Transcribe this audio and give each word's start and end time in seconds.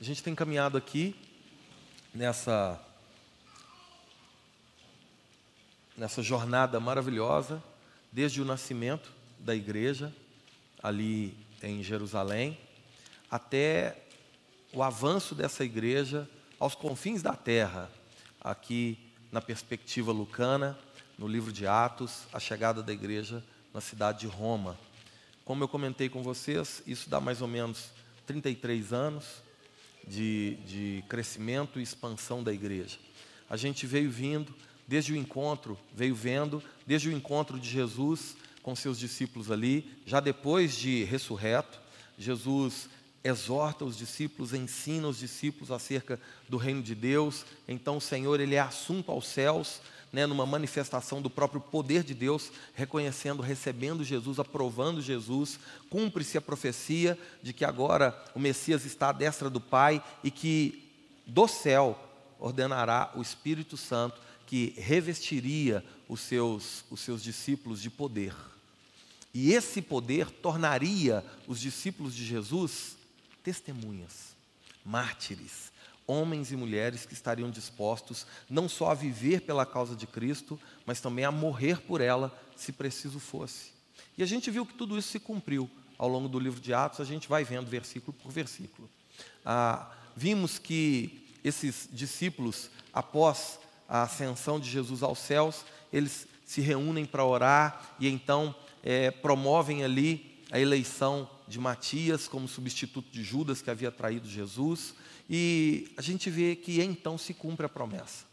A 0.00 0.02
gente 0.02 0.22
tem 0.22 0.34
caminhado 0.34 0.78
aqui 0.78 1.14
nessa 2.14 2.80
nessa 5.94 6.22
jornada 6.22 6.80
maravilhosa 6.80 7.62
desde 8.10 8.40
o 8.40 8.44
nascimento 8.46 9.12
da 9.38 9.54
igreja 9.54 10.10
ali 10.82 11.36
em 11.62 11.82
Jerusalém 11.82 12.58
até 13.30 14.06
o 14.72 14.82
avanço 14.82 15.34
dessa 15.34 15.66
igreja 15.66 16.26
aos 16.58 16.74
confins 16.74 17.20
da 17.20 17.34
terra, 17.34 17.90
aqui 18.40 18.98
na 19.30 19.42
perspectiva 19.42 20.12
lucana, 20.12 20.78
no 21.18 21.28
livro 21.28 21.52
de 21.52 21.66
Atos, 21.66 22.22
a 22.32 22.40
chegada 22.40 22.82
da 22.82 22.90
igreja 22.90 23.44
na 23.74 23.82
cidade 23.82 24.20
de 24.20 24.26
Roma. 24.26 24.78
Como 25.44 25.62
eu 25.62 25.68
comentei 25.68 26.08
com 26.08 26.22
vocês, 26.22 26.82
isso 26.86 27.10
dá 27.10 27.20
mais 27.20 27.42
ou 27.42 27.48
menos 27.48 27.90
33 28.24 28.94
anos 28.94 29.49
de, 30.06 30.56
de 30.66 31.04
crescimento 31.08 31.78
e 31.78 31.82
expansão 31.82 32.42
da 32.42 32.52
igreja. 32.52 32.98
A 33.48 33.56
gente 33.56 33.86
veio 33.86 34.10
vindo, 34.10 34.54
desde 34.86 35.12
o 35.12 35.16
encontro, 35.16 35.78
veio 35.94 36.14
vendo, 36.14 36.62
desde 36.86 37.08
o 37.08 37.12
encontro 37.12 37.58
de 37.58 37.68
Jesus 37.68 38.36
com 38.62 38.76
seus 38.76 38.98
discípulos 38.98 39.50
ali, 39.50 39.90
já 40.04 40.20
depois 40.20 40.76
de 40.76 41.04
ressurreto, 41.04 41.80
Jesus 42.18 42.88
exorta 43.22 43.84
os 43.84 43.96
discípulos, 43.96 44.54
ensina 44.54 45.08
os 45.08 45.18
discípulos 45.18 45.70
acerca 45.70 46.20
do 46.48 46.56
reino 46.56 46.82
de 46.82 46.94
Deus. 46.94 47.44
Então 47.68 47.96
o 47.96 48.00
Senhor 48.00 48.40
ele 48.40 48.54
é 48.54 48.60
assunto 48.60 49.10
aos 49.10 49.26
céus, 49.26 49.80
né, 50.12 50.26
numa 50.26 50.44
manifestação 50.44 51.22
do 51.22 51.30
próprio 51.30 51.60
poder 51.60 52.02
de 52.02 52.14
Deus, 52.14 52.50
reconhecendo, 52.74 53.42
recebendo 53.42 54.04
Jesus, 54.04 54.38
aprovando 54.38 55.00
Jesus. 55.00 55.58
Cumpre-se 55.88 56.36
a 56.36 56.40
profecia 56.40 57.18
de 57.42 57.52
que 57.52 57.64
agora 57.64 58.20
o 58.34 58.40
Messias 58.40 58.84
está 58.84 59.10
à 59.10 59.12
destra 59.12 59.48
do 59.48 59.60
Pai 59.60 60.02
e 60.24 60.30
que 60.30 60.90
do 61.26 61.46
céu 61.46 61.98
ordenará 62.38 63.12
o 63.14 63.22
Espírito 63.22 63.76
Santo 63.76 64.20
que 64.46 64.74
revestiria 64.76 65.84
os 66.08 66.20
seus, 66.20 66.84
os 66.90 67.00
seus 67.00 67.22
discípulos 67.22 67.80
de 67.80 67.88
poder. 67.88 68.34
E 69.32 69.52
esse 69.52 69.80
poder 69.80 70.28
tornaria 70.28 71.24
os 71.46 71.60
discípulos 71.60 72.16
de 72.16 72.24
Jesus 72.24 72.96
testemunhas, 73.44 74.34
mártires, 74.84 75.69
homens 76.10 76.50
e 76.50 76.56
mulheres 76.56 77.06
que 77.06 77.14
estariam 77.14 77.50
dispostos 77.50 78.26
não 78.48 78.68
só 78.68 78.90
a 78.90 78.94
viver 78.94 79.42
pela 79.42 79.64
causa 79.64 79.94
de 79.94 80.06
Cristo, 80.06 80.58
mas 80.84 81.00
também 81.00 81.24
a 81.24 81.30
morrer 81.30 81.80
por 81.80 82.00
ela, 82.00 82.36
se 82.56 82.72
preciso 82.72 83.20
fosse. 83.20 83.72
E 84.18 84.22
a 84.22 84.26
gente 84.26 84.50
viu 84.50 84.66
que 84.66 84.74
tudo 84.74 84.98
isso 84.98 85.08
se 85.08 85.20
cumpriu 85.20 85.70
ao 85.96 86.08
longo 86.08 86.28
do 86.28 86.38
livro 86.38 86.60
de 86.60 86.74
Atos, 86.74 87.00
a 87.00 87.04
gente 87.04 87.28
vai 87.28 87.44
vendo 87.44 87.68
versículo 87.68 88.12
por 88.22 88.32
versículo. 88.32 88.88
Ah, 89.44 89.90
vimos 90.16 90.58
que 90.58 91.28
esses 91.44 91.88
discípulos, 91.92 92.70
após 92.92 93.58
a 93.88 94.02
ascensão 94.02 94.58
de 94.58 94.68
Jesus 94.68 95.02
aos 95.02 95.18
céus, 95.18 95.64
eles 95.92 96.26
se 96.44 96.60
reúnem 96.60 97.06
para 97.06 97.24
orar 97.24 97.94
e 98.00 98.08
então 98.08 98.54
é, 98.82 99.10
promovem 99.10 99.84
ali 99.84 100.29
a 100.50 100.58
eleição 100.58 101.28
de 101.46 101.58
Matias 101.58 102.26
como 102.26 102.48
substituto 102.48 103.10
de 103.10 103.22
Judas 103.22 103.62
que 103.62 103.70
havia 103.70 103.90
traído 103.90 104.28
Jesus, 104.28 104.94
e 105.28 105.92
a 105.96 106.02
gente 106.02 106.28
vê 106.28 106.56
que 106.56 106.82
então 106.82 107.16
se 107.16 107.32
cumpre 107.32 107.66
a 107.66 107.68
promessa. 107.68 108.24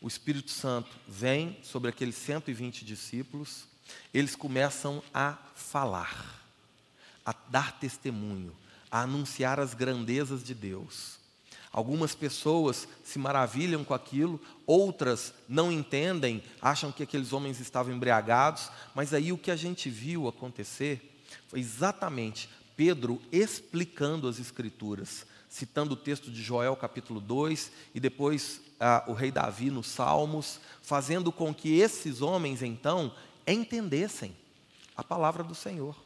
O 0.00 0.08
Espírito 0.08 0.50
Santo 0.50 0.90
vem 1.08 1.56
sobre 1.62 1.88
aqueles 1.88 2.16
120 2.16 2.84
discípulos, 2.84 3.64
eles 4.12 4.36
começam 4.36 5.02
a 5.12 5.38
falar, 5.54 6.44
a 7.24 7.34
dar 7.48 7.78
testemunho, 7.78 8.54
a 8.90 9.02
anunciar 9.02 9.58
as 9.58 9.74
grandezas 9.74 10.44
de 10.44 10.54
Deus. 10.54 11.18
Algumas 11.72 12.14
pessoas 12.14 12.88
se 13.04 13.18
maravilham 13.18 13.84
com 13.84 13.92
aquilo, 13.92 14.40
outras 14.66 15.34
não 15.48 15.70
entendem, 15.70 16.42
acham 16.60 16.90
que 16.90 17.02
aqueles 17.02 17.32
homens 17.32 17.60
estavam 17.60 17.94
embriagados, 17.94 18.70
mas 18.94 19.12
aí 19.12 19.30
o 19.30 19.38
que 19.38 19.50
a 19.50 19.56
gente 19.56 19.90
viu 19.90 20.28
acontecer 20.28 21.15
foi 21.48 21.60
exatamente 21.60 22.48
Pedro 22.76 23.20
explicando 23.32 24.28
as 24.28 24.38
Escrituras, 24.38 25.26
citando 25.48 25.94
o 25.94 25.96
texto 25.96 26.30
de 26.30 26.42
Joel 26.42 26.76
capítulo 26.76 27.20
2 27.20 27.72
e 27.94 28.00
depois 28.00 28.60
ah, 28.78 29.04
o 29.06 29.12
rei 29.12 29.30
Davi 29.30 29.70
nos 29.70 29.86
Salmos, 29.86 30.60
fazendo 30.82 31.32
com 31.32 31.54
que 31.54 31.78
esses 31.78 32.20
homens 32.20 32.62
então 32.62 33.14
entendessem 33.46 34.36
a 34.96 35.02
palavra 35.02 35.42
do 35.42 35.54
Senhor. 35.54 35.96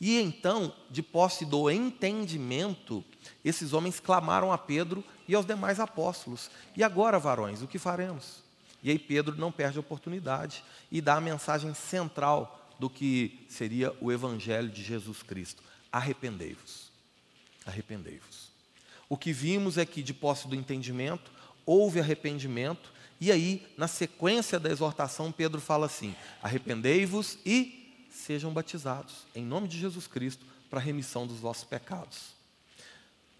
E 0.00 0.20
então, 0.20 0.72
de 0.90 1.02
posse 1.02 1.44
do 1.44 1.68
entendimento, 1.68 3.04
esses 3.44 3.72
homens 3.72 3.98
clamaram 3.98 4.52
a 4.52 4.58
Pedro 4.58 5.02
e 5.26 5.34
aos 5.34 5.44
demais 5.44 5.80
apóstolos: 5.80 6.50
E 6.76 6.84
agora, 6.84 7.18
varões, 7.18 7.62
o 7.62 7.66
que 7.66 7.78
faremos? 7.78 8.42
E 8.82 8.90
aí 8.90 8.98
Pedro 8.98 9.36
não 9.36 9.50
perde 9.50 9.76
a 9.76 9.80
oportunidade 9.80 10.62
e 10.90 11.00
dá 11.00 11.16
a 11.16 11.20
mensagem 11.20 11.74
central 11.74 12.67
do 12.78 12.88
que 12.88 13.44
seria 13.48 13.92
o 14.00 14.12
Evangelho 14.12 14.68
de 14.68 14.82
Jesus 14.82 15.22
Cristo. 15.22 15.62
Arrependei-vos. 15.90 16.90
Arrependei-vos. 17.66 18.48
O 19.08 19.16
que 19.16 19.32
vimos 19.32 19.78
é 19.78 19.86
que, 19.86 20.02
de 20.02 20.12
posse 20.12 20.46
do 20.46 20.54
entendimento, 20.54 21.30
houve 21.64 22.00
arrependimento, 22.00 22.92
e 23.20 23.32
aí, 23.32 23.66
na 23.76 23.88
sequência 23.88 24.60
da 24.60 24.70
exortação, 24.70 25.32
Pedro 25.32 25.60
fala 25.60 25.86
assim: 25.86 26.14
arrependei-vos 26.42 27.38
e 27.44 28.06
sejam 28.10 28.52
batizados, 28.52 29.26
em 29.34 29.44
nome 29.44 29.66
de 29.66 29.78
Jesus 29.78 30.06
Cristo, 30.06 30.44
para 30.70 30.78
a 30.78 30.82
remissão 30.82 31.26
dos 31.26 31.38
vossos 31.38 31.64
pecados. 31.64 32.36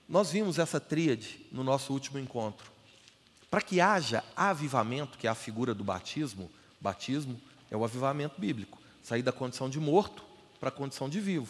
Nós 0.08 0.30
vimos 0.30 0.58
essa 0.58 0.80
tríade 0.80 1.40
no 1.52 1.62
nosso 1.62 1.92
último 1.92 2.18
encontro. 2.18 2.72
Para 3.50 3.60
que 3.60 3.80
haja 3.80 4.24
avivamento, 4.34 5.18
que 5.18 5.26
é 5.26 5.30
a 5.30 5.34
figura 5.34 5.74
do 5.74 5.84
batismo, 5.84 6.50
batismo 6.80 7.40
é 7.70 7.76
o 7.76 7.84
avivamento 7.84 8.40
bíblico. 8.40 8.77
Saí 9.08 9.22
da 9.22 9.32
condição 9.32 9.70
de 9.70 9.80
morto 9.80 10.22
para 10.60 10.68
a 10.68 10.70
condição 10.70 11.08
de 11.08 11.18
vivo. 11.18 11.48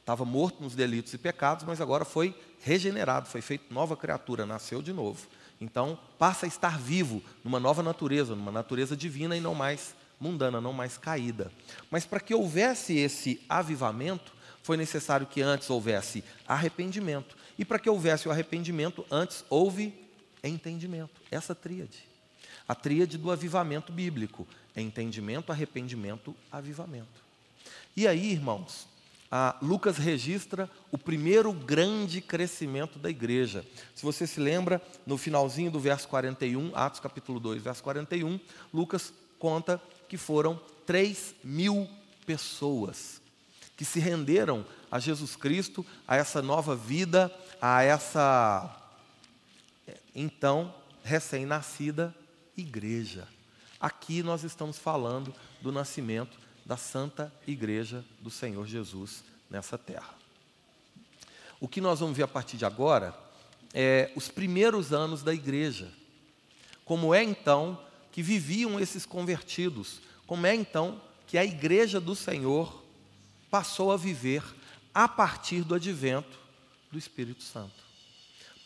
Estava 0.00 0.24
morto 0.24 0.62
nos 0.62 0.74
delitos 0.74 1.12
e 1.12 1.18
pecados, 1.18 1.66
mas 1.66 1.82
agora 1.82 2.02
foi 2.02 2.34
regenerado, 2.62 3.28
foi 3.28 3.42
feito 3.42 3.74
nova 3.74 3.94
criatura, 3.94 4.46
nasceu 4.46 4.80
de 4.80 4.90
novo. 4.90 5.26
Então, 5.60 5.98
passa 6.18 6.46
a 6.46 6.48
estar 6.48 6.78
vivo 6.78 7.22
numa 7.44 7.60
nova 7.60 7.82
natureza, 7.82 8.34
numa 8.34 8.50
natureza 8.50 8.96
divina 8.96 9.36
e 9.36 9.40
não 9.40 9.54
mais 9.54 9.94
mundana, 10.18 10.62
não 10.62 10.72
mais 10.72 10.96
caída. 10.96 11.52
Mas 11.90 12.06
para 12.06 12.20
que 12.20 12.34
houvesse 12.34 12.96
esse 12.96 13.42
avivamento, 13.50 14.32
foi 14.62 14.78
necessário 14.78 15.26
que 15.26 15.42
antes 15.42 15.68
houvesse 15.68 16.24
arrependimento. 16.48 17.36
E 17.58 17.66
para 17.66 17.78
que 17.78 17.90
houvesse 17.90 18.28
o 18.28 18.30
arrependimento, 18.30 19.04
antes 19.10 19.44
houve 19.50 19.92
entendimento. 20.42 21.20
Essa 21.30 21.54
tríade. 21.54 22.11
A 22.72 22.74
tríade 22.74 23.18
do 23.18 23.30
avivamento 23.30 23.92
bíblico 23.92 24.48
entendimento, 24.74 25.52
arrependimento, 25.52 26.34
avivamento. 26.50 27.22
E 27.94 28.08
aí, 28.08 28.32
irmãos, 28.32 28.88
Lucas 29.60 29.98
registra 29.98 30.70
o 30.90 30.96
primeiro 30.96 31.52
grande 31.52 32.22
crescimento 32.22 32.98
da 32.98 33.10
igreja. 33.10 33.62
Se 33.94 34.02
você 34.02 34.26
se 34.26 34.40
lembra, 34.40 34.80
no 35.06 35.18
finalzinho 35.18 35.70
do 35.70 35.78
verso 35.78 36.08
41, 36.08 36.74
Atos 36.74 36.98
capítulo 36.98 37.38
2, 37.38 37.62
verso 37.62 37.82
41, 37.82 38.40
Lucas 38.72 39.12
conta 39.38 39.78
que 40.08 40.16
foram 40.16 40.58
3 40.86 41.34
mil 41.44 41.86
pessoas 42.24 43.20
que 43.76 43.84
se 43.84 44.00
renderam 44.00 44.64
a 44.90 44.98
Jesus 44.98 45.36
Cristo, 45.36 45.84
a 46.08 46.16
essa 46.16 46.40
nova 46.40 46.74
vida, 46.74 47.30
a 47.60 47.82
essa, 47.82 48.74
então, 50.14 50.74
recém-nascida 51.04 52.14
igreja. 52.56 53.26
Aqui 53.80 54.22
nós 54.22 54.44
estamos 54.44 54.78
falando 54.78 55.34
do 55.60 55.72
nascimento 55.72 56.38
da 56.64 56.76
Santa 56.76 57.32
Igreja 57.46 58.04
do 58.20 58.30
Senhor 58.30 58.66
Jesus 58.66 59.24
nessa 59.50 59.76
terra. 59.76 60.14
O 61.60 61.68
que 61.68 61.80
nós 61.80 62.00
vamos 62.00 62.16
ver 62.16 62.24
a 62.24 62.28
partir 62.28 62.56
de 62.56 62.64
agora 62.64 63.16
é 63.72 64.12
os 64.16 64.28
primeiros 64.28 64.92
anos 64.92 65.22
da 65.22 65.32
igreja. 65.32 65.92
Como 66.84 67.14
é 67.14 67.22
então 67.22 67.80
que 68.10 68.22
viviam 68.22 68.78
esses 68.78 69.06
convertidos? 69.06 70.00
Como 70.26 70.46
é 70.46 70.54
então 70.54 71.00
que 71.26 71.38
a 71.38 71.44
igreja 71.44 72.00
do 72.00 72.14
Senhor 72.14 72.84
passou 73.50 73.92
a 73.92 73.96
viver 73.96 74.42
a 74.94 75.08
partir 75.08 75.62
do 75.62 75.74
advento 75.74 76.38
do 76.90 76.98
Espírito 76.98 77.42
Santo? 77.42 77.82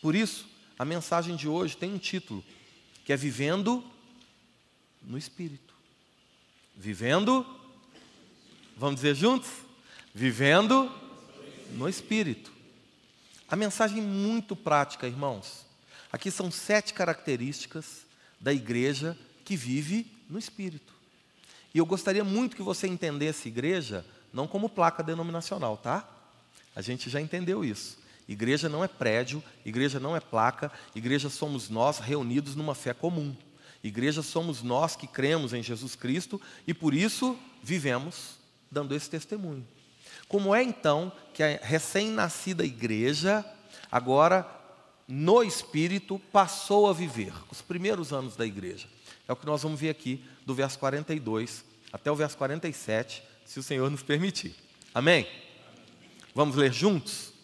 Por 0.01 0.15
isso, 0.15 0.47
a 0.77 0.85
mensagem 0.85 1.35
de 1.35 1.47
hoje 1.47 1.77
tem 1.77 1.93
um 1.93 1.97
título, 1.97 2.43
que 3.07 3.13
é 3.13 3.15
Vivendo 3.15 3.81
no 5.01 5.17
Espírito. 5.17 5.73
Vivendo, 6.75 7.45
vamos 8.75 8.95
dizer 8.95 9.15
juntos? 9.15 9.49
Vivendo 10.13 10.91
no 11.71 11.87
Espírito. 11.87 12.51
A 13.47 13.55
mensagem 13.55 14.01
muito 14.01 14.57
prática, 14.57 15.07
irmãos. 15.07 15.65
Aqui 16.11 16.29
são 16.29 16.51
sete 16.51 16.93
características 16.93 18.01
da 18.41 18.51
igreja 18.51 19.17
que 19.45 19.55
vive 19.55 20.11
no 20.29 20.37
Espírito. 20.37 20.93
E 21.73 21.77
eu 21.77 21.85
gostaria 21.85 22.25
muito 22.25 22.57
que 22.57 22.61
você 22.61 22.87
entendesse 22.87 23.47
igreja 23.47 24.05
não 24.33 24.49
como 24.49 24.67
placa 24.67 25.01
denominacional, 25.01 25.77
tá? 25.77 26.05
A 26.75 26.81
gente 26.81 27.09
já 27.09 27.21
entendeu 27.21 27.63
isso. 27.63 27.97
Igreja 28.27 28.67
não 28.67 28.83
é 28.83 28.87
prédio, 28.87 29.41
igreja 29.65 29.99
não 29.99 30.15
é 30.15 30.19
placa, 30.19 30.71
igreja 30.93 31.29
somos 31.29 31.69
nós 31.69 31.99
reunidos 31.99 32.55
numa 32.55 32.75
fé 32.75 32.93
comum. 32.93 33.35
Igreja 33.83 34.21
somos 34.21 34.61
nós 34.61 34.95
que 34.95 35.07
cremos 35.07 35.53
em 35.53 35.63
Jesus 35.63 35.95
Cristo 35.95 36.41
e 36.65 36.73
por 36.73 36.93
isso 36.93 37.37
vivemos 37.63 38.37
dando 38.69 38.93
esse 38.93 39.09
testemunho. 39.09 39.65
Como 40.27 40.53
é 40.53 40.61
então 40.61 41.11
que 41.33 41.41
a 41.41 41.57
recém-nascida 41.61 42.65
igreja, 42.65 43.45
agora 43.89 44.45
no 45.07 45.41
Espírito, 45.41 46.19
passou 46.31 46.89
a 46.89 46.93
viver 46.93 47.31
os 47.49 47.61
primeiros 47.61 48.11
anos 48.11 48.35
da 48.35 48.45
igreja? 48.45 48.87
É 49.25 49.31
o 49.31 49.37
que 49.37 49.45
nós 49.45 49.63
vamos 49.63 49.79
ver 49.79 49.89
aqui 49.89 50.23
do 50.45 50.53
verso 50.53 50.77
42 50.79 51.63
até 51.91 52.11
o 52.11 52.15
verso 52.15 52.37
47, 52.37 53.23
se 53.45 53.59
o 53.59 53.63
Senhor 53.63 53.89
nos 53.89 54.03
permitir. 54.03 54.53
Amém? 54.93 55.27
Vamos 56.35 56.55
ler 56.55 56.73
juntos? 56.73 57.36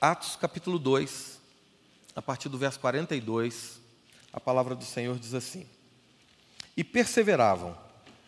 Atos 0.00 0.36
capítulo 0.36 0.78
2, 0.78 1.40
a 2.14 2.22
partir 2.22 2.48
do 2.48 2.56
verso 2.56 2.78
42, 2.78 3.80
a 4.32 4.38
palavra 4.38 4.76
do 4.76 4.84
Senhor 4.84 5.18
diz 5.18 5.34
assim: 5.34 5.66
E 6.76 6.84
perseveravam 6.84 7.76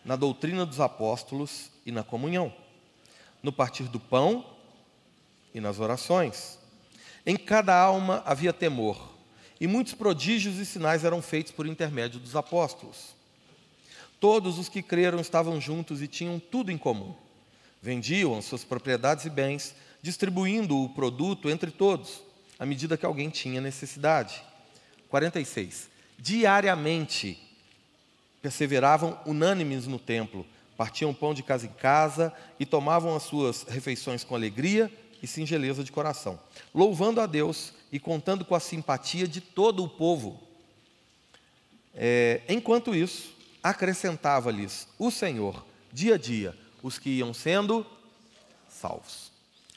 na 0.04 0.16
doutrina 0.16 0.66
dos 0.66 0.80
apóstolos 0.80 1.70
e 1.86 1.92
na 1.92 2.02
comunhão, 2.02 2.52
no 3.40 3.52
partir 3.52 3.84
do 3.84 4.00
pão 4.00 4.44
e 5.54 5.60
nas 5.60 5.78
orações. 5.78 6.58
Em 7.24 7.36
cada 7.36 7.80
alma 7.80 8.20
havia 8.26 8.52
temor, 8.52 9.08
e 9.60 9.68
muitos 9.68 9.94
prodígios 9.94 10.56
e 10.58 10.66
sinais 10.66 11.04
eram 11.04 11.22
feitos 11.22 11.52
por 11.52 11.68
intermédio 11.68 12.18
dos 12.18 12.34
apóstolos. 12.34 13.14
Todos 14.18 14.58
os 14.58 14.68
que 14.68 14.82
creram 14.82 15.20
estavam 15.20 15.60
juntos 15.60 16.02
e 16.02 16.08
tinham 16.08 16.40
tudo 16.40 16.72
em 16.72 16.76
comum. 16.76 17.14
Vendiam 17.80 18.42
suas 18.42 18.64
propriedades 18.64 19.24
e 19.24 19.30
bens, 19.30 19.72
distribuindo 20.02 20.76
o 20.76 20.88
produto 20.88 21.48
entre 21.48 21.70
todos, 21.70 22.22
à 22.58 22.66
medida 22.66 22.96
que 22.96 23.06
alguém 23.06 23.30
tinha 23.30 23.60
necessidade. 23.60 24.42
46. 25.08 25.88
Diariamente 26.18 27.38
perseveravam 28.40 29.18
unânimes 29.26 29.86
no 29.86 29.98
templo, 29.98 30.46
partiam 30.76 31.12
pão 31.12 31.34
de 31.34 31.42
casa 31.42 31.66
em 31.66 31.72
casa 31.72 32.32
e 32.58 32.64
tomavam 32.64 33.14
as 33.14 33.24
suas 33.24 33.64
refeições 33.64 34.24
com 34.24 34.34
alegria 34.34 34.90
e 35.22 35.26
singeleza 35.26 35.84
de 35.84 35.92
coração, 35.92 36.40
louvando 36.74 37.20
a 37.20 37.26
Deus 37.26 37.74
e 37.92 38.00
contando 38.00 38.44
com 38.44 38.54
a 38.54 38.60
simpatia 38.60 39.28
de 39.28 39.40
todo 39.40 39.84
o 39.84 39.88
povo. 39.88 40.40
É, 41.94 42.40
enquanto 42.48 42.94
isso, 42.94 43.34
acrescentava-lhes 43.62 44.88
o 44.98 45.10
Senhor, 45.10 45.64
dia 45.92 46.14
a 46.14 46.18
dia, 46.18 46.56
os 46.82 46.98
que 46.98 47.10
iam 47.10 47.34
sendo 47.34 47.84
salvos. 48.68 49.29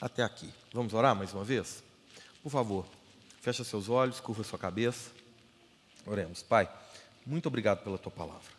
Até 0.04 0.22
aqui. 0.22 0.52
Vamos 0.70 0.92
orar 0.92 1.16
mais 1.16 1.32
uma 1.32 1.42
vez? 1.42 1.82
Por 2.42 2.50
favor, 2.50 2.86
fecha 3.40 3.64
seus 3.64 3.88
olhos, 3.88 4.20
curva 4.20 4.44
sua 4.44 4.58
cabeça. 4.58 5.10
Oremos. 6.04 6.42
Pai, 6.42 6.70
muito 7.24 7.46
obrigado 7.46 7.82
pela 7.82 7.96
tua 7.96 8.12
palavra. 8.12 8.52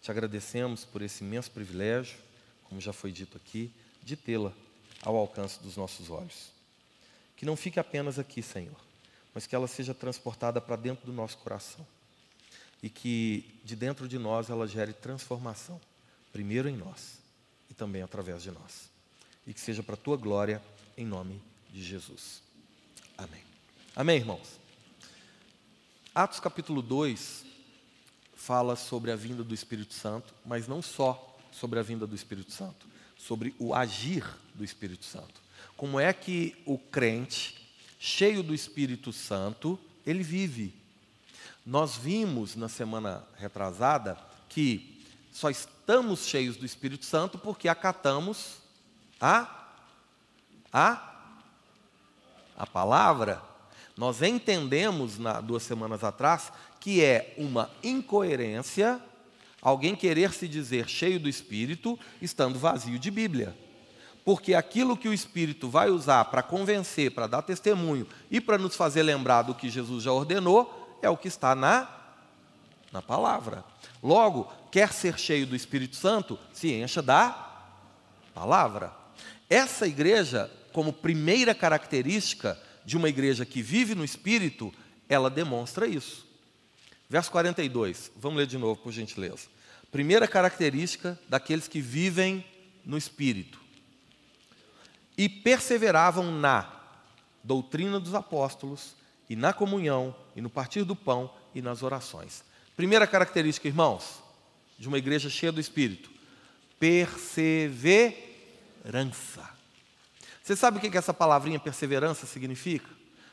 Te 0.00 0.10
agradecemos 0.10 0.82
por 0.86 1.02
esse 1.02 1.22
imenso 1.22 1.50
privilégio, 1.50 2.16
como 2.62 2.80
já 2.80 2.94
foi 2.94 3.12
dito 3.12 3.36
aqui, 3.36 3.70
de 4.02 4.16
tê-la 4.16 4.54
ao 5.02 5.14
alcance 5.16 5.62
dos 5.62 5.76
nossos 5.76 6.08
olhos. 6.08 6.48
Que 7.36 7.44
não 7.44 7.56
fique 7.56 7.78
apenas 7.78 8.18
aqui, 8.18 8.40
Senhor, 8.40 8.80
mas 9.34 9.46
que 9.46 9.54
ela 9.54 9.68
seja 9.68 9.92
transportada 9.92 10.62
para 10.62 10.76
dentro 10.76 11.04
do 11.04 11.12
nosso 11.12 11.36
coração. 11.36 11.86
E 12.82 12.88
que 12.88 13.60
de 13.62 13.76
dentro 13.76 14.08
de 14.08 14.18
nós 14.18 14.48
ela 14.48 14.66
gere 14.66 14.94
transformação, 14.94 15.78
primeiro 16.32 16.70
em 16.70 16.76
nós 16.78 17.18
e 17.68 17.74
também 17.74 18.00
através 18.00 18.42
de 18.42 18.50
nós. 18.50 18.93
E 19.46 19.52
que 19.52 19.60
seja 19.60 19.82
para 19.82 19.94
a 19.94 19.98
tua 19.98 20.16
glória, 20.16 20.62
em 20.96 21.06
nome 21.06 21.40
de 21.70 21.82
Jesus. 21.82 22.42
Amém. 23.16 23.42
Amém, 23.94 24.16
irmãos? 24.16 24.58
Atos 26.14 26.40
capítulo 26.40 26.80
2 26.80 27.44
fala 28.34 28.76
sobre 28.76 29.10
a 29.10 29.16
vinda 29.16 29.42
do 29.42 29.54
Espírito 29.54 29.94
Santo, 29.94 30.34
mas 30.44 30.68
não 30.68 30.80
só 30.80 31.38
sobre 31.50 31.78
a 31.78 31.82
vinda 31.82 32.06
do 32.06 32.14
Espírito 32.14 32.52
Santo, 32.52 32.86
sobre 33.16 33.54
o 33.58 33.74
agir 33.74 34.24
do 34.54 34.64
Espírito 34.64 35.04
Santo. 35.04 35.40
Como 35.76 35.98
é 35.98 36.12
que 36.12 36.56
o 36.66 36.78
crente, 36.78 37.68
cheio 37.98 38.42
do 38.42 38.54
Espírito 38.54 39.12
Santo, 39.12 39.78
ele 40.06 40.22
vive? 40.22 40.74
Nós 41.64 41.96
vimos 41.96 42.54
na 42.54 42.68
semana 42.68 43.24
retrasada 43.36 44.18
que 44.48 45.02
só 45.32 45.50
estamos 45.50 46.26
cheios 46.26 46.56
do 46.56 46.66
Espírito 46.66 47.04
Santo 47.04 47.38
porque 47.38 47.68
acatamos 47.68 48.58
a 49.24 49.48
a 50.72 51.14
a 52.56 52.66
palavra, 52.66 53.42
nós 53.96 54.22
entendemos 54.22 55.18
na, 55.18 55.40
duas 55.40 55.62
semanas 55.62 56.04
atrás 56.04 56.52
que 56.78 57.02
é 57.02 57.34
uma 57.36 57.70
incoerência 57.82 59.00
alguém 59.60 59.96
querer 59.96 60.32
se 60.32 60.46
dizer 60.46 60.88
cheio 60.88 61.18
do 61.18 61.28
Espírito 61.28 61.98
estando 62.20 62.58
vazio 62.58 62.98
de 62.98 63.10
Bíblia. 63.10 63.56
Porque 64.24 64.54
aquilo 64.54 64.96
que 64.96 65.08
o 65.08 65.12
Espírito 65.12 65.68
vai 65.68 65.90
usar 65.90 66.26
para 66.26 66.42
convencer, 66.42 67.10
para 67.10 67.26
dar 67.26 67.42
testemunho 67.42 68.06
e 68.30 68.40
para 68.40 68.58
nos 68.58 68.76
fazer 68.76 69.02
lembrar 69.02 69.42
do 69.42 69.54
que 69.54 69.70
Jesus 69.70 70.04
já 70.04 70.12
ordenou, 70.12 70.98
é 71.02 71.08
o 71.08 71.16
que 71.16 71.28
está 71.28 71.54
na, 71.54 71.88
na 72.92 73.02
palavra. 73.02 73.64
Logo, 74.02 74.52
quer 74.70 74.92
ser 74.92 75.18
cheio 75.18 75.46
do 75.46 75.56
Espírito 75.56 75.96
Santo, 75.96 76.38
se 76.52 76.72
encha 76.72 77.02
da 77.02 77.30
palavra. 78.34 79.03
Essa 79.48 79.86
igreja 79.86 80.50
como 80.72 80.92
primeira 80.92 81.54
característica 81.54 82.60
de 82.84 82.96
uma 82.96 83.08
igreja 83.08 83.46
que 83.46 83.62
vive 83.62 83.94
no 83.94 84.04
Espírito, 84.04 84.74
ela 85.08 85.30
demonstra 85.30 85.86
isso. 85.86 86.26
Verso 87.08 87.30
42, 87.30 88.10
vamos 88.16 88.38
ler 88.38 88.46
de 88.46 88.58
novo, 88.58 88.80
por 88.80 88.92
gentileza. 88.92 89.46
Primeira 89.92 90.26
característica 90.26 91.18
daqueles 91.28 91.68
que 91.68 91.80
vivem 91.80 92.44
no 92.84 92.98
Espírito. 92.98 93.60
E 95.16 95.28
perseveravam 95.28 96.32
na 96.32 96.68
doutrina 97.44 98.00
dos 98.00 98.14
apóstolos, 98.14 98.96
e 99.30 99.36
na 99.36 99.52
comunhão, 99.52 100.14
e 100.34 100.40
no 100.40 100.50
partir 100.50 100.82
do 100.82 100.96
pão, 100.96 101.32
e 101.54 101.62
nas 101.62 101.82
orações. 101.82 102.42
Primeira 102.76 103.06
característica, 103.06 103.68
irmãos, 103.68 104.20
de 104.76 104.88
uma 104.88 104.98
igreja 104.98 105.30
cheia 105.30 105.52
do 105.52 105.60
Espírito: 105.60 106.10
perseverança. 106.80 108.33
Você 110.42 110.54
sabe 110.54 110.76
o 110.76 110.80
que 110.80 110.96
essa 110.96 111.14
palavrinha 111.14 111.58
perseverança 111.58 112.26
significa? 112.26 112.88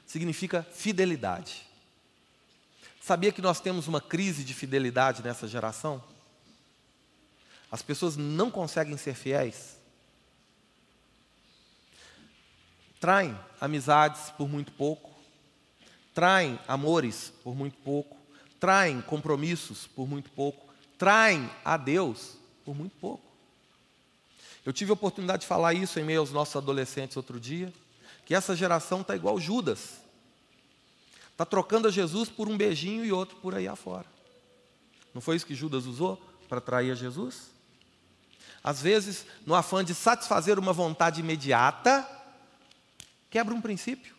Significa 0.05 0.63
fidelidade. 0.63 1.67
Sabia 3.01 3.31
que 3.31 3.41
nós 3.41 3.59
temos 3.59 3.87
uma 3.87 3.99
crise 3.99 4.43
de 4.43 4.53
fidelidade 4.53 5.21
nessa 5.21 5.47
geração? 5.47 6.01
As 7.71 7.81
pessoas 7.81 8.15
não 8.15 8.51
conseguem 8.51 8.95
ser 8.95 9.13
fiéis. 9.13 9.77
Traem 12.99 13.37
amizades 13.59 14.29
por 14.31 14.47
muito 14.47 14.71
pouco, 14.73 15.09
traem 16.13 16.59
amores 16.67 17.33
por 17.43 17.55
muito 17.55 17.77
pouco, 17.79 18.15
traem 18.59 19.01
compromissos 19.01 19.87
por 19.87 20.07
muito 20.07 20.29
pouco, 20.29 20.71
traem 20.99 21.49
a 21.65 21.77
Deus 21.77 22.37
por 22.63 22.75
muito 22.75 22.95
pouco. 22.97 23.30
Eu 24.65 24.71
tive 24.71 24.91
a 24.91 24.93
oportunidade 24.93 25.41
de 25.41 25.47
falar 25.47 25.73
isso 25.73 25.99
em 25.99 26.03
meio 26.03 26.19
aos 26.19 26.31
nossos 26.31 26.55
adolescentes 26.55 27.17
outro 27.17 27.39
dia, 27.39 27.73
que 28.25 28.35
essa 28.35 28.55
geração 28.55 29.01
está 29.01 29.15
igual 29.15 29.39
Judas. 29.39 30.01
Está 31.31 31.45
trocando 31.45 31.87
a 31.87 31.91
Jesus 31.91 32.29
por 32.29 32.47
um 32.47 32.55
beijinho 32.55 33.03
e 33.03 33.11
outro 33.11 33.37
por 33.37 33.55
aí 33.55 33.67
afora. 33.67 34.05
Não 35.13 35.21
foi 35.21 35.35
isso 35.35 35.45
que 35.45 35.55
Judas 35.55 35.85
usou 35.85 36.21
para 36.47 36.61
trair 36.61 36.91
a 36.91 36.95
Jesus? 36.95 37.49
Às 38.63 38.81
vezes, 38.81 39.25
no 39.45 39.55
afã 39.55 39.83
de 39.83 39.95
satisfazer 39.95 40.59
uma 40.59 40.71
vontade 40.71 41.19
imediata, 41.19 42.07
quebra 43.29 43.55
um 43.55 43.61
princípio. 43.61 44.13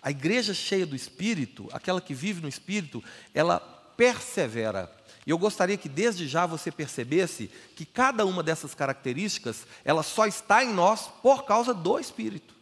A 0.00 0.10
igreja 0.10 0.54
cheia 0.54 0.86
do 0.86 0.96
Espírito, 0.96 1.68
aquela 1.72 2.00
que 2.00 2.14
vive 2.14 2.40
no 2.40 2.48
Espírito, 2.48 3.04
ela 3.34 3.60
persevera 3.60 4.86
e 5.28 5.30
eu 5.30 5.36
gostaria 5.36 5.76
que 5.76 5.90
desde 5.90 6.26
já 6.26 6.46
você 6.46 6.72
percebesse 6.72 7.50
que 7.76 7.84
cada 7.84 8.24
uma 8.24 8.42
dessas 8.42 8.74
características, 8.74 9.66
ela 9.84 10.02
só 10.02 10.26
está 10.26 10.64
em 10.64 10.72
nós 10.72 11.10
por 11.22 11.44
causa 11.44 11.74
do 11.74 11.98
Espírito. 11.98 12.54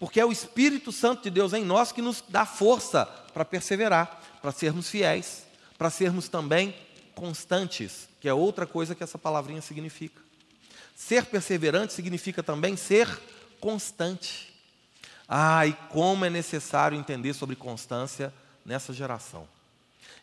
Porque 0.00 0.18
é 0.18 0.26
o 0.26 0.32
Espírito 0.32 0.90
Santo 0.90 1.22
de 1.22 1.30
Deus 1.30 1.52
em 1.52 1.64
nós 1.64 1.92
que 1.92 2.02
nos 2.02 2.24
dá 2.28 2.44
força 2.44 3.06
para 3.32 3.44
perseverar, 3.44 4.20
para 4.42 4.50
sermos 4.50 4.88
fiéis, 4.88 5.44
para 5.78 5.90
sermos 5.90 6.28
também 6.28 6.74
constantes, 7.14 8.08
que 8.20 8.28
é 8.28 8.34
outra 8.34 8.66
coisa 8.66 8.96
que 8.96 9.04
essa 9.04 9.16
palavrinha 9.16 9.62
significa. 9.62 10.20
Ser 10.96 11.26
perseverante 11.26 11.92
significa 11.92 12.42
também 12.42 12.76
ser 12.76 13.08
constante. 13.60 14.52
Ai, 15.28 15.70
ah, 15.78 15.86
como 15.88 16.24
é 16.24 16.30
necessário 16.30 16.98
entender 16.98 17.32
sobre 17.32 17.54
constância 17.54 18.34
nessa 18.64 18.92
geração. 18.92 19.46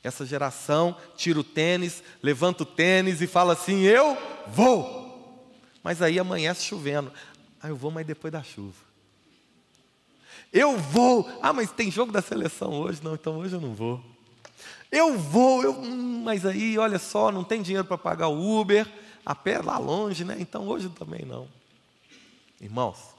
Essa 0.03 0.25
geração 0.25 0.95
tira 1.15 1.39
o 1.39 1.43
tênis, 1.43 2.03
levanta 2.21 2.63
o 2.63 2.65
tênis 2.65 3.21
e 3.21 3.27
fala 3.27 3.53
assim: 3.53 3.81
Eu 3.81 4.17
vou. 4.47 5.05
Mas 5.83 6.01
aí 6.01 6.19
amanhece 6.19 6.63
chovendo. 6.63 7.11
Ah, 7.61 7.69
eu 7.69 7.75
vou, 7.75 7.91
mas 7.91 8.05
depois 8.05 8.31
da 8.31 8.43
chuva. 8.43 8.85
Eu 10.53 10.77
vou. 10.77 11.27
Ah, 11.41 11.51
mas 11.51 11.71
tem 11.71 11.91
jogo 11.91 12.11
da 12.11 12.21
seleção 12.21 12.73
hoje? 12.73 13.01
Não, 13.03 13.15
então 13.15 13.37
hoje 13.37 13.55
eu 13.55 13.61
não 13.61 13.73
vou. 13.73 14.03
Eu 14.91 15.17
vou, 15.17 15.63
eu, 15.63 15.73
hum, 15.73 16.21
mas 16.23 16.45
aí, 16.45 16.77
olha 16.77 16.99
só, 16.99 17.31
não 17.31 17.43
tem 17.43 17.61
dinheiro 17.61 17.85
para 17.85 17.97
pagar 17.97 18.27
o 18.27 18.59
Uber, 18.59 18.87
a 19.25 19.35
pé 19.35 19.59
lá 19.59 19.77
longe, 19.77 20.23
né? 20.23 20.37
Então 20.39 20.67
hoje 20.67 20.89
também 20.89 21.25
não. 21.25 21.47
Irmãos, 22.61 23.14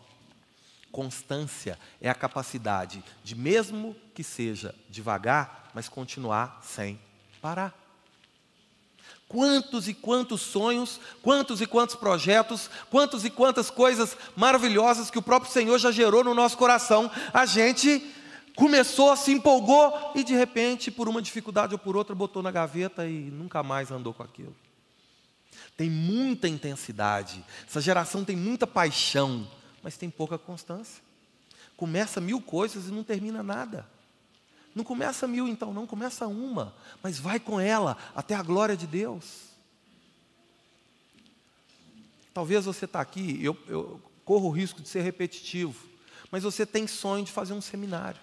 constância 0.96 1.78
é 2.00 2.08
a 2.08 2.14
capacidade 2.14 3.04
de, 3.22 3.34
mesmo 3.34 3.94
que 4.14 4.24
seja 4.24 4.74
devagar, 4.88 5.70
mas 5.74 5.90
continuar 5.90 6.58
sem 6.62 6.98
parar. 7.42 7.74
Quantos 9.28 9.88
e 9.88 9.92
quantos 9.92 10.40
sonhos, 10.40 10.98
quantos 11.20 11.60
e 11.60 11.66
quantos 11.66 11.96
projetos, 11.96 12.70
quantos 12.88 13.26
e 13.26 13.30
quantas 13.30 13.68
coisas 13.68 14.16
maravilhosas 14.34 15.10
que 15.10 15.18
o 15.18 15.22
próprio 15.22 15.52
Senhor 15.52 15.78
já 15.78 15.92
gerou 15.92 16.24
no 16.24 16.32
nosso 16.32 16.56
coração, 16.56 17.10
a 17.30 17.44
gente 17.44 18.02
começou, 18.54 19.14
se 19.18 19.32
empolgou 19.32 20.12
e 20.14 20.24
de 20.24 20.34
repente, 20.34 20.90
por 20.90 21.10
uma 21.10 21.20
dificuldade 21.20 21.74
ou 21.74 21.78
por 21.78 21.94
outra, 21.94 22.14
botou 22.14 22.42
na 22.42 22.50
gaveta 22.50 23.06
e 23.06 23.30
nunca 23.30 23.62
mais 23.62 23.90
andou 23.90 24.14
com 24.14 24.22
aquilo. 24.22 24.56
Tem 25.76 25.90
muita 25.90 26.48
intensidade, 26.48 27.44
essa 27.68 27.82
geração 27.82 28.24
tem 28.24 28.34
muita 28.34 28.66
paixão, 28.66 29.46
mas 29.86 29.96
tem 29.96 30.10
pouca 30.10 30.36
constância. 30.36 31.00
Começa 31.76 32.20
mil 32.20 32.40
coisas 32.40 32.88
e 32.88 32.90
não 32.90 33.04
termina 33.04 33.40
nada. 33.40 33.86
Não 34.74 34.82
começa 34.82 35.28
mil 35.28 35.46
então, 35.46 35.72
não, 35.72 35.86
começa 35.86 36.26
uma, 36.26 36.74
mas 37.00 37.20
vai 37.20 37.38
com 37.38 37.60
ela 37.60 37.96
até 38.12 38.34
a 38.34 38.42
glória 38.42 38.76
de 38.76 38.84
Deus. 38.84 39.44
Talvez 42.34 42.64
você 42.64 42.84
está 42.84 43.00
aqui, 43.00 43.38
eu, 43.40 43.56
eu 43.68 44.02
corro 44.24 44.48
o 44.48 44.50
risco 44.50 44.82
de 44.82 44.88
ser 44.88 45.02
repetitivo, 45.02 45.86
mas 46.32 46.42
você 46.42 46.66
tem 46.66 46.88
sonho 46.88 47.24
de 47.24 47.30
fazer 47.30 47.52
um 47.52 47.60
seminário. 47.60 48.20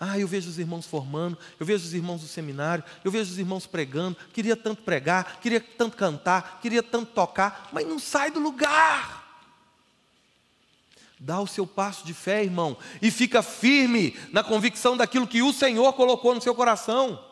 Ah, 0.00 0.18
eu 0.18 0.26
vejo 0.26 0.48
os 0.48 0.58
irmãos 0.58 0.86
formando, 0.86 1.36
eu 1.60 1.66
vejo 1.66 1.84
os 1.84 1.92
irmãos 1.92 2.22
do 2.22 2.28
seminário, 2.28 2.82
eu 3.04 3.10
vejo 3.10 3.30
os 3.30 3.38
irmãos 3.38 3.66
pregando, 3.66 4.16
queria 4.32 4.56
tanto 4.56 4.80
pregar, 4.84 5.38
queria 5.38 5.60
tanto 5.60 5.98
cantar, 5.98 6.60
queria 6.62 6.82
tanto 6.82 7.12
tocar, 7.12 7.68
mas 7.74 7.86
não 7.86 7.98
sai 7.98 8.30
do 8.30 8.40
lugar. 8.40 9.25
Dá 11.18 11.40
o 11.40 11.46
seu 11.46 11.66
passo 11.66 12.04
de 12.04 12.12
fé, 12.12 12.44
irmão, 12.44 12.76
e 13.00 13.10
fica 13.10 13.42
firme 13.42 14.18
na 14.32 14.44
convicção 14.44 14.96
daquilo 14.96 15.26
que 15.26 15.42
o 15.42 15.52
Senhor 15.52 15.92
colocou 15.94 16.34
no 16.34 16.42
seu 16.42 16.54
coração. 16.54 17.22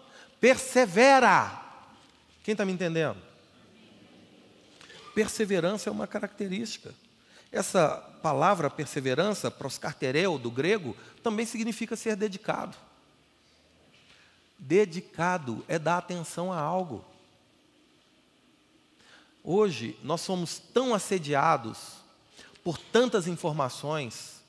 Persevera. 0.41 1.61
Quem 2.43 2.53
está 2.53 2.65
me 2.65 2.73
entendendo? 2.73 3.19
Perseverança 5.15 5.91
é 5.91 5.93
uma 5.93 6.07
característica. 6.07 6.95
Essa 7.53 7.99
palavra 8.23 8.69
perseverança, 8.71 9.51
proscartereu, 9.51 10.39
do 10.39 10.51
grego, 10.51 10.97
também 11.23 11.47
significa 11.47 11.95
ser 11.95 12.17
dedicado. 12.17 12.77
Dedicado 14.59 15.65
é 15.69 15.79
dar 15.79 15.99
atenção 15.99 16.53
a 16.53 16.59
algo. 16.59 17.05
Hoje, 19.43 19.97
nós 20.03 20.23
somos 20.23 20.59
tão 20.59 20.95
assediados 20.95 22.04
por 22.65 22.79
tantas 22.79 23.29
informações, 23.29 24.43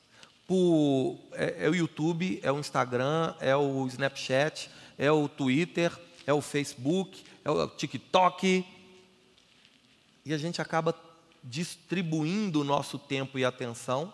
por, 0.48 1.20
é, 1.34 1.66
é, 1.66 1.70
o 1.70 1.76
YouTube, 1.76 2.40
é 2.42 2.52
o 2.52 2.58
Instagram, 2.58 3.36
é 3.42 3.56
o 3.56 3.86
Snapchat, 3.88 4.72
é 4.98 5.12
o 5.12 5.28
Twitter, 5.28 5.92
é 6.26 6.34
o 6.34 6.42
Facebook, 6.42 7.24
é 7.44 7.52
o 7.52 7.68
TikTok, 7.68 8.66
e 10.26 10.34
a 10.34 10.38
gente 10.38 10.62
acaba 10.62 10.96
distribuindo 11.44 12.62
o 12.62 12.64
nosso 12.64 12.98
tempo 12.98 13.38
e 13.38 13.46
atenção. 13.46 14.12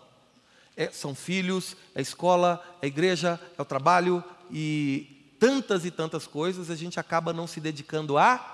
É, 0.76 0.90
são 0.90 1.14
filhos, 1.14 1.76
é 1.94 2.02
escola, 2.02 2.62
é 2.82 2.86
igreja, 2.86 3.40
é 3.56 3.62
o 3.62 3.64
trabalho 3.64 4.22
e 4.50 5.34
tantas 5.38 5.84
e 5.84 5.90
tantas 5.90 6.26
coisas, 6.26 6.70
a 6.70 6.76
gente 6.76 6.98
acaba 6.98 7.32
não 7.32 7.46
se 7.46 7.60
dedicando 7.60 8.18
a 8.18 8.48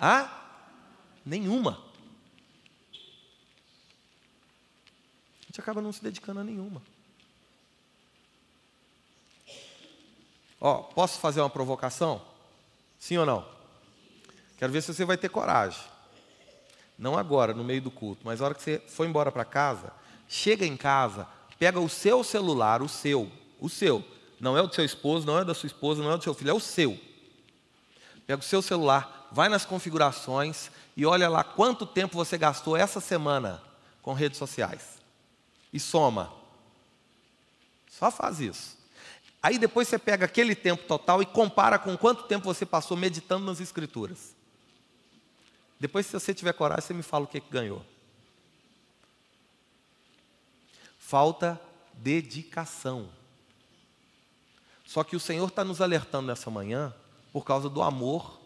a 0.00 0.28
nenhuma. 1.24 1.91
Gente 5.52 5.60
acaba 5.60 5.82
não 5.82 5.92
se 5.92 6.02
dedicando 6.02 6.40
a 6.40 6.44
nenhuma. 6.44 6.80
Ó, 10.58 10.78
posso 10.78 11.20
fazer 11.20 11.42
uma 11.42 11.50
provocação? 11.50 12.22
Sim 12.98 13.18
ou 13.18 13.26
não? 13.26 13.46
Quero 14.56 14.72
ver 14.72 14.80
se 14.80 14.94
você 14.94 15.04
vai 15.04 15.18
ter 15.18 15.28
coragem. 15.28 15.82
Não 16.98 17.18
agora, 17.18 17.52
no 17.52 17.62
meio 17.62 17.82
do 17.82 17.90
culto, 17.90 18.22
mas 18.24 18.40
na 18.40 18.46
hora 18.46 18.54
que 18.54 18.62
você 18.62 18.78
for 18.78 19.06
embora 19.06 19.30
para 19.30 19.44
casa, 19.44 19.92
chega 20.26 20.64
em 20.64 20.74
casa, 20.74 21.28
pega 21.58 21.78
o 21.78 21.88
seu 21.88 22.24
celular, 22.24 22.80
o 22.80 22.88
seu, 22.88 23.30
o 23.60 23.68
seu. 23.68 24.02
Não 24.40 24.56
é 24.56 24.62
o 24.62 24.66
do 24.66 24.74
seu 24.74 24.86
esposo, 24.86 25.26
não 25.26 25.38
é 25.38 25.44
da 25.44 25.52
sua 25.52 25.66
esposa, 25.66 26.02
não 26.02 26.12
é 26.12 26.16
do 26.16 26.24
seu 26.24 26.32
filho, 26.32 26.50
é 26.50 26.54
o 26.54 26.60
seu. 26.60 26.98
Pega 28.26 28.40
o 28.40 28.44
seu 28.44 28.62
celular, 28.62 29.28
vai 29.30 29.50
nas 29.50 29.66
configurações 29.66 30.70
e 30.96 31.04
olha 31.04 31.28
lá 31.28 31.44
quanto 31.44 31.84
tempo 31.84 32.16
você 32.16 32.38
gastou 32.38 32.74
essa 32.74 33.00
semana 33.00 33.62
com 34.00 34.14
redes 34.14 34.38
sociais 34.38 35.01
e 35.72 35.80
soma. 35.80 36.32
Só 37.90 38.10
faz 38.10 38.40
isso. 38.40 38.78
Aí 39.42 39.58
depois 39.58 39.88
você 39.88 39.98
pega 39.98 40.26
aquele 40.26 40.54
tempo 40.54 40.84
total 40.84 41.20
e 41.20 41.26
compara 41.26 41.78
com 41.78 41.96
quanto 41.96 42.24
tempo 42.24 42.44
você 42.44 42.64
passou 42.64 42.96
meditando 42.96 43.44
nas 43.44 43.60
Escrituras. 43.60 44.34
Depois, 45.80 46.06
se 46.06 46.12
você 46.12 46.32
tiver 46.32 46.52
coragem, 46.52 46.86
você 46.86 46.94
me 46.94 47.02
fala 47.02 47.24
o 47.24 47.26
que, 47.26 47.40
que 47.40 47.50
ganhou. 47.50 47.84
Falta 50.96 51.60
dedicação. 51.94 53.08
Só 54.84 55.02
que 55.02 55.16
o 55.16 55.20
Senhor 55.20 55.48
está 55.48 55.64
nos 55.64 55.80
alertando 55.80 56.28
nessa 56.28 56.50
manhã 56.50 56.94
por 57.32 57.44
causa 57.44 57.68
do 57.68 57.82
amor 57.82 58.40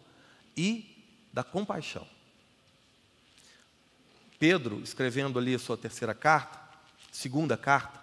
e 0.55 1.05
da 1.31 1.43
compaixão. 1.43 2.07
Pedro, 4.39 4.81
escrevendo 4.81 5.37
ali 5.37 5.53
a 5.53 5.59
sua 5.59 5.77
terceira 5.77 6.15
carta, 6.15 6.59
segunda 7.17 7.57
carta, 7.57 7.99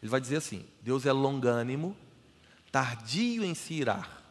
ele 0.00 0.08
vai 0.10 0.20
dizer 0.20 0.36
assim: 0.36 0.64
Deus 0.80 1.04
é 1.04 1.12
longânimo, 1.12 1.96
tardio 2.70 3.44
em 3.44 3.52
se 3.52 3.74
irar, 3.74 4.22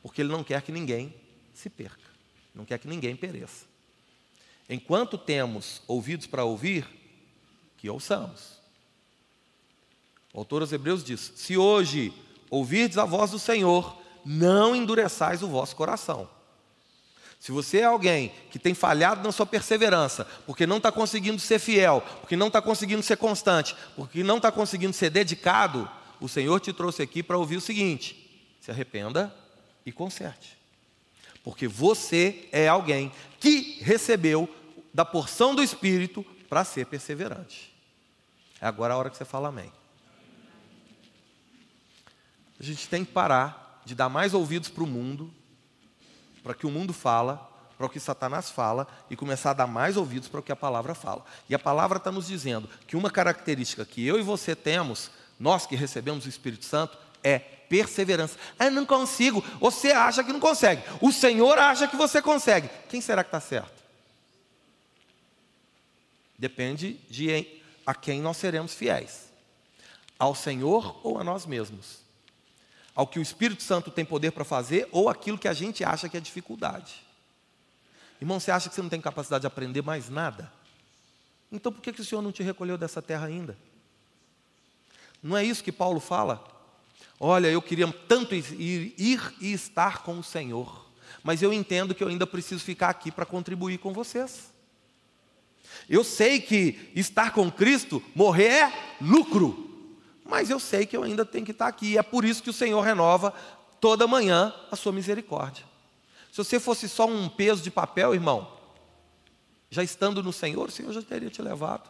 porque 0.00 0.22
Ele 0.22 0.32
não 0.32 0.42
quer 0.42 0.62
que 0.62 0.72
ninguém 0.72 1.14
se 1.52 1.68
perca, 1.68 2.08
não 2.54 2.64
quer 2.64 2.78
que 2.78 2.88
ninguém 2.88 3.14
pereça. 3.14 3.66
Enquanto 4.70 5.18
temos 5.18 5.82
ouvidos 5.86 6.26
para 6.26 6.44
ouvir, 6.44 6.88
que 7.76 7.90
ouçamos. 7.90 8.58
O 10.32 10.38
autor 10.38 10.62
aos 10.62 10.72
Hebreus 10.72 11.04
diz: 11.04 11.32
Se 11.36 11.58
hoje 11.58 12.12
ouvirdes 12.48 12.96
a 12.96 13.04
voz 13.04 13.32
do 13.32 13.38
Senhor, 13.38 14.00
não 14.24 14.74
endureçais 14.74 15.42
o 15.42 15.48
vosso 15.48 15.76
coração. 15.76 16.28
Se 17.38 17.52
você 17.52 17.78
é 17.78 17.84
alguém 17.84 18.32
que 18.50 18.58
tem 18.58 18.74
falhado 18.74 19.22
na 19.22 19.30
sua 19.30 19.46
perseverança, 19.46 20.26
porque 20.44 20.66
não 20.66 20.78
está 20.78 20.90
conseguindo 20.90 21.38
ser 21.38 21.58
fiel, 21.58 22.02
porque 22.20 22.36
não 22.36 22.48
está 22.48 22.60
conseguindo 22.60 23.02
ser 23.02 23.16
constante, 23.16 23.76
porque 23.94 24.24
não 24.24 24.38
está 24.38 24.50
conseguindo 24.50 24.92
ser 24.92 25.10
dedicado, 25.10 25.88
o 26.20 26.28
Senhor 26.28 26.58
te 26.58 26.72
trouxe 26.72 27.00
aqui 27.02 27.22
para 27.22 27.38
ouvir 27.38 27.56
o 27.56 27.60
seguinte: 27.60 28.28
se 28.60 28.70
arrependa 28.70 29.32
e 29.86 29.92
conserte. 29.92 30.58
Porque 31.44 31.68
você 31.68 32.48
é 32.50 32.66
alguém 32.66 33.12
que 33.38 33.78
recebeu 33.82 34.52
da 34.92 35.04
porção 35.04 35.54
do 35.54 35.62
Espírito 35.62 36.26
para 36.48 36.64
ser 36.64 36.86
perseverante. 36.86 37.72
É 38.60 38.66
agora 38.66 38.94
a 38.94 38.96
hora 38.96 39.10
que 39.10 39.16
você 39.16 39.24
fala 39.24 39.48
amém. 39.48 39.72
A 42.58 42.62
gente 42.64 42.88
tem 42.88 43.04
que 43.04 43.12
parar 43.12 43.80
de 43.84 43.94
dar 43.94 44.08
mais 44.08 44.34
ouvidos 44.34 44.68
para 44.68 44.82
o 44.82 44.86
mundo 44.86 45.32
para 46.48 46.54
que 46.54 46.66
o 46.66 46.70
mundo 46.70 46.94
fala, 46.94 47.46
para 47.76 47.84
o 47.84 47.90
que 47.90 48.00
Satanás 48.00 48.48
fala 48.48 48.88
e 49.10 49.14
começar 49.14 49.50
a 49.50 49.52
dar 49.52 49.66
mais 49.66 49.98
ouvidos 49.98 50.28
para 50.28 50.40
o 50.40 50.42
que 50.42 50.50
a 50.50 50.56
palavra 50.56 50.94
fala. 50.94 51.22
E 51.46 51.54
a 51.54 51.58
palavra 51.58 51.98
está 51.98 52.10
nos 52.10 52.26
dizendo 52.26 52.66
que 52.86 52.96
uma 52.96 53.10
característica 53.10 53.84
que 53.84 54.06
eu 54.06 54.18
e 54.18 54.22
você 54.22 54.56
temos, 54.56 55.10
nós 55.38 55.66
que 55.66 55.76
recebemos 55.76 56.24
o 56.24 56.28
Espírito 56.30 56.64
Santo, 56.64 56.96
é 57.22 57.38
perseverança. 57.38 58.38
Ah, 58.58 58.70
não 58.70 58.86
consigo. 58.86 59.44
Você 59.60 59.92
acha 59.92 60.24
que 60.24 60.32
não 60.32 60.40
consegue. 60.40 60.82
O 61.02 61.12
Senhor 61.12 61.58
acha 61.58 61.86
que 61.86 61.96
você 61.96 62.22
consegue. 62.22 62.70
Quem 62.88 63.02
será 63.02 63.22
que 63.22 63.28
está 63.28 63.40
certo? 63.40 63.82
Depende 66.38 66.94
de 67.10 67.60
a 67.84 67.94
quem 67.94 68.22
nós 68.22 68.38
seremos 68.38 68.72
fiéis. 68.72 69.28
Ao 70.18 70.34
Senhor 70.34 70.98
ou 71.04 71.18
a 71.18 71.22
nós 71.22 71.44
mesmos 71.44 72.07
ao 72.98 73.06
que 73.06 73.20
o 73.20 73.22
Espírito 73.22 73.62
Santo 73.62 73.92
tem 73.92 74.04
poder 74.04 74.32
para 74.32 74.44
fazer 74.44 74.88
ou 74.90 75.08
aquilo 75.08 75.38
que 75.38 75.46
a 75.46 75.52
gente 75.52 75.84
acha 75.84 76.08
que 76.08 76.16
é 76.16 76.20
dificuldade. 76.20 76.96
Irmão, 78.20 78.40
você 78.40 78.50
acha 78.50 78.68
que 78.68 78.74
você 78.74 78.82
não 78.82 78.88
tem 78.88 79.00
capacidade 79.00 79.42
de 79.42 79.46
aprender 79.46 79.82
mais 79.82 80.10
nada? 80.10 80.52
Então 81.52 81.72
por 81.72 81.80
que, 81.80 81.92
que 81.92 82.00
o 82.00 82.04
Senhor 82.04 82.20
não 82.20 82.32
te 82.32 82.42
recolheu 82.42 82.76
dessa 82.76 83.00
terra 83.00 83.28
ainda? 83.28 83.56
Não 85.22 85.36
é 85.36 85.44
isso 85.44 85.62
que 85.62 85.70
Paulo 85.70 86.00
fala? 86.00 86.44
Olha, 87.20 87.46
eu 87.46 87.62
queria 87.62 87.86
tanto 88.08 88.34
ir, 88.34 88.94
ir 88.98 89.34
e 89.40 89.52
estar 89.52 90.02
com 90.02 90.18
o 90.18 90.24
Senhor, 90.24 90.84
mas 91.22 91.40
eu 91.40 91.52
entendo 91.52 91.94
que 91.94 92.02
eu 92.02 92.08
ainda 92.08 92.26
preciso 92.26 92.64
ficar 92.64 92.88
aqui 92.88 93.12
para 93.12 93.24
contribuir 93.24 93.78
com 93.78 93.92
vocês. 93.92 94.52
Eu 95.88 96.02
sei 96.02 96.40
que 96.40 96.90
estar 96.96 97.32
com 97.32 97.48
Cristo, 97.48 98.02
morrer 98.12 98.48
é 98.48 98.96
lucro. 99.00 99.67
Mas 100.28 100.50
eu 100.50 100.60
sei 100.60 100.84
que 100.84 100.94
eu 100.94 101.02
ainda 101.02 101.24
tenho 101.24 101.46
que 101.46 101.52
estar 101.52 101.66
aqui. 101.66 101.96
É 101.96 102.02
por 102.02 102.22
isso 102.22 102.42
que 102.42 102.50
o 102.50 102.52
Senhor 102.52 102.82
renova 102.82 103.32
toda 103.80 104.06
manhã 104.06 104.54
a 104.70 104.76
sua 104.76 104.92
misericórdia. 104.92 105.64
Se 106.30 106.36
você 106.36 106.60
fosse 106.60 106.86
só 106.86 107.06
um 107.06 107.30
peso 107.30 107.62
de 107.62 107.70
papel, 107.70 108.12
irmão, 108.12 108.46
já 109.70 109.82
estando 109.82 110.22
no 110.22 110.30
Senhor, 110.30 110.68
o 110.68 110.70
Senhor 110.70 110.92
já 110.92 111.00
teria 111.00 111.30
te 111.30 111.40
levado. 111.40 111.88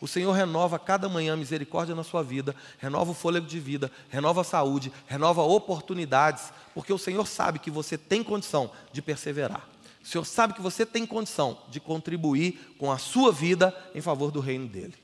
O 0.00 0.08
Senhor 0.08 0.32
renova 0.32 0.76
cada 0.76 1.08
manhã 1.08 1.34
a 1.34 1.36
misericórdia 1.36 1.94
na 1.94 2.02
sua 2.02 2.22
vida, 2.22 2.56
renova 2.78 3.12
o 3.12 3.14
fôlego 3.14 3.46
de 3.46 3.60
vida, 3.60 3.92
renova 4.08 4.40
a 4.40 4.44
saúde, 4.44 4.92
renova 5.06 5.42
oportunidades, 5.42 6.52
porque 6.74 6.92
o 6.92 6.98
Senhor 6.98 7.26
sabe 7.28 7.60
que 7.60 7.70
você 7.70 7.96
tem 7.96 8.24
condição 8.24 8.72
de 8.92 9.00
perseverar. 9.00 9.68
O 10.02 10.06
Senhor 10.06 10.24
sabe 10.24 10.54
que 10.54 10.62
você 10.62 10.84
tem 10.84 11.06
condição 11.06 11.58
de 11.68 11.78
contribuir 11.78 12.74
com 12.76 12.90
a 12.90 12.98
sua 12.98 13.30
vida 13.30 13.76
em 13.94 14.00
favor 14.00 14.32
do 14.32 14.40
reino 14.40 14.66
dele. 14.66 14.94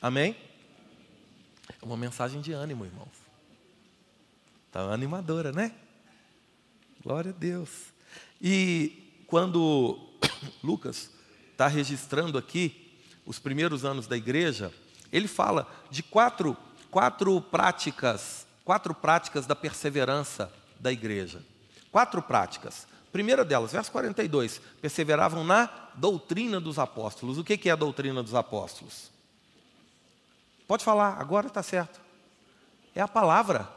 Amém? 0.00 0.36
É 1.68 1.84
uma 1.84 1.96
mensagem 1.96 2.40
de 2.40 2.52
ânimo, 2.52 2.84
irmãos. 2.84 3.22
Está 4.66 4.80
animadora, 4.92 5.52
né? 5.52 5.74
Glória 7.02 7.30
a 7.30 7.34
Deus. 7.34 7.92
E 8.40 9.22
quando 9.26 9.98
Lucas 10.62 11.10
está 11.50 11.68
registrando 11.68 12.38
aqui 12.38 12.98
os 13.26 13.38
primeiros 13.38 13.84
anos 13.84 14.06
da 14.06 14.16
igreja, 14.16 14.72
ele 15.12 15.28
fala 15.28 15.70
de 15.90 16.02
quatro, 16.02 16.56
quatro 16.90 17.40
práticas, 17.40 18.46
quatro 18.64 18.94
práticas 18.94 19.46
da 19.46 19.54
perseverança 19.54 20.52
da 20.80 20.90
igreja. 20.90 21.44
Quatro 21.90 22.22
práticas. 22.22 22.86
Primeira 23.12 23.44
delas, 23.44 23.72
verso 23.72 23.92
42, 23.92 24.60
perseveravam 24.80 25.44
na 25.44 25.66
doutrina 25.94 26.58
dos 26.58 26.78
apóstolos. 26.78 27.36
O 27.36 27.44
que 27.44 27.68
é 27.68 27.72
a 27.72 27.76
doutrina 27.76 28.22
dos 28.22 28.34
apóstolos? 28.34 29.11
Pode 30.66 30.84
falar, 30.84 31.20
agora 31.20 31.46
está 31.46 31.62
certo. 31.62 32.00
É 32.94 33.00
a 33.00 33.08
palavra, 33.08 33.68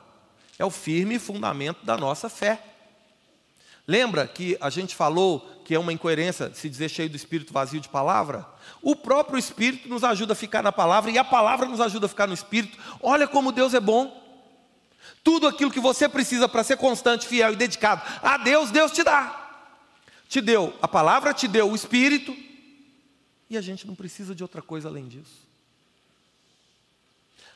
é 0.58 0.66
o 0.66 0.70
firme 0.70 1.20
fundamento 1.20 1.86
da 1.86 1.98
nossa 1.98 2.30
fé. 2.30 2.62
Lembra 3.88 4.28
que 4.28 4.58
a 4.60 4.70
gente 4.70 4.96
falou 4.96 5.40
que 5.64 5.76
é 5.76 5.80
uma 5.80 5.94
incoerência 5.94 6.52
se 6.54 6.70
dizer 6.70 6.90
cheio 6.90 7.10
do 7.10 7.16
espírito 7.16 7.54
vazio 7.54 7.80
de 7.80 7.90
palavra? 7.90 8.46
O 8.82 8.96
próprio 8.96 9.38
espírito 9.38 9.88
nos 9.88 10.04
ajuda 10.04 10.34
a 10.34 10.36
ficar 10.36 10.64
na 10.64 10.72
palavra 10.72 11.12
e 11.12 11.18
a 11.18 11.24
palavra 11.24 11.68
nos 11.68 11.80
ajuda 11.80 12.08
a 12.08 12.10
ficar 12.10 12.28
no 12.28 12.34
espírito. 12.34 12.78
Olha 13.02 13.28
como 13.28 13.52
Deus 13.52 13.74
é 13.74 13.80
bom. 13.80 14.24
Tudo 15.24 15.48
aquilo 15.48 15.72
que 15.72 15.80
você 15.80 16.10
precisa 16.10 16.48
para 16.48 16.64
ser 16.64 16.78
constante, 16.78 17.28
fiel 17.28 17.54
e 17.54 17.56
dedicado 17.56 18.02
a 18.22 18.38
Deus, 18.38 18.72
Deus 18.72 18.92
te 18.92 19.04
dá. 19.04 19.42
Te 20.28 20.42
deu 20.42 20.74
a 20.82 20.88
palavra, 20.88 21.34
te 21.34 21.48
deu 21.48 21.70
o 21.70 21.76
espírito, 21.76 22.36
e 23.50 23.58
a 23.58 23.62
gente 23.62 23.86
não 23.86 23.96
precisa 23.96 24.34
de 24.34 24.44
outra 24.44 24.62
coisa 24.62 24.90
além 24.90 25.08
disso. 25.08 25.45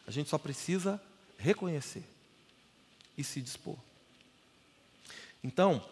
A 0.09 0.11
gente 0.11 0.27
só 0.27 0.39
precisa 0.39 0.99
reconhecer 1.37 2.03
e 3.15 3.23
se 3.23 3.39
dispor. 3.39 3.75
Então, 5.43 5.85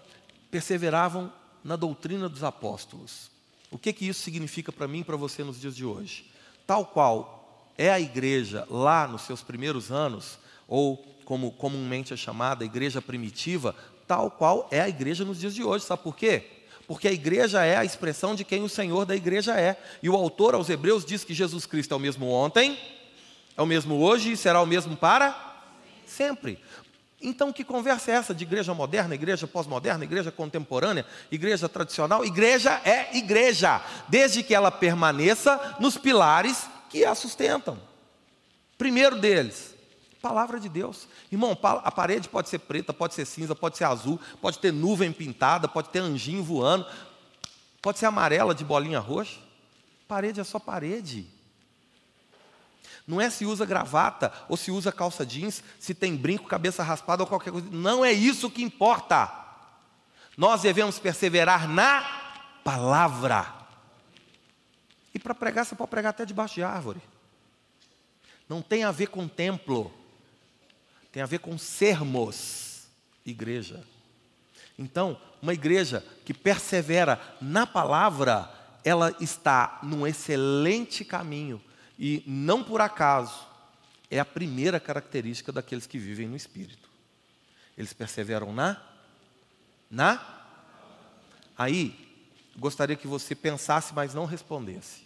perseveravam 0.49 1.31
na 1.63 1.75
doutrina 1.75 2.27
dos 2.27 2.43
apóstolos. 2.43 3.29
O 3.69 3.77
que, 3.77 3.93
que 3.93 4.07
isso 4.07 4.23
significa 4.23 4.71
para 4.71 4.87
mim 4.87 5.01
e 5.01 5.03
para 5.03 5.15
você 5.15 5.43
nos 5.43 5.61
dias 5.61 5.75
de 5.75 5.85
hoje? 5.85 6.31
Tal 6.65 6.83
qual 6.83 7.71
é 7.77 7.91
a 7.91 7.99
igreja 7.99 8.65
lá 8.71 9.07
nos 9.07 9.21
seus 9.21 9.43
primeiros 9.43 9.91
anos, 9.91 10.39
ou 10.67 10.97
como 11.23 11.51
comumente 11.51 12.11
é 12.11 12.17
chamada, 12.17 12.63
a 12.63 12.65
igreja 12.65 12.99
primitiva, 12.99 13.75
tal 14.07 14.31
qual 14.31 14.67
é 14.71 14.81
a 14.81 14.89
igreja 14.89 15.23
nos 15.23 15.39
dias 15.39 15.53
de 15.53 15.63
hoje. 15.63 15.85
Sabe 15.85 16.01
por 16.01 16.15
quê? 16.15 16.43
Porque 16.87 17.07
a 17.07 17.13
igreja 17.13 17.63
é 17.63 17.77
a 17.77 17.85
expressão 17.85 18.33
de 18.33 18.43
quem 18.43 18.63
o 18.63 18.69
Senhor 18.69 19.05
da 19.05 19.15
igreja 19.15 19.61
é. 19.61 19.79
E 20.01 20.09
o 20.09 20.15
autor 20.15 20.55
aos 20.55 20.71
Hebreus 20.71 21.05
diz 21.05 21.23
que 21.23 21.35
Jesus 21.35 21.67
Cristo 21.67 21.93
é 21.93 21.97
o 21.97 21.99
mesmo 21.99 22.27
ontem, 22.31 22.96
é 23.57 23.61
o 23.61 23.65
mesmo 23.65 23.99
hoje 23.99 24.31
e 24.31 24.37
será 24.37 24.61
o 24.61 24.65
mesmo 24.65 24.95
para 24.95 25.35
sempre. 26.05 26.63
Então, 27.19 27.51
que 27.51 27.63
conversa 27.63 28.11
é 28.11 28.13
essa 28.13 28.33
de 28.33 28.43
igreja 28.43 28.73
moderna, 28.75 29.15
igreja 29.15 29.47
pós-moderna, 29.47 30.03
igreja 30.03 30.31
contemporânea, 30.31 31.03
igreja 31.31 31.67
tradicional? 31.67 32.23
Igreja 32.23 32.79
é 32.85 33.17
igreja, 33.17 33.81
desde 34.07 34.43
que 34.43 34.53
ela 34.53 34.69
permaneça 34.69 35.75
nos 35.79 35.97
pilares 35.97 36.69
que 36.89 37.03
a 37.03 37.15
sustentam. 37.15 37.79
Primeiro 38.77 39.19
deles, 39.19 39.73
palavra 40.21 40.59
de 40.59 40.69
Deus. 40.69 41.07
Irmão, 41.31 41.57
a 41.63 41.91
parede 41.91 42.29
pode 42.29 42.49
ser 42.49 42.59
preta, 42.59 42.93
pode 42.93 43.15
ser 43.15 43.25
cinza, 43.25 43.55
pode 43.55 43.77
ser 43.77 43.85
azul, 43.85 44.19
pode 44.39 44.59
ter 44.59 44.71
nuvem 44.71 45.11
pintada, 45.11 45.67
pode 45.67 45.89
ter 45.89 45.99
anjinho 45.99 46.43
voando, 46.43 46.85
pode 47.81 47.97
ser 47.97 48.05
amarela 48.05 48.53
de 48.53 48.63
bolinha 48.63 48.99
roxa. 48.99 49.39
Parede 50.07 50.39
é 50.39 50.43
só 50.43 50.59
parede. 50.59 51.25
Não 53.07 53.21
é 53.21 53.29
se 53.29 53.45
usa 53.45 53.65
gravata 53.65 54.33
ou 54.49 54.57
se 54.57 54.69
usa 54.69 54.91
calça 54.91 55.25
jeans, 55.25 55.63
se 55.79 55.93
tem 55.93 56.13
brinco, 56.13 56.45
cabeça 56.45 56.83
raspada 56.83 57.23
ou 57.23 57.27
qualquer 57.27 57.51
coisa. 57.51 57.69
Não 57.71 58.03
é 58.03 58.11
isso 58.11 58.51
que 58.51 58.61
importa. 58.61 59.31
Nós 60.35 60.63
devemos 60.63 60.99
perseverar 60.99 61.69
na 61.69 62.01
palavra. 62.65 63.55
E 65.13 65.19
para 65.19 65.33
pregar, 65.33 65.65
você 65.65 65.73
pode 65.73 65.89
pregar 65.89 66.09
até 66.09 66.25
debaixo 66.25 66.55
de 66.55 66.63
árvore. 66.63 67.01
Não 68.49 68.61
tem 68.61 68.83
a 68.83 68.91
ver 68.91 69.07
com 69.07 69.25
templo. 69.25 69.91
Tem 71.09 71.23
a 71.23 71.25
ver 71.25 71.39
com 71.39 71.57
sermos 71.57 72.87
igreja. 73.25 73.83
Então, 74.77 75.19
uma 75.41 75.53
igreja 75.53 76.05
que 76.25 76.33
persevera 76.33 77.19
na 77.41 77.65
palavra, 77.65 78.51
ela 78.83 79.15
está 79.19 79.79
num 79.81 80.05
excelente 80.05 81.05
caminho 81.05 81.61
e 81.97 82.23
não 82.25 82.63
por 82.63 82.81
acaso, 82.81 83.45
é 84.09 84.19
a 84.19 84.25
primeira 84.25 84.79
característica 84.79 85.51
daqueles 85.51 85.87
que 85.87 85.97
vivem 85.97 86.27
no 86.27 86.35
Espírito. 86.35 86.89
Eles 87.77 87.93
perseveram 87.93 88.53
na? 88.53 88.81
Na? 89.89 90.37
Aí, 91.57 92.07
gostaria 92.57 92.95
que 92.95 93.07
você 93.07 93.35
pensasse, 93.35 93.93
mas 93.93 94.13
não 94.13 94.25
respondesse. 94.25 95.05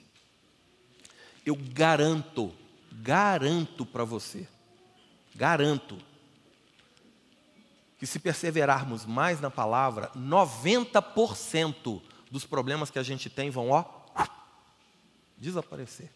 Eu 1.45 1.55
garanto, 1.55 2.53
garanto 2.91 3.85
para 3.85 4.03
você, 4.03 4.47
garanto, 5.35 5.97
que 7.97 8.05
se 8.05 8.19
perseverarmos 8.19 9.05
mais 9.05 9.39
na 9.39 9.49
palavra, 9.49 10.11
90% 10.15 12.01
dos 12.29 12.45
problemas 12.45 12.89
que 12.89 12.99
a 12.99 13.03
gente 13.03 13.29
tem 13.29 13.49
vão, 13.49 13.69
ó, 13.69 13.85
desaparecer. 15.37 16.09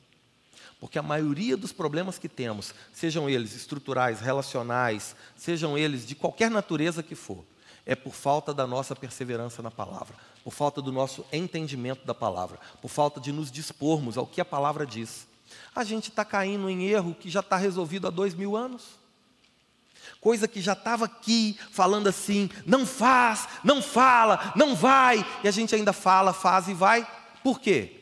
Porque 0.80 1.00
a 1.00 1.04
maioria 1.04 1.56
dos 1.56 1.72
problemas 1.72 2.18
que 2.18 2.28
temos, 2.28 2.74
sejam 2.92 3.30
eles 3.30 3.56
estruturais, 3.56 4.20
relacionais, 4.20 5.16
sejam 5.36 5.78
eles 5.78 6.06
de 6.06 6.16
qualquer 6.16 6.52
natureza 6.52 7.02
que 7.02 7.16
for, 7.16 7.46
é 7.86 7.96
por 7.96 8.14
falta 8.14 8.54
da 8.54 8.68
nossa 8.68 8.96
perseverança 8.96 9.62
na 9.62 9.72
palavra, 9.72 10.16
por 10.44 10.52
falta 10.52 10.82
do 10.82 10.92
nosso 10.92 11.26
entendimento 11.32 12.06
da 12.06 12.14
palavra, 12.14 12.60
por 12.82 12.90
falta 12.90 13.20
de 13.22 13.32
nos 13.32 13.52
dispormos 13.52 14.18
ao 14.18 14.28
que 14.28 14.42
a 14.42 14.46
palavra 14.46 14.86
diz. 14.86 15.28
A 15.74 15.84
gente 15.84 16.10
está 16.10 16.26
caindo 16.26 16.70
em 16.70 16.86
erro 16.88 17.16
que 17.16 17.30
já 17.30 17.40
está 17.40 17.56
resolvido 17.56 18.08
há 18.08 18.10
dois 18.10 18.34
mil 18.34 18.56
anos. 18.56 19.00
Coisa 20.20 20.48
que 20.48 20.62
já 20.62 20.74
estava 20.74 21.06
aqui 21.06 21.58
falando 21.72 22.08
assim, 22.08 22.50
não 22.66 22.86
faz, 22.86 23.48
não 23.64 23.82
fala, 23.82 24.54
não 24.56 24.76
vai, 24.76 25.26
e 25.44 25.48
a 25.48 25.52
gente 25.52 25.74
ainda 25.74 25.94
fala, 25.94 26.34
faz 26.34 26.68
e 26.68 26.74
vai. 26.74 27.08
Por 27.44 27.60
quê? 27.60 28.02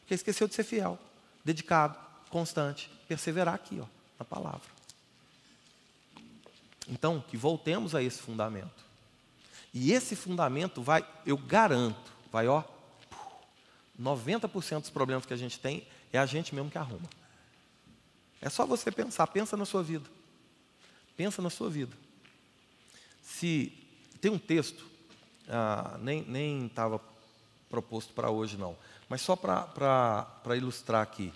Porque 0.00 0.14
esqueceu 0.14 0.48
de 0.48 0.54
ser 0.54 0.64
fiel 0.64 0.98
dedicado, 1.44 1.98
constante, 2.30 2.90
perseverar 3.08 3.54
aqui, 3.54 3.80
ó, 3.80 3.86
na 4.18 4.24
palavra. 4.24 4.68
Então, 6.88 7.20
que 7.20 7.36
voltemos 7.36 7.94
a 7.94 8.02
esse 8.02 8.20
fundamento. 8.20 8.84
E 9.72 9.92
esse 9.92 10.14
fundamento 10.14 10.82
vai, 10.82 11.06
eu 11.24 11.36
garanto, 11.36 12.12
vai, 12.30 12.48
ó, 12.48 12.64
90% 14.00 14.80
dos 14.80 14.90
problemas 14.90 15.24
que 15.24 15.32
a 15.32 15.36
gente 15.36 15.58
tem 15.58 15.86
é 16.12 16.18
a 16.18 16.26
gente 16.26 16.54
mesmo 16.54 16.70
que 16.70 16.78
arruma. 16.78 17.08
É 18.40 18.50
só 18.50 18.66
você 18.66 18.90
pensar, 18.90 19.26
pensa 19.28 19.56
na 19.56 19.64
sua 19.64 19.82
vida. 19.82 20.08
Pensa 21.16 21.40
na 21.40 21.50
sua 21.50 21.70
vida. 21.70 21.96
Se 23.22 23.72
tem 24.20 24.30
um 24.30 24.38
texto, 24.38 24.84
ah, 25.48 25.96
nem 26.00 26.66
estava 26.66 27.00
proposto 27.70 28.12
para 28.12 28.30
hoje 28.30 28.56
não, 28.56 28.76
mas 29.12 29.20
só 29.20 29.36
para 29.36 30.56
ilustrar 30.56 31.02
aqui, 31.02 31.30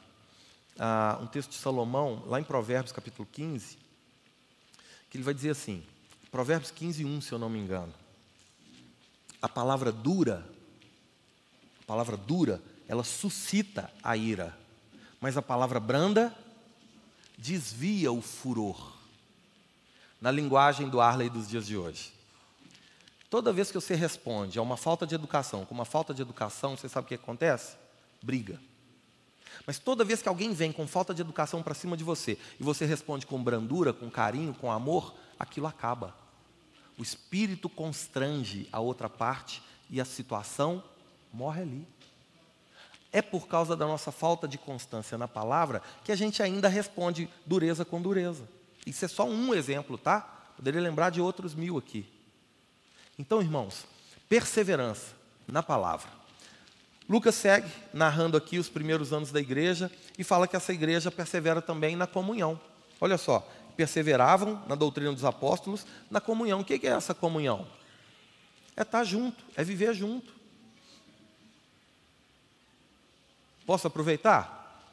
uh, 0.78 1.22
um 1.22 1.26
texto 1.26 1.50
de 1.50 1.56
Salomão, 1.56 2.22
lá 2.24 2.40
em 2.40 2.42
Provérbios 2.42 2.90
capítulo 2.90 3.28
15, 3.30 3.76
que 5.10 5.18
ele 5.18 5.22
vai 5.22 5.34
dizer 5.34 5.50
assim, 5.50 5.84
Provérbios 6.30 6.70
15, 6.70 7.04
1, 7.04 7.20
se 7.20 7.32
eu 7.32 7.38
não 7.38 7.50
me 7.50 7.58
engano. 7.58 7.92
A 9.42 9.46
palavra 9.46 9.92
dura, 9.92 10.42
a 11.82 11.84
palavra 11.86 12.16
dura, 12.16 12.62
ela 12.88 13.04
suscita 13.04 13.92
a 14.02 14.16
ira, 14.16 14.56
mas 15.20 15.36
a 15.36 15.42
palavra 15.42 15.78
branda 15.78 16.34
desvia 17.36 18.10
o 18.10 18.22
furor. 18.22 18.94
Na 20.18 20.30
linguagem 20.30 20.88
do 20.88 20.98
Arley 20.98 21.28
dos 21.28 21.46
dias 21.46 21.66
de 21.66 21.76
hoje. 21.76 22.15
Toda 23.28 23.52
vez 23.52 23.68
que 23.68 23.74
você 23.74 23.94
responde 23.94 24.58
a 24.58 24.62
uma 24.62 24.76
falta 24.76 25.06
de 25.06 25.14
educação 25.14 25.64
com 25.64 25.74
uma 25.74 25.84
falta 25.84 26.14
de 26.14 26.22
educação, 26.22 26.76
você 26.76 26.88
sabe 26.88 27.06
o 27.06 27.08
que 27.08 27.14
acontece? 27.14 27.76
Briga. 28.22 28.60
Mas 29.66 29.78
toda 29.78 30.04
vez 30.04 30.22
que 30.22 30.28
alguém 30.28 30.52
vem 30.52 30.70
com 30.70 30.86
falta 30.86 31.14
de 31.14 31.22
educação 31.22 31.62
para 31.62 31.74
cima 31.74 31.96
de 31.96 32.04
você 32.04 32.38
e 32.60 32.62
você 32.62 32.84
responde 32.84 33.26
com 33.26 33.42
brandura, 33.42 33.92
com 33.92 34.10
carinho, 34.10 34.54
com 34.54 34.70
amor, 34.70 35.14
aquilo 35.38 35.66
acaba. 35.66 36.14
O 36.98 37.02
espírito 37.02 37.68
constrange 37.68 38.68
a 38.72 38.80
outra 38.80 39.08
parte 39.08 39.62
e 39.90 40.00
a 40.00 40.04
situação 40.04 40.82
morre 41.32 41.62
ali. 41.62 41.88
É 43.12 43.22
por 43.22 43.48
causa 43.48 43.74
da 43.76 43.86
nossa 43.86 44.12
falta 44.12 44.46
de 44.46 44.58
constância 44.58 45.16
na 45.18 45.26
palavra 45.26 45.82
que 46.04 46.12
a 46.12 46.16
gente 46.16 46.42
ainda 46.42 46.68
responde 46.68 47.28
dureza 47.44 47.84
com 47.84 48.00
dureza. 48.00 48.48
Isso 48.86 49.04
é 49.04 49.08
só 49.08 49.26
um 49.26 49.54
exemplo, 49.54 49.98
tá? 49.98 50.20
Poderia 50.56 50.80
lembrar 50.80 51.10
de 51.10 51.20
outros 51.20 51.54
mil 51.54 51.76
aqui. 51.76 52.15
Então, 53.18 53.40
irmãos, 53.40 53.86
perseverança 54.28 55.14
na 55.46 55.62
palavra. 55.62 56.10
Lucas 57.08 57.34
segue 57.36 57.70
narrando 57.92 58.36
aqui 58.36 58.58
os 58.58 58.68
primeiros 58.68 59.12
anos 59.12 59.30
da 59.30 59.40
igreja 59.40 59.90
e 60.18 60.24
fala 60.24 60.48
que 60.48 60.56
essa 60.56 60.72
igreja 60.72 61.10
persevera 61.10 61.62
também 61.62 61.94
na 61.94 62.06
comunhão. 62.06 62.60
Olha 63.00 63.16
só, 63.16 63.48
perseveravam 63.76 64.62
na 64.66 64.74
doutrina 64.74 65.12
dos 65.12 65.24
apóstolos, 65.24 65.86
na 66.10 66.20
comunhão. 66.20 66.60
O 66.60 66.64
que 66.64 66.86
é 66.86 66.90
essa 66.90 67.14
comunhão? 67.14 67.66
É 68.76 68.82
estar 68.82 69.04
junto, 69.04 69.44
é 69.54 69.62
viver 69.62 69.94
junto. 69.94 70.34
Posso 73.64 73.86
aproveitar? 73.86 74.92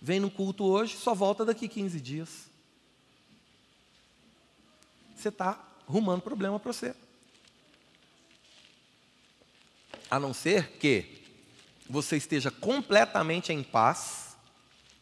Vem 0.00 0.20
no 0.20 0.30
culto 0.30 0.64
hoje, 0.64 0.96
só 0.96 1.14
volta 1.14 1.44
daqui 1.44 1.68
15 1.68 2.00
dias. 2.00 2.48
Você 5.14 5.28
está 5.28 5.69
arrumando 5.90 6.22
problema 6.22 6.58
para 6.60 6.72
você. 6.72 6.94
A 10.08 10.18
não 10.18 10.32
ser 10.32 10.78
que 10.78 11.20
você 11.88 12.16
esteja 12.16 12.50
completamente 12.50 13.52
em 13.52 13.62
paz, 13.62 14.36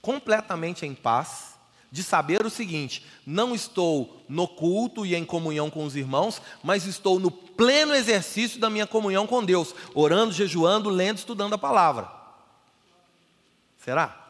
completamente 0.01 0.87
em 0.87 0.95
paz, 0.95 1.57
de 1.93 2.03
saber 2.03 2.45
o 2.45 2.51
seguinte: 2.51 3.05
não 3.27 3.55
estou 3.55 4.25
no 4.29 4.49
culto 4.49 5.05
e 5.05 5.15
em 5.15 5.25
comunhão 5.25 5.71
com 5.71 5.85
os 5.85 5.95
irmãos, 5.95 6.41
mas 6.63 6.87
estou 6.87 7.21
no 7.21 7.31
pleno 7.31 7.95
exercício 7.95 8.59
da 8.59 8.71
minha 8.71 8.87
comunhão 8.87 9.27
com 9.27 9.45
Deus, 9.45 9.75
orando, 9.95 10.33
jejuando, 10.33 10.89
lendo, 10.89 11.19
estudando 11.19 11.55
a 11.55 11.59
palavra. 11.59 12.11
Será? 13.79 14.27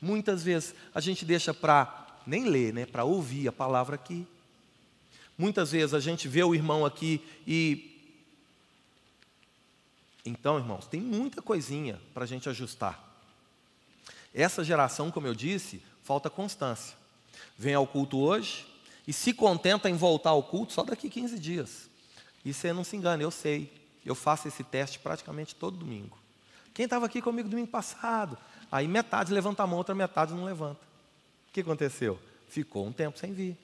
Muitas 0.00 0.44
vezes 0.44 0.74
a 0.94 1.00
gente 1.00 1.24
deixa 1.24 1.52
para 1.52 2.06
nem 2.24 2.44
ler, 2.44 2.72
né, 2.72 2.86
para 2.86 3.04
ouvir 3.04 3.48
a 3.48 3.52
palavra 3.52 3.96
aqui. 3.96 4.26
Muitas 5.38 5.70
vezes 5.70 5.94
a 5.94 6.00
gente 6.00 6.26
vê 6.26 6.42
o 6.42 6.54
irmão 6.54 6.84
aqui 6.84 7.22
e 7.46 7.94
então, 10.24 10.58
irmãos, 10.58 10.86
tem 10.86 11.00
muita 11.00 11.40
coisinha 11.40 11.98
para 12.12 12.24
a 12.24 12.26
gente 12.26 12.48
ajustar. 12.50 13.02
Essa 14.34 14.62
geração, 14.62 15.10
como 15.10 15.26
eu 15.26 15.34
disse, 15.34 15.82
falta 16.02 16.28
constância. 16.28 16.94
Vem 17.56 17.74
ao 17.74 17.86
culto 17.86 18.18
hoje 18.18 18.66
e 19.06 19.12
se 19.12 19.32
contenta 19.32 19.88
em 19.88 19.94
voltar 19.94 20.30
ao 20.30 20.42
culto 20.42 20.74
só 20.74 20.82
daqui 20.82 21.08
15 21.08 21.38
dias. 21.38 21.88
E 22.44 22.52
você 22.52 22.74
não 22.74 22.84
se 22.84 22.94
engana, 22.94 23.22
eu 23.22 23.30
sei. 23.30 23.72
Eu 24.04 24.14
faço 24.14 24.48
esse 24.48 24.62
teste 24.62 24.98
praticamente 24.98 25.54
todo 25.54 25.78
domingo. 25.78 26.18
Quem 26.74 26.84
estava 26.84 27.06
aqui 27.06 27.22
comigo 27.22 27.48
domingo 27.48 27.68
passado? 27.68 28.36
Aí 28.70 28.86
metade 28.86 29.32
levanta 29.32 29.62
a 29.62 29.66
mão, 29.66 29.78
outra 29.78 29.94
metade 29.94 30.34
não 30.34 30.44
levanta. 30.44 30.80
O 31.48 31.52
que 31.52 31.60
aconteceu? 31.60 32.18
Ficou 32.48 32.86
um 32.86 32.92
tempo 32.92 33.18
sem 33.18 33.32
vir. 33.32 33.56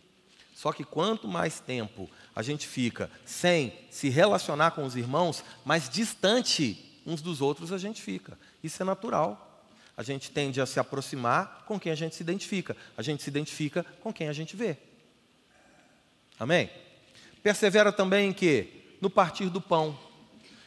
Só 0.55 0.73
que 0.73 0.85
quanto 0.85 1.27
mais 1.27 1.59
tempo 1.59 2.09
a 2.35 2.41
gente 2.41 2.67
fica 2.67 3.11
sem 3.27 3.73
se 3.91 4.09
relacionar 4.09 4.71
com 4.71 4.85
os 4.85 4.95
irmãos, 4.95 5.45
mais 5.65 5.89
distante 5.89 7.03
uns 7.05 7.21
dos 7.21 7.41
outros 7.41 7.73
a 7.73 7.79
gente 7.79 8.01
fica. 8.01 8.39
Isso 8.63 8.81
é 8.81 8.87
natural. 8.87 9.51
A 9.97 10.03
gente 10.03 10.31
tende 10.31 10.61
a 10.61 10.67
se 10.67 10.81
aproximar 10.81 11.65
com 11.67 11.79
quem 11.79 11.93
a 11.93 11.95
gente 11.95 12.15
se 12.15 12.23
identifica. 12.23 12.77
A 12.97 13.03
gente 13.03 13.23
se 13.23 13.29
identifica 13.29 13.85
com 14.01 14.13
quem 14.13 14.29
a 14.29 14.33
gente 14.33 14.57
vê. 14.57 14.77
Amém? 16.39 16.71
Persevera 17.43 17.93
também 17.93 18.31
em 18.31 18.33
que? 18.33 18.97
No 19.01 19.11
partir 19.11 19.51
do 19.51 19.61
pão. 19.61 19.99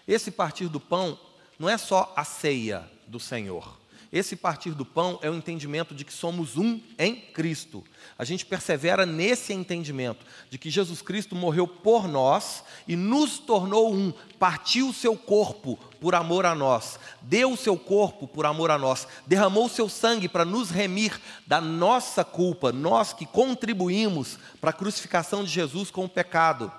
Esse 0.07 0.31
partir 0.31 0.67
do 0.67 0.79
pão 0.79 1.19
não 1.57 1.67
é 1.67 1.77
só 1.77 2.13
a 2.15 2.23
ceia 2.23 2.89
do 3.07 3.19
Senhor. 3.19 3.77
Esse 4.11 4.35
partir 4.37 4.71
do 4.71 4.85
pão 4.85 5.19
é 5.21 5.29
o 5.29 5.35
entendimento 5.35 5.93
de 5.93 6.05
que 6.05 6.13
somos 6.13 6.55
um 6.55 6.79
em 6.97 7.15
Cristo. 7.15 7.83
A 8.17 8.23
gente 8.23 8.45
persevera 8.45 9.05
nesse 9.05 9.51
entendimento 9.51 10.25
de 10.49 10.57
que 10.57 10.69
Jesus 10.69 11.01
Cristo 11.01 11.35
morreu 11.35 11.67
por 11.67 12.07
nós 12.07 12.63
e 12.87 12.95
nos 12.95 13.37
tornou 13.37 13.93
um, 13.93 14.13
partiu 14.39 14.89
o 14.89 14.93
seu 14.93 15.17
corpo 15.17 15.77
por 15.99 16.15
amor 16.15 16.45
a 16.45 16.55
nós, 16.55 16.97
deu 17.21 17.51
o 17.51 17.57
seu 17.57 17.77
corpo 17.77 18.27
por 18.27 18.45
amor 18.45 18.71
a 18.71 18.77
nós, 18.77 19.07
derramou 19.25 19.65
o 19.65 19.69
seu 19.69 19.89
sangue 19.89 20.29
para 20.29 20.45
nos 20.45 20.69
remir 20.69 21.19
da 21.45 21.59
nossa 21.59 22.23
culpa, 22.23 22.71
nós 22.71 23.11
que 23.11 23.25
contribuímos 23.25 24.39
para 24.61 24.69
a 24.69 24.73
crucificação 24.73 25.43
de 25.43 25.49
Jesus 25.49 25.91
com 25.91 26.05
o 26.05 26.09
pecado. 26.09 26.71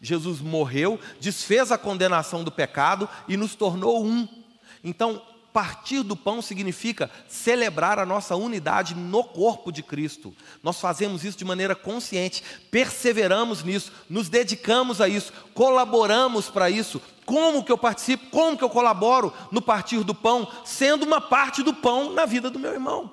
Jesus 0.00 0.40
morreu, 0.40 1.00
desfez 1.18 1.72
a 1.72 1.78
condenação 1.78 2.44
do 2.44 2.52
pecado 2.52 3.08
e 3.26 3.36
nos 3.36 3.54
tornou 3.54 4.04
um. 4.04 4.28
Então, 4.84 5.22
Partir 5.56 6.02
do 6.02 6.14
pão 6.14 6.42
significa 6.42 7.10
celebrar 7.26 7.98
a 7.98 8.04
nossa 8.04 8.36
unidade 8.36 8.94
no 8.94 9.24
corpo 9.24 9.72
de 9.72 9.82
Cristo. 9.82 10.36
Nós 10.62 10.78
fazemos 10.78 11.24
isso 11.24 11.38
de 11.38 11.46
maneira 11.46 11.74
consciente, 11.74 12.44
perseveramos 12.70 13.62
nisso, 13.62 13.90
nos 14.06 14.28
dedicamos 14.28 15.00
a 15.00 15.08
isso, 15.08 15.32
colaboramos 15.54 16.50
para 16.50 16.68
isso. 16.68 17.00
Como 17.24 17.64
que 17.64 17.72
eu 17.72 17.78
participo? 17.78 18.26
Como 18.26 18.58
que 18.58 18.64
eu 18.64 18.68
colaboro 18.68 19.32
no 19.50 19.62
partir 19.62 20.04
do 20.04 20.14
pão, 20.14 20.46
sendo 20.62 21.06
uma 21.06 21.22
parte 21.22 21.62
do 21.62 21.72
pão 21.72 22.12
na 22.12 22.26
vida 22.26 22.50
do 22.50 22.58
meu 22.58 22.74
irmão? 22.74 23.10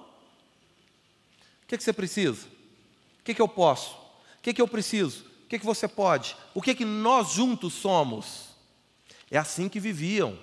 O 1.63 1.67
que, 1.67 1.77
que 1.77 1.83
você 1.85 1.93
precisa? 1.93 2.45
O 3.21 3.23
que, 3.23 3.33
que 3.33 3.41
eu 3.41 3.47
posso? 3.47 3.91
O 4.39 4.41
que, 4.41 4.53
que 4.53 4.61
eu 4.61 4.67
preciso? 4.67 5.23
O 5.45 5.47
que, 5.47 5.59
que 5.59 5.65
você 5.65 5.87
pode? 5.87 6.35
O 6.53 6.61
que, 6.61 6.75
que 6.75 6.83
nós 6.83 7.31
juntos 7.31 7.71
somos? 7.71 8.49
É 9.31 9.37
assim 9.37 9.69
que 9.69 9.79
viviam 9.79 10.37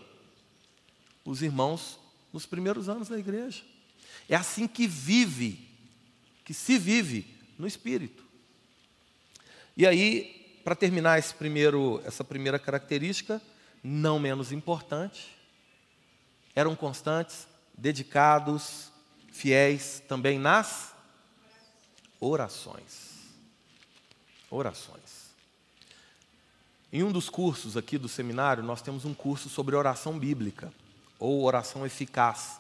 os 1.25 1.43
irmãos 1.43 1.99
nos 2.33 2.47
primeiros 2.47 2.89
anos 2.89 3.09
da 3.09 3.19
igreja. 3.19 3.63
É 4.29 4.37
assim 4.37 4.67
que 4.67 4.87
vive, 4.87 5.69
que 6.45 6.55
se 6.55 6.79
vive 6.79 7.27
no 7.59 7.67
Espírito. 7.67 8.25
E 9.77 9.87
aí, 9.87 10.61
para 10.65 10.75
terminar 10.75 11.19
esse 11.19 11.35
primeiro, 11.35 12.01
essa 12.05 12.23
primeira 12.23 12.59
característica, 12.59 13.41
não 13.83 14.19
menos 14.19 14.53
importante, 14.53 15.37
eram 16.55 16.77
constantes, 16.77 17.47
dedicados, 17.77 18.93
fiéis 19.33 20.03
também 20.07 20.39
nas 20.39 20.95
orações. 22.21 23.11
Orações. 24.51 25.31
Em 26.93 27.05
um 27.05 27.13
dos 27.13 27.31
cursos 27.31 27.77
aqui 27.77 27.97
do 27.97 28.09
seminário, 28.09 28.65
nós 28.65 28.83
temos 28.83 29.05
um 29.05 29.15
curso 29.15 29.49
sobre 29.49 29.77
oração 29.77 30.19
bíblica 30.19 30.73
ou 31.21 31.45
oração 31.45 31.85
eficaz. 31.87 32.59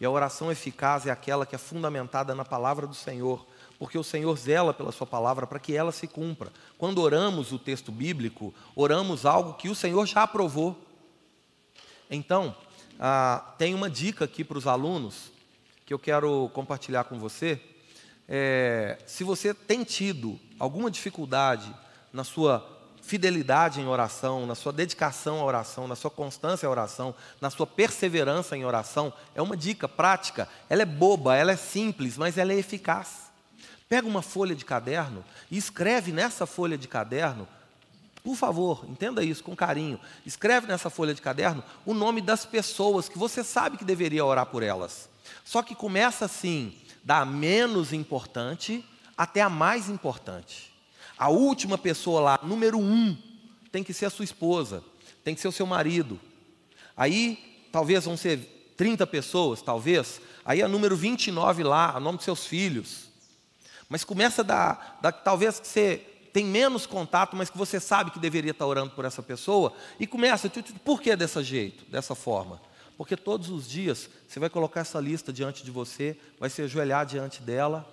E 0.00 0.06
a 0.06 0.10
oração 0.10 0.50
eficaz 0.50 1.06
é 1.06 1.10
aquela 1.10 1.44
que 1.44 1.54
é 1.54 1.58
fundamentada 1.58 2.34
na 2.34 2.44
palavra 2.44 2.86
do 2.86 2.94
Senhor, 2.94 3.46
porque 3.78 3.98
o 3.98 4.02
Senhor 4.02 4.36
zela 4.36 4.72
pela 4.72 4.90
Sua 4.90 5.06
palavra 5.06 5.46
para 5.46 5.58
que 5.58 5.76
ela 5.76 5.92
se 5.92 6.06
cumpra. 6.08 6.50
Quando 6.78 7.02
oramos 7.02 7.52
o 7.52 7.58
texto 7.58 7.92
bíblico, 7.92 8.54
oramos 8.74 9.26
algo 9.26 9.54
que 9.54 9.68
o 9.68 9.74
Senhor 9.74 10.06
já 10.06 10.22
aprovou. 10.22 10.76
Então, 12.10 12.56
ah, 12.98 13.54
tem 13.58 13.74
uma 13.74 13.90
dica 13.90 14.24
aqui 14.24 14.42
para 14.42 14.58
os 14.58 14.66
alunos 14.66 15.30
que 15.84 15.92
eu 15.92 15.98
quero 15.98 16.50
compartilhar 16.54 17.04
com 17.04 17.18
você. 17.18 17.60
É, 18.28 18.98
se 19.06 19.24
você 19.24 19.52
tem 19.52 19.84
tido 19.84 20.38
alguma 20.58 20.90
dificuldade 20.90 21.74
na 22.12 22.24
sua 22.24 22.77
fidelidade 23.08 23.80
em 23.80 23.86
oração, 23.86 24.44
na 24.44 24.54
sua 24.54 24.70
dedicação 24.70 25.40
à 25.40 25.44
oração, 25.44 25.88
na 25.88 25.96
sua 25.96 26.10
constância 26.10 26.68
à 26.68 26.70
oração, 26.70 27.14
na 27.40 27.48
sua 27.48 27.66
perseverança 27.66 28.54
em 28.54 28.66
oração, 28.66 29.12
é 29.34 29.40
uma 29.40 29.56
dica 29.56 29.88
prática. 29.88 30.46
Ela 30.68 30.82
é 30.82 30.86
boba, 30.86 31.34
ela 31.34 31.50
é 31.50 31.56
simples, 31.56 32.18
mas 32.18 32.36
ela 32.36 32.52
é 32.52 32.58
eficaz. 32.58 33.30
Pega 33.88 34.06
uma 34.06 34.20
folha 34.20 34.54
de 34.54 34.64
caderno 34.64 35.24
e 35.50 35.56
escreve 35.56 36.12
nessa 36.12 36.44
folha 36.44 36.76
de 36.76 36.86
caderno, 36.86 37.48
por 38.22 38.36
favor, 38.36 38.84
entenda 38.86 39.24
isso 39.24 39.42
com 39.42 39.56
carinho. 39.56 39.98
Escreve 40.26 40.66
nessa 40.66 40.90
folha 40.90 41.14
de 41.14 41.22
caderno 41.22 41.64
o 41.86 41.94
nome 41.94 42.20
das 42.20 42.44
pessoas 42.44 43.08
que 43.08 43.16
você 43.16 43.42
sabe 43.42 43.78
que 43.78 43.84
deveria 43.86 44.22
orar 44.22 44.44
por 44.44 44.62
elas. 44.62 45.08
Só 45.46 45.62
que 45.62 45.74
começa 45.74 46.26
assim, 46.26 46.76
da 47.02 47.24
menos 47.24 47.90
importante 47.90 48.84
até 49.16 49.40
a 49.40 49.48
mais 49.48 49.88
importante. 49.88 50.77
A 51.18 51.28
última 51.28 51.76
pessoa 51.76 52.20
lá, 52.20 52.40
número 52.42 52.78
um, 52.78 53.16
tem 53.72 53.82
que 53.82 53.92
ser 53.92 54.06
a 54.06 54.10
sua 54.10 54.24
esposa, 54.24 54.84
tem 55.24 55.34
que 55.34 55.40
ser 55.40 55.48
o 55.48 55.52
seu 55.52 55.66
marido. 55.66 56.20
Aí, 56.96 57.66
talvez 57.72 58.04
vão 58.04 58.16
ser 58.16 58.74
30 58.76 59.06
pessoas, 59.06 59.60
talvez. 59.60 60.20
Aí 60.44 60.62
a 60.62 60.68
número 60.68 60.96
29 60.96 61.64
lá, 61.64 61.96
o 61.96 62.00
nome 62.00 62.18
dos 62.18 62.24
seus 62.24 62.46
filhos. 62.46 63.08
Mas 63.88 64.04
começa 64.04 64.44
da, 64.44 64.96
da 65.00 65.10
talvez 65.10 65.60
ser 65.64 66.14
tem 66.32 66.44
menos 66.44 66.86
contato, 66.86 67.34
mas 67.34 67.50
que 67.50 67.58
você 67.58 67.80
sabe 67.80 68.10
que 68.10 68.18
deveria 68.18 68.52
estar 68.52 68.66
orando 68.66 68.92
por 68.92 69.04
essa 69.04 69.22
pessoa, 69.22 69.72
e 69.98 70.06
começa, 70.06 70.48
por 70.84 71.00
que 71.00 71.16
dessa 71.16 71.42
jeito, 71.42 71.84
dessa 71.90 72.14
forma? 72.14 72.60
Porque 72.96 73.16
todos 73.16 73.48
os 73.48 73.68
dias 73.68 74.08
você 74.28 74.38
vai 74.38 74.50
colocar 74.50 74.80
essa 74.80 75.00
lista 75.00 75.32
diante 75.32 75.64
de 75.64 75.70
você, 75.70 76.16
vai 76.38 76.50
se 76.50 76.62
ajoelhar 76.62 77.06
diante 77.06 77.42
dela 77.42 77.88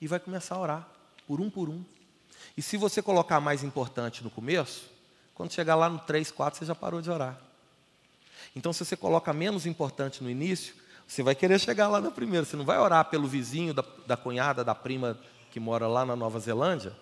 e 0.00 0.06
vai 0.06 0.18
começar 0.18 0.56
a 0.56 0.60
orar, 0.60 0.88
por 1.26 1.40
um 1.40 1.48
por 1.48 1.68
um. 1.68 1.84
E 2.56 2.62
se 2.62 2.76
você 2.76 3.02
colocar 3.02 3.40
mais 3.40 3.62
importante 3.62 4.24
no 4.24 4.30
começo, 4.30 4.88
quando 5.34 5.52
chegar 5.52 5.74
lá 5.74 5.88
no 5.90 5.98
3, 5.98 6.30
4, 6.30 6.58
você 6.58 6.64
já 6.64 6.74
parou 6.74 7.02
de 7.02 7.10
orar. 7.10 7.38
Então, 8.54 8.72
se 8.72 8.84
você 8.84 8.96
coloca 8.96 9.32
menos 9.34 9.66
importante 9.66 10.24
no 10.24 10.30
início, 10.30 10.74
você 11.06 11.22
vai 11.22 11.34
querer 11.34 11.60
chegar 11.60 11.88
lá 11.88 12.00
na 12.00 12.10
primeira. 12.10 12.46
Você 12.46 12.56
não 12.56 12.64
vai 12.64 12.78
orar 12.78 13.04
pelo 13.04 13.28
vizinho, 13.28 13.74
da, 13.74 13.84
da 14.06 14.16
cunhada, 14.16 14.64
da 14.64 14.74
prima 14.74 15.18
que 15.50 15.60
mora 15.60 15.86
lá 15.86 16.06
na 16.06 16.16
Nova 16.16 16.40
Zelândia, 16.40 16.92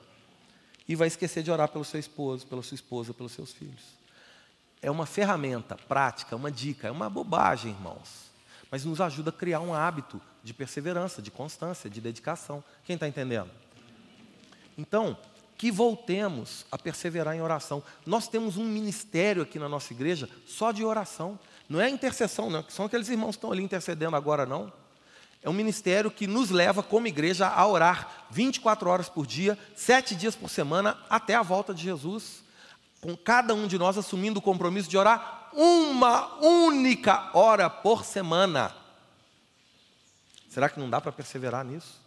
e 0.87 0.95
vai 0.95 1.09
esquecer 1.09 1.43
de 1.43 1.51
orar 1.51 1.69
pelo 1.69 1.85
seu 1.85 1.99
esposo, 1.99 2.47
pela 2.47 2.63
sua 2.63 2.75
esposa, 2.75 3.15
pelos 3.15 3.33
seus 3.33 3.53
filhos. 3.53 3.83
É 4.83 4.91
uma 4.91 5.07
ferramenta 5.07 5.77
prática, 5.77 6.37
uma 6.37 6.51
dica, 6.51 6.89
é 6.89 6.91
uma 6.91 7.09
bobagem, 7.09 7.71
irmãos. 7.71 8.31
Mas 8.71 8.85
nos 8.85 9.01
ajuda 9.01 9.31
a 9.31 9.33
criar 9.33 9.61
um 9.61 9.73
hábito 9.73 10.21
de 10.43 10.53
perseverança, 10.53 11.23
de 11.23 11.31
constância, 11.31 11.89
de 11.89 12.01
dedicação. 12.01 12.63
Quem 12.85 12.95
está 12.95 13.09
entendendo? 13.09 13.51
Então, 14.77 15.17
que 15.57 15.71
voltemos 15.71 16.67
a 16.71 16.79
perseverar 16.79 17.35
em 17.35 17.41
oração. 17.41 17.83
Nós 18.05 18.29
temos 18.29 18.57
um 18.57 18.65
ministério 18.65 19.43
aqui 19.43 19.59
na 19.59 19.69
nossa 19.69 19.93
igreja 19.93 20.29
só 20.47 20.73
de 20.73 20.85
oração. 20.85 21.39
Não 21.69 21.81
é 21.81 21.89
intercessão, 21.89 22.51
não. 22.51 22.65
São 22.69 22.87
aqueles 22.87 23.09
irmãos 23.09 23.31
que 23.31 23.37
estão 23.37 23.53
ali 23.53 23.63
intercedendo 23.63 24.17
agora, 24.17 24.45
não. 24.45 24.73
É 25.43 25.49
um 25.49 25.53
ministério 25.53 26.11
que 26.11 26.27
nos 26.27 26.51
leva, 26.51 26.83
como 26.83 27.07
igreja, 27.07 27.47
a 27.47 27.67
orar 27.67 28.27
24 28.31 28.89
horas 28.89 29.09
por 29.09 29.27
dia, 29.27 29.59
sete 29.77 30.15
dias 30.15 30.35
por 30.35 30.49
semana, 30.49 30.99
até 31.09 31.35
a 31.35 31.43
volta 31.43 31.75
de 31.75 31.83
Jesus. 31.83 32.43
Com 33.01 33.15
cada 33.15 33.55
um 33.55 33.67
de 33.67 33.79
nós 33.79 33.99
assumindo 33.99 34.39
o 34.39 34.43
compromisso 34.43 34.89
de 34.89 34.97
orar 34.97 35.51
uma 35.53 36.43
única 36.43 37.31
hora 37.35 37.69
por 37.69 38.05
semana. 38.05 38.75
Será 40.49 40.69
que 40.69 40.81
não 40.81 40.89
dá 40.89 41.01
para 41.01 41.13
perseverar 41.13 41.65
nisso? 41.65 42.04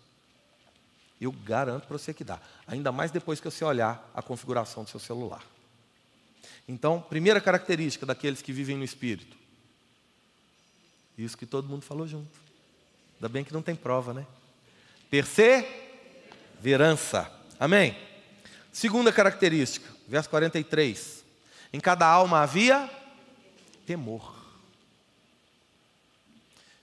Eu 1.19 1.31
garanto 1.31 1.87
para 1.87 1.97
você 1.97 2.13
que 2.13 2.23
dá. 2.23 2.39
Ainda 2.67 2.91
mais 2.91 3.09
depois 3.11 3.39
que 3.39 3.49
você 3.49 3.65
olhar 3.65 4.07
a 4.13 4.21
configuração 4.21 4.83
do 4.83 4.89
seu 4.89 4.99
celular. 4.99 5.43
Então, 6.67 7.01
primeira 7.01 7.41
característica 7.41 8.05
daqueles 8.05 8.41
que 8.41 8.51
vivem 8.51 8.77
no 8.77 8.83
Espírito. 8.83 9.35
Isso 11.17 11.37
que 11.37 11.45
todo 11.45 11.67
mundo 11.67 11.83
falou 11.83 12.07
junto. 12.07 12.37
Ainda 13.15 13.29
bem 13.29 13.43
que 13.43 13.53
não 13.53 13.63
tem 13.63 13.75
prova, 13.75 14.13
né? 14.13 14.25
Perseverança. 15.09 17.31
Amém? 17.59 17.97
Segunda 18.71 19.11
característica, 19.11 19.91
verso 20.07 20.29
43. 20.29 21.25
Em 21.73 21.79
cada 21.79 22.05
alma 22.05 22.41
havia 22.41 22.87
temor. 23.85 24.35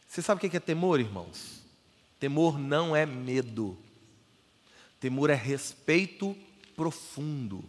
Você 0.08 0.20
sabe 0.22 0.44
o 0.44 0.50
que 0.50 0.56
é 0.56 0.60
temor, 0.60 0.98
irmãos? 0.98 1.60
Temor 2.18 2.58
não 2.58 2.96
é 2.96 3.06
medo. 3.06 3.78
Temor 5.04 5.28
é 5.28 5.34
respeito 5.34 6.34
profundo. 6.74 7.62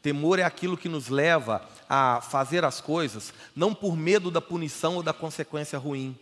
Temor 0.00 0.38
é 0.38 0.44
aquilo 0.44 0.76
que 0.76 0.88
nos 0.88 1.08
leva 1.08 1.68
a 1.88 2.20
fazer 2.20 2.64
as 2.64 2.80
coisas 2.80 3.34
não 3.56 3.74
por 3.74 3.96
medo 3.96 4.30
da 4.30 4.40
punição 4.40 4.94
ou 4.94 5.02
da 5.02 5.12
consequência 5.12 5.76
ruim. 5.76 6.16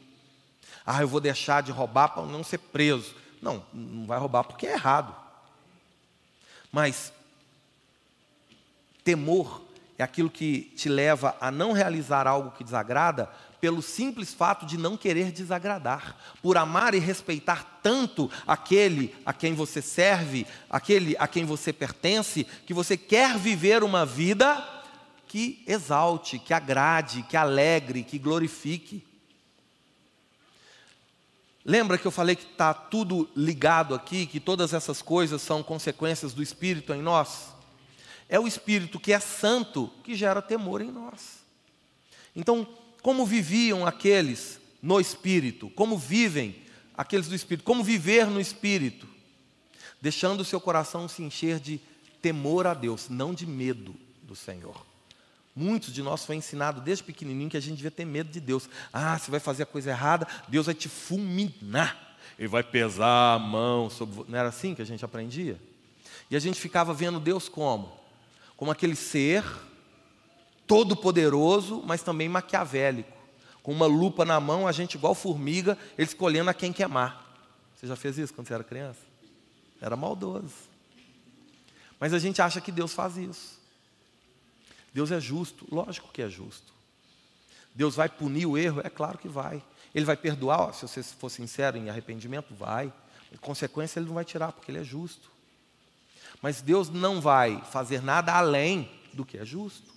Ah, 0.87 1.03
eu 1.03 1.09
vou 1.09 1.21
deixar 1.21 1.62
de 1.62 1.71
roubar 1.71 2.09
para 2.09 2.23
não 2.23 2.42
ser 2.42 2.57
preso. 2.57 3.14
Não, 3.42 3.62
não 3.71 4.07
vai 4.07 4.19
roubar 4.19 4.45
porque 4.45 4.66
é 4.66 4.73
errado. 4.73 5.14
Mas 6.73 7.12
temor 9.05 9.61
é 9.99 10.03
aquilo 10.03 10.31
que 10.31 10.73
te 10.75 10.88
leva 10.88 11.37
a 11.38 11.51
não 11.51 11.73
realizar 11.73 12.27
algo 12.27 12.53
que 12.53 12.64
desagrada 12.64 13.31
pelo 13.61 13.83
simples 13.83 14.35
fato 14.35 14.66
de 14.66 14.77
não 14.77 14.97
querer 14.97 15.33
desagradar, 15.33 16.16
por 16.42 16.57
amar 16.57 16.95
e 16.95 16.99
respeitar 16.99 17.81
tanto 17.83 18.31
aquele 18.47 19.14
a 19.25 19.33
quem 19.33 19.55
você 19.55 19.81
serve, 19.81 20.47
aquele 20.69 21.16
a 21.19 21.27
quem 21.27 21.45
você 21.45 21.73
pertence, 21.73 22.45
que 22.66 22.75
você 22.75 22.97
quer 22.97 23.38
viver 23.38 23.83
uma 23.83 24.05
vida 24.05 24.64
que 25.27 25.62
exalte, 25.66 26.38
que 26.38 26.55
agrade, 26.55 27.23
que 27.25 27.37
alegre, 27.37 28.03
que 28.03 28.19
glorifique. 28.19 29.05
Lembra 31.64 31.99
que 31.99 32.07
eu 32.07 32.12
falei 32.12 32.37
que 32.37 32.45
está 32.45 32.73
tudo 32.73 33.29
ligado 33.35 33.95
aqui, 33.95 34.25
que 34.25 34.38
todas 34.38 34.73
essas 34.73 35.03
coisas 35.03 35.42
são 35.42 35.62
consequências 35.62 36.33
do 36.33 36.42
Espírito 36.42 36.95
em 36.95 37.03
nós? 37.03 37.49
É 38.29 38.38
o 38.38 38.47
Espírito 38.47 39.01
que 39.01 39.12
é 39.12 39.19
santo 39.19 39.90
que 40.05 40.14
gera 40.14 40.40
temor 40.40 40.81
em 40.81 40.90
nós. 40.90 41.45
Então, 42.35 42.69
como 43.07 43.25
viviam 43.25 43.87
aqueles 43.87 44.59
no 44.83 44.99
Espírito, 44.99 45.71
como 45.71 45.97
vivem 45.97 46.57
aqueles 46.92 47.29
do 47.29 47.37
Espírito, 47.37 47.62
como 47.62 47.85
viver 47.85 48.27
no 48.27 48.40
Espírito, 48.40 49.07
deixando 50.03 50.40
o 50.40 50.45
seu 50.45 50.61
coração 50.61 51.07
se 51.07 51.23
encher 51.23 51.61
de 51.61 51.81
temor 52.21 52.66
a 52.66 52.75
Deus, 52.75 53.09
não 53.09 53.33
de 53.33 53.47
medo 53.47 53.95
do 54.25 54.35
Senhor. 54.35 54.85
Muitos 55.55 55.95
de 55.95 56.03
nós 56.03 56.25
foi 56.25 56.35
ensinado 56.35 56.81
desde 56.81 57.05
pequenininho 57.05 57.49
que 57.49 57.57
a 57.57 57.61
gente 57.61 57.77
devia 57.77 57.92
ter 57.92 58.05
medo 58.05 58.29
de 58.29 58.40
Deus. 58.40 58.69
Ah, 58.92 59.16
você 59.16 59.31
vai 59.31 59.38
fazer 59.38 59.62
a 59.62 59.66
coisa 59.66 59.90
errada, 59.90 60.27
Deus 60.49 60.66
vai 60.66 60.75
te 60.75 60.88
fulminar. 60.88 62.19
Ele 62.37 62.49
vai 62.49 62.64
pesar 62.64 63.35
a 63.35 63.38
mão 63.38 63.88
sobre. 63.88 64.25
Não 64.29 64.37
era 64.37 64.49
assim 64.49 64.75
que 64.75 64.83
a 64.83 64.85
gente 64.85 65.05
aprendia? 65.05 65.61
E 66.29 66.35
a 66.35 66.40
gente 66.40 66.59
ficava 66.59 66.92
vendo 66.92 67.21
Deus 67.21 67.49
como? 67.49 68.01
Como 68.57 68.73
aquele 68.73 68.97
ser 68.97 69.45
todo-poderoso, 70.66 71.83
mas 71.85 72.02
também 72.02 72.29
maquiavélico. 72.29 73.12
Com 73.62 73.72
uma 73.72 73.87
lupa 73.87 74.24
na 74.24 74.38
mão, 74.38 74.66
a 74.66 74.72
gente 74.72 74.96
igual 74.96 75.14
formiga, 75.14 75.76
ele 75.96 76.07
escolhendo 76.07 76.50
a 76.50 76.55
quem 76.55 76.72
queimar. 76.72 77.24
Você 77.74 77.87
já 77.87 77.96
fez 77.96 78.16
isso 78.18 78.33
quando 78.33 78.48
você 78.48 78.55
era 78.55 78.64
criança? 78.64 79.00
Era 79.81 79.96
maldoso. 79.96 80.55
Mas 81.98 82.12
a 82.12 82.18
gente 82.18 82.40
acha 82.40 82.61
que 82.61 82.72
Deus 82.72 82.92
faz 82.92 83.16
isso. 83.16 83.59
Deus 84.92 85.11
é 85.11 85.20
justo, 85.20 85.66
lógico 85.70 86.11
que 86.12 86.22
é 86.22 86.29
justo. 86.29 86.72
Deus 87.74 87.94
vai 87.94 88.09
punir 88.09 88.46
o 88.46 88.57
erro? 88.57 88.81
É 88.83 88.88
claro 88.88 89.18
que 89.18 89.29
vai. 89.29 89.62
Ele 89.94 90.05
vai 90.05 90.16
perdoar, 90.16 90.72
se 90.72 90.83
você 90.83 91.02
for 91.02 91.31
sincero 91.31 91.76
em 91.76 91.90
arrependimento, 91.90 92.55
vai. 92.55 92.92
consequência, 93.40 93.98
ele 93.98 94.07
não 94.07 94.14
vai 94.14 94.24
tirar, 94.24 94.52
porque 94.52 94.70
ele 94.70 94.79
é 94.79 94.85
justo. 94.85 95.31
Mas 96.40 96.62
Deus 96.62 96.88
não 96.88 97.20
vai 97.20 97.62
fazer 97.70 98.02
nada 98.02 98.33
além 98.33 98.90
do 99.12 99.24
que 99.24 99.38
é 99.38 99.44
justo. 99.44 99.96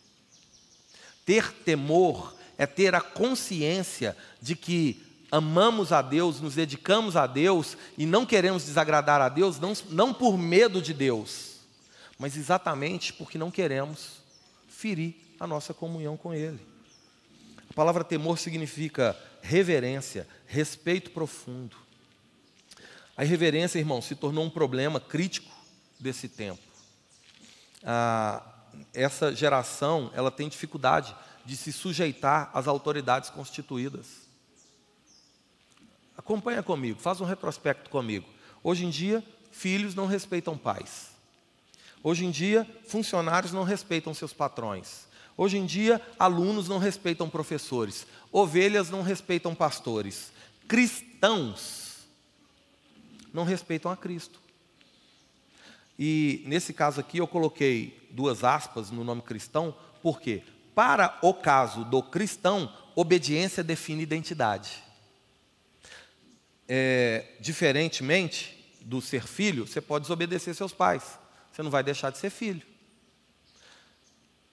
Ter 1.29 1.53
temor 1.53 2.35
é 2.57 2.65
ter 2.65 2.95
a 2.95 3.01
consciência 3.01 4.17
de 4.41 4.55
que 4.55 4.99
amamos 5.29 5.91
a 5.91 6.01
Deus, 6.01 6.41
nos 6.41 6.55
dedicamos 6.55 7.15
a 7.15 7.27
Deus 7.27 7.77
e 7.95 8.03
não 8.03 8.25
queremos 8.25 8.65
desagradar 8.65 9.21
a 9.21 9.29
Deus, 9.29 9.59
não, 9.59 9.73
não 9.91 10.11
por 10.11 10.39
medo 10.39 10.81
de 10.81 10.91
Deus, 10.91 11.57
mas 12.17 12.35
exatamente 12.35 13.13
porque 13.13 13.37
não 13.37 13.51
queremos 13.51 14.23
ferir 14.67 15.13
a 15.39 15.45
nossa 15.45 15.71
comunhão 15.71 16.17
com 16.17 16.33
Ele. 16.33 16.59
A 17.69 17.73
palavra 17.75 18.03
temor 18.03 18.39
significa 18.39 19.15
reverência, 19.39 20.27
respeito 20.47 21.11
profundo. 21.11 21.77
A 23.15 23.23
irreverência, 23.23 23.77
irmão, 23.77 24.01
se 24.01 24.15
tornou 24.15 24.43
um 24.43 24.49
problema 24.49 24.99
crítico 24.99 25.55
desse 25.99 26.27
tempo. 26.27 26.63
Ah, 27.83 28.41
essa 28.93 29.35
geração 29.35 30.11
ela 30.13 30.31
tem 30.31 30.49
dificuldade 30.49 31.15
de 31.45 31.55
se 31.57 31.71
sujeitar 31.71 32.49
às 32.53 32.67
autoridades 32.67 33.29
constituídas. 33.29 34.27
Acompanha 36.17 36.61
comigo, 36.61 36.99
faz 36.99 37.21
um 37.21 37.25
retrospecto 37.25 37.89
comigo. 37.89 38.27
Hoje 38.63 38.85
em 38.85 38.89
dia, 38.89 39.23
filhos 39.51 39.95
não 39.95 40.05
respeitam 40.05 40.57
pais. 40.57 41.09
Hoje 42.03 42.25
em 42.25 42.31
dia, 42.31 42.67
funcionários 42.87 43.51
não 43.51 43.63
respeitam 43.63 44.13
seus 44.13 44.33
patrões. 44.33 45.07
Hoje 45.35 45.57
em 45.57 45.65
dia, 45.65 46.01
alunos 46.19 46.67
não 46.67 46.77
respeitam 46.77 47.29
professores. 47.29 48.05
Ovelhas 48.31 48.89
não 48.89 49.01
respeitam 49.01 49.55
pastores. 49.55 50.31
Cristãos 50.67 52.05
não 53.33 53.43
respeitam 53.43 53.91
a 53.91 53.97
Cristo. 53.97 54.39
E 56.01 56.43
nesse 56.45 56.71
caso 56.71 57.01
aqui 57.01 57.17
eu 57.17 57.27
coloquei 57.27 58.07
duas 58.09 58.45
aspas 58.45 58.89
no 58.89 59.03
nome 59.03 59.21
cristão, 59.21 59.75
porque 60.01 60.41
para 60.73 61.19
o 61.21 61.33
caso 61.33 61.83
do 61.83 62.01
cristão, 62.01 62.73
obediência 62.95 63.61
define 63.61 64.01
identidade. 64.01 64.81
É, 66.69 67.35
diferentemente 67.41 68.77
do 68.79 69.01
ser 69.01 69.27
filho, 69.27 69.67
você 69.67 69.81
pode 69.81 70.03
desobedecer 70.03 70.55
seus 70.55 70.71
pais, 70.71 71.19
você 71.51 71.61
não 71.61 71.69
vai 71.69 71.83
deixar 71.83 72.11
de 72.11 72.17
ser 72.17 72.29
filho. 72.29 72.65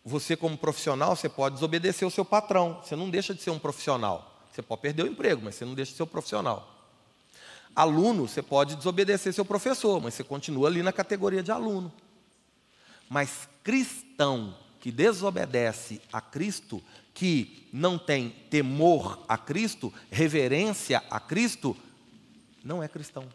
Você, 0.05 0.37
como 0.37 0.59
profissional, 0.59 1.15
você 1.15 1.29
pode 1.29 1.55
desobedecer 1.55 2.09
o 2.09 2.11
seu 2.11 2.25
patrão, 2.25 2.81
você 2.83 2.97
não 2.97 3.09
deixa 3.09 3.33
de 3.33 3.41
ser 3.41 3.51
um 3.51 3.59
profissional. 3.59 4.45
Você 4.51 4.63
pode 4.63 4.81
perder 4.81 5.05
o 5.05 5.07
emprego, 5.07 5.43
mas 5.45 5.55
você 5.55 5.65
não 5.65 5.75
deixa 5.75 5.93
de 5.93 5.97
ser 5.97 6.03
um 6.03 6.09
profissional. 6.09 6.76
Aluno, 7.77 8.27
você 8.27 8.41
pode 8.41 8.75
desobedecer 8.75 9.35
seu 9.35 9.45
professor, 9.45 10.01
mas 10.01 10.15
você 10.15 10.25
continua 10.25 10.67
ali 10.67 10.83
na 10.83 10.95
categoria 10.95 11.43
de 11.43 11.53
aluno. 11.53 11.93
Mas 13.07 13.47
cristão 13.63 14.57
que 14.81 14.91
desobedece 14.91 16.01
a 16.11 16.21
Cristo, 16.21 16.83
que 17.13 17.69
não 17.71 17.99
tem 17.99 18.31
temor 18.49 19.23
a 19.29 19.37
Cristo, 19.37 19.93
reverência 20.11 21.03
a 21.11 21.21
Cristo, 21.21 21.77
não 22.65 22.83
é 22.83 22.89
cristão. 22.89 23.29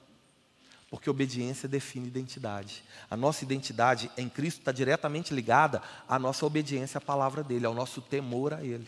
Porque 0.90 1.10
obediência 1.10 1.70
define 1.70 2.08
identidade. 2.08 2.84
A 3.10 3.16
nossa 3.16 3.44
identidade 3.44 4.10
em 4.18 4.28
Cristo 4.28 4.60
está 4.60 4.72
diretamente 4.72 5.34
ligada 5.34 5.84
à 6.08 6.18
nossa 6.18 6.46
obediência 6.46 6.98
à 6.98 7.02
palavra 7.02 7.44
dele, 7.44 7.66
ao 7.66 7.76
nosso 7.76 8.02
temor 8.02 8.54
a 8.54 8.64
ele. 8.64 8.88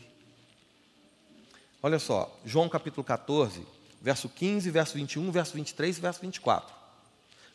Olha 1.81 1.99
só, 1.99 2.39
João 2.43 2.67
capítulo 2.67 3.03
14, 3.03 3.65
verso 4.03 4.27
15, 4.27 4.69
verso 4.69 4.95
21, 4.95 5.31
verso 5.31 5.53
23 5.53 5.97
e 5.97 6.01
verso 6.01 6.19
24. 6.19 6.75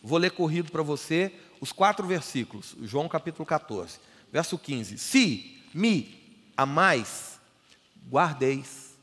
Vou 0.03 0.19
ler 0.19 0.31
corrido 0.31 0.73
para 0.73 0.83
você 0.83 1.31
os 1.61 1.73
quatro 1.73 2.07
versículos, 2.07 2.75
João 2.83 3.07
capítulo 3.07 3.45
14, 3.45 3.99
verso 4.33 4.57
15. 4.57 4.97
Se 4.97 5.63
me 5.75 6.41
amais, 6.57 7.39
guardeis 8.09 8.97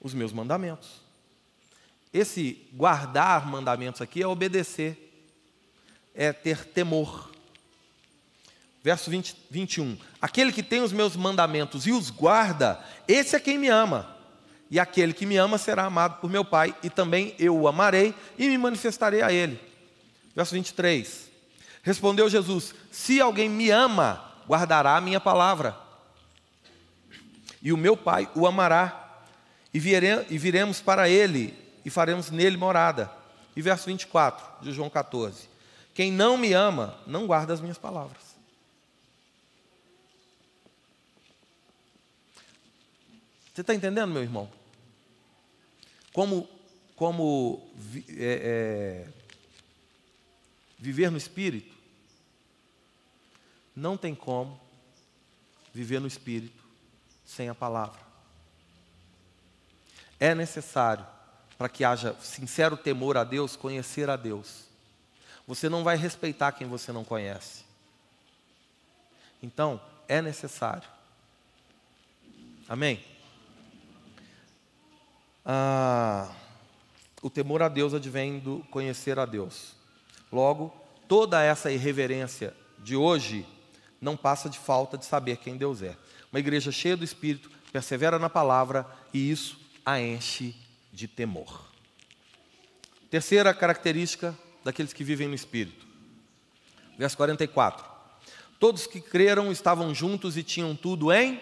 os 0.00 0.14
meus 0.14 0.32
mandamentos. 0.32 1.02
Esse 2.10 2.66
guardar 2.72 3.46
mandamentos 3.46 4.00
aqui 4.00 4.22
é 4.22 4.26
obedecer, 4.26 5.28
é 6.14 6.32
ter 6.32 6.64
temor. 6.64 7.30
Verso 8.82 9.10
20, 9.10 9.36
21. 9.50 9.98
Aquele 10.20 10.50
que 10.50 10.62
tem 10.62 10.80
os 10.80 10.92
meus 10.92 11.14
mandamentos 11.14 11.86
e 11.86 11.92
os 11.92 12.08
guarda, 12.08 12.82
esse 13.06 13.36
é 13.36 13.40
quem 13.40 13.58
me 13.58 13.68
ama. 13.68 14.21
E 14.72 14.80
aquele 14.80 15.12
que 15.12 15.26
me 15.26 15.36
ama 15.36 15.58
será 15.58 15.84
amado 15.84 16.18
por 16.18 16.30
meu 16.30 16.42
Pai, 16.42 16.74
e 16.82 16.88
também 16.88 17.34
eu 17.38 17.54
o 17.54 17.68
amarei 17.68 18.14
e 18.38 18.48
me 18.48 18.56
manifestarei 18.56 19.20
a 19.20 19.30
ele. 19.30 19.60
Verso 20.34 20.54
23. 20.54 21.30
Respondeu 21.82 22.26
Jesus: 22.26 22.74
Se 22.90 23.20
alguém 23.20 23.50
me 23.50 23.68
ama, 23.68 24.32
guardará 24.48 24.96
a 24.96 25.00
minha 25.02 25.20
palavra, 25.20 25.76
e 27.60 27.70
o 27.70 27.76
meu 27.76 27.94
Pai 27.94 28.26
o 28.34 28.46
amará, 28.46 29.20
e, 29.74 29.78
vire, 29.78 30.24
e 30.30 30.38
viremos 30.38 30.80
para 30.80 31.06
ele, 31.06 31.54
e 31.84 31.90
faremos 31.90 32.30
nele 32.30 32.56
morada. 32.56 33.12
E 33.54 33.60
verso 33.60 33.84
24 33.88 34.64
de 34.64 34.72
João 34.72 34.88
14: 34.88 35.50
Quem 35.92 36.10
não 36.10 36.38
me 36.38 36.54
ama, 36.54 36.98
não 37.06 37.26
guarda 37.26 37.52
as 37.52 37.60
minhas 37.60 37.76
palavras. 37.76 38.32
Você 43.52 43.60
está 43.60 43.74
entendendo, 43.74 44.10
meu 44.10 44.22
irmão? 44.22 44.61
Como, 46.12 46.48
como 46.94 47.70
é, 48.08 49.06
é, 49.06 49.12
viver 50.78 51.10
no 51.10 51.16
Espírito? 51.16 51.74
Não 53.74 53.96
tem 53.96 54.14
como 54.14 54.60
viver 55.72 56.00
no 56.00 56.06
Espírito 56.06 56.62
sem 57.24 57.48
a 57.48 57.54
palavra. 57.54 58.00
É 60.20 60.34
necessário, 60.34 61.06
para 61.56 61.68
que 61.68 61.84
haja 61.84 62.14
sincero 62.20 62.76
temor 62.76 63.16
a 63.16 63.24
Deus, 63.24 63.56
conhecer 63.56 64.10
a 64.10 64.16
Deus. 64.16 64.66
Você 65.46 65.68
não 65.68 65.82
vai 65.82 65.96
respeitar 65.96 66.52
quem 66.52 66.68
você 66.68 66.92
não 66.92 67.04
conhece. 67.04 67.64
Então, 69.42 69.80
é 70.06 70.22
necessário. 70.22 70.88
Amém? 72.68 73.11
Ah, 75.44 76.30
o 77.20 77.28
temor 77.28 77.62
a 77.62 77.68
Deus 77.68 77.94
advém 77.94 78.38
do 78.38 78.64
conhecer 78.70 79.18
a 79.18 79.26
Deus. 79.26 79.74
Logo, 80.30 80.74
toda 81.08 81.42
essa 81.42 81.70
irreverência 81.70 82.54
de 82.78 82.96
hoje 82.96 83.46
não 84.00 84.16
passa 84.16 84.48
de 84.48 84.58
falta 84.58 84.98
de 84.98 85.04
saber 85.04 85.36
quem 85.36 85.56
Deus 85.56 85.82
é. 85.82 85.96
Uma 86.32 86.40
igreja 86.40 86.72
cheia 86.72 86.96
do 86.96 87.04
Espírito, 87.04 87.50
persevera 87.72 88.18
na 88.18 88.30
palavra 88.30 88.86
e 89.12 89.30
isso 89.30 89.60
a 89.84 90.00
enche 90.00 90.54
de 90.92 91.06
temor. 91.06 91.66
Terceira 93.10 93.52
característica 93.52 94.36
daqueles 94.64 94.92
que 94.92 95.04
vivem 95.04 95.28
no 95.28 95.34
Espírito. 95.34 95.86
Verso 96.98 97.16
44. 97.16 97.84
Todos 98.58 98.86
que 98.86 99.00
creram 99.00 99.50
estavam 99.50 99.94
juntos 99.94 100.36
e 100.36 100.42
tinham 100.42 100.74
tudo 100.74 101.12
em 101.12 101.40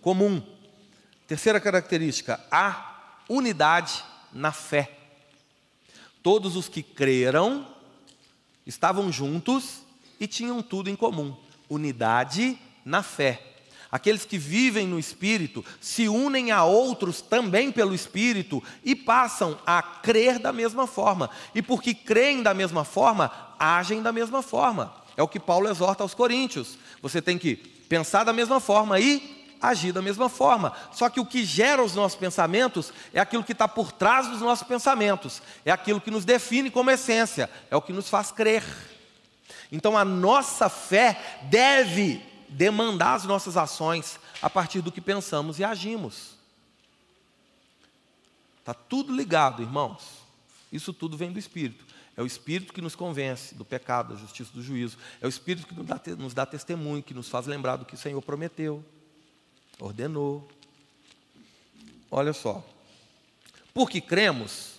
comum. 0.00 0.42
Terceira 1.26 1.60
característica, 1.60 2.44
a 2.50 2.91
unidade 3.32 4.04
na 4.32 4.52
fé. 4.52 4.90
Todos 6.22 6.54
os 6.56 6.68
que 6.68 6.82
creram 6.82 7.66
estavam 8.66 9.10
juntos 9.10 9.82
e 10.20 10.26
tinham 10.26 10.62
tudo 10.62 10.90
em 10.90 10.96
comum: 10.96 11.34
unidade 11.68 12.58
na 12.84 13.02
fé. 13.02 13.48
Aqueles 13.90 14.24
que 14.24 14.38
vivem 14.38 14.86
no 14.86 14.98
Espírito 14.98 15.62
se 15.78 16.08
unem 16.08 16.50
a 16.50 16.64
outros 16.64 17.20
também 17.20 17.70
pelo 17.70 17.94
Espírito 17.94 18.62
e 18.82 18.96
passam 18.96 19.58
a 19.66 19.82
crer 19.82 20.38
da 20.38 20.50
mesma 20.50 20.86
forma. 20.86 21.28
E 21.54 21.60
porque 21.60 21.92
creem 21.92 22.42
da 22.42 22.54
mesma 22.54 22.84
forma, 22.84 23.30
agem 23.58 24.00
da 24.00 24.10
mesma 24.10 24.40
forma. 24.40 24.94
É 25.14 25.22
o 25.22 25.28
que 25.28 25.38
Paulo 25.38 25.68
exorta 25.68 26.02
aos 26.02 26.14
Coríntios. 26.14 26.78
Você 27.02 27.20
tem 27.20 27.36
que 27.36 27.56
pensar 27.56 28.24
da 28.24 28.32
mesma 28.32 28.60
forma 28.60 28.98
e 28.98 29.31
agir 29.62 29.92
da 29.92 30.02
mesma 30.02 30.28
forma. 30.28 30.72
Só 30.92 31.08
que 31.08 31.20
o 31.20 31.24
que 31.24 31.44
gera 31.44 31.82
os 31.82 31.94
nossos 31.94 32.18
pensamentos 32.18 32.92
é 33.14 33.20
aquilo 33.20 33.44
que 33.44 33.52
está 33.52 33.68
por 33.68 33.92
trás 33.92 34.26
dos 34.26 34.40
nossos 34.40 34.66
pensamentos, 34.66 35.40
é 35.64 35.70
aquilo 35.70 36.00
que 36.00 36.10
nos 36.10 36.24
define 36.24 36.70
como 36.70 36.90
essência, 36.90 37.48
é 37.70 37.76
o 37.76 37.80
que 37.80 37.92
nos 37.92 38.08
faz 38.08 38.32
crer. 38.32 38.64
Então 39.70 39.96
a 39.96 40.04
nossa 40.04 40.68
fé 40.68 41.40
deve 41.44 42.20
demandar 42.48 43.14
as 43.14 43.24
nossas 43.24 43.56
ações 43.56 44.18
a 44.42 44.50
partir 44.50 44.82
do 44.82 44.92
que 44.92 45.00
pensamos 45.00 45.58
e 45.58 45.64
agimos. 45.64 46.32
Está 48.58 48.74
tudo 48.74 49.14
ligado, 49.14 49.62
irmãos. 49.62 50.22
Isso 50.70 50.92
tudo 50.92 51.16
vem 51.16 51.32
do 51.32 51.38
Espírito. 51.38 51.84
É 52.16 52.22
o 52.22 52.26
Espírito 52.26 52.72
que 52.72 52.82
nos 52.82 52.94
convence 52.94 53.54
do 53.54 53.64
pecado, 53.64 54.12
da 54.12 54.20
justiça, 54.20 54.50
do 54.52 54.62
juízo. 54.62 54.98
É 55.20 55.26
o 55.26 55.28
Espírito 55.28 55.66
que 55.66 55.74
nos 55.74 55.86
dá, 55.86 56.00
nos 56.18 56.34
dá 56.34 56.44
testemunho, 56.44 57.02
que 57.02 57.14
nos 57.14 57.28
faz 57.28 57.46
lembrar 57.46 57.76
do 57.76 57.86
que 57.86 57.94
o 57.94 57.98
Senhor 57.98 58.20
prometeu 58.20 58.84
ordenou. 59.78 60.48
Olha 62.10 62.32
só. 62.32 62.64
Porque 63.72 64.00
cremos, 64.00 64.74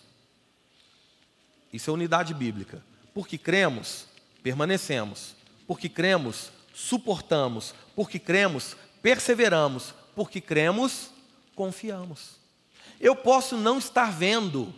isso 1.72 1.90
é 1.90 1.94
unidade 1.94 2.34
bíblica. 2.34 2.84
Porque 3.14 3.38
cremos, 3.38 4.06
permanecemos. 4.42 5.36
Porque 5.68 5.90
cremos, 5.90 6.52
suportamos. 6.74 7.74
Porque 7.96 8.20
cremos, 8.20 8.76
perseveramos. 9.02 9.94
Porque 10.16 10.40
cremos, 10.40 11.10
confiamos. 11.56 12.38
Eu 13.00 13.16
posso 13.16 13.58
não 13.58 13.80
estar 13.80 14.12
vendo 14.12 14.74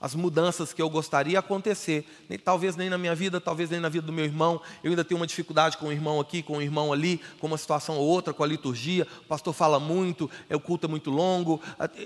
as 0.00 0.14
mudanças 0.14 0.72
que 0.72 0.82
eu 0.82 0.90
gostaria 0.90 1.38
acontecer. 1.38 2.06
Nem, 2.28 2.38
talvez 2.38 2.76
nem 2.76 2.90
na 2.90 2.98
minha 2.98 3.14
vida, 3.14 3.40
talvez 3.40 3.70
nem 3.70 3.80
na 3.80 3.88
vida 3.88 4.06
do 4.06 4.12
meu 4.12 4.24
irmão. 4.24 4.60
Eu 4.84 4.90
ainda 4.90 5.04
tenho 5.04 5.18
uma 5.18 5.26
dificuldade 5.26 5.78
com 5.78 5.86
o 5.86 5.92
irmão 5.92 6.20
aqui, 6.20 6.42
com 6.42 6.58
o 6.58 6.62
irmão 6.62 6.92
ali, 6.92 7.20
com 7.40 7.46
uma 7.46 7.56
situação 7.56 7.96
ou 7.96 8.06
outra, 8.06 8.34
com 8.34 8.44
a 8.44 8.46
liturgia. 8.46 9.06
O 9.22 9.26
pastor 9.26 9.54
fala 9.54 9.80
muito, 9.80 10.30
o 10.50 10.60
culto 10.60 10.86
é 10.86 10.88
muito 10.88 11.10
longo. 11.10 11.60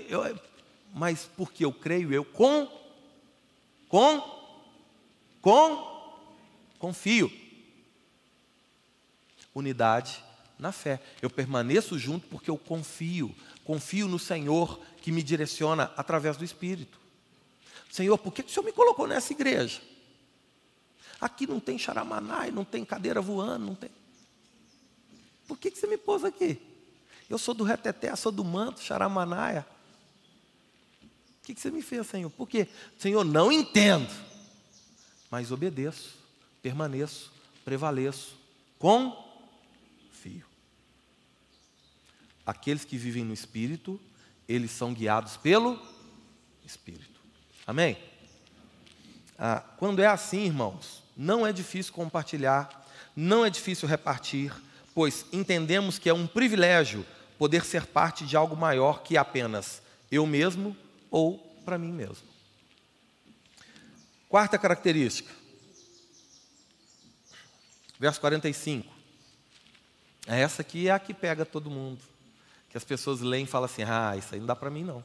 Eu, 0.07 0.39
mas 0.93 1.29
porque 1.35 1.65
eu 1.65 1.73
creio, 1.73 2.13
eu 2.13 2.23
com, 2.23 2.67
com, 3.89 4.23
com, 5.41 6.11
confio. 6.79 7.31
Unidade 9.53 10.23
na 10.57 10.71
fé. 10.71 11.01
Eu 11.21 11.29
permaneço 11.29 11.99
junto 11.99 12.25
porque 12.27 12.49
eu 12.49 12.57
confio. 12.57 13.35
Confio 13.65 14.07
no 14.07 14.17
Senhor 14.17 14.79
que 15.01 15.11
me 15.11 15.21
direciona 15.21 15.91
através 15.97 16.37
do 16.37 16.45
Espírito. 16.45 17.00
Senhor, 17.91 18.17
por 18.17 18.33
que 18.33 18.41
o 18.41 18.49
Senhor 18.49 18.63
me 18.63 18.71
colocou 18.71 19.05
nessa 19.05 19.33
igreja? 19.33 19.81
Aqui 21.19 21.45
não 21.45 21.59
tem 21.59 21.77
charamanai, 21.77 22.49
não 22.49 22.63
tem 22.63 22.85
cadeira 22.85 23.21
voando, 23.21 23.65
não 23.65 23.75
tem. 23.75 23.91
Por 25.45 25.57
que, 25.57 25.69
que 25.69 25.77
você 25.77 25.85
me 25.85 25.97
pôs 25.97 26.23
aqui? 26.23 26.59
Eu 27.29 27.37
sou 27.37 27.53
do 27.53 27.65
reteté, 27.65 28.15
sou 28.15 28.31
do 28.31 28.45
manto, 28.45 28.79
charamanaia. 28.81 29.67
O 31.03 31.45
que, 31.45 31.53
que 31.53 31.59
você 31.59 31.69
me 31.69 31.81
fez, 31.81 32.07
Senhor? 32.07 32.29
Por 32.29 32.47
quê? 32.47 32.67
Senhor, 32.97 33.25
não 33.25 33.51
entendo, 33.51 34.09
mas 35.29 35.51
obedeço, 35.51 36.15
permaneço, 36.61 37.31
prevaleço, 37.65 38.37
confio. 38.79 40.45
Aqueles 42.45 42.85
que 42.85 42.97
vivem 42.97 43.25
no 43.25 43.33
Espírito, 43.33 43.99
eles 44.47 44.71
são 44.71 44.93
guiados 44.93 45.35
pelo 45.35 45.79
Espírito. 46.65 47.10
Amém? 47.65 47.97
Ah, 49.37 49.63
quando 49.77 50.01
é 50.01 50.07
assim, 50.07 50.45
irmãos, 50.45 51.03
não 51.15 51.45
é 51.45 51.51
difícil 51.51 51.93
compartilhar, 51.93 52.85
não 53.15 53.45
é 53.45 53.49
difícil 53.49 53.87
repartir, 53.87 54.53
pois 54.93 55.25
entendemos 55.31 55.97
que 55.97 56.09
é 56.09 56.13
um 56.13 56.27
privilégio 56.27 57.05
poder 57.37 57.65
ser 57.65 57.85
parte 57.87 58.25
de 58.25 58.37
algo 58.37 58.55
maior 58.55 59.01
que 59.01 59.17
apenas 59.17 59.81
eu 60.11 60.27
mesmo 60.27 60.77
ou 61.09 61.37
para 61.65 61.77
mim 61.77 61.91
mesmo. 61.91 62.27
Quarta 64.29 64.57
característica. 64.57 65.31
Verso 67.99 68.19
45. 68.21 68.91
Essa 70.25 70.61
aqui 70.61 70.87
é 70.87 70.91
a 70.91 70.99
que 70.99 71.13
pega 71.13 71.45
todo 71.45 71.69
mundo. 71.69 72.01
Que 72.69 72.77
as 72.77 72.83
pessoas 72.83 73.21
leem 73.21 73.43
e 73.43 73.47
falam 73.47 73.65
assim: 73.65 73.83
ah, 73.83 74.15
isso 74.17 74.33
aí 74.33 74.39
não 74.39 74.47
dá 74.47 74.55
para 74.55 74.69
mim 74.69 74.83
não. 74.83 75.03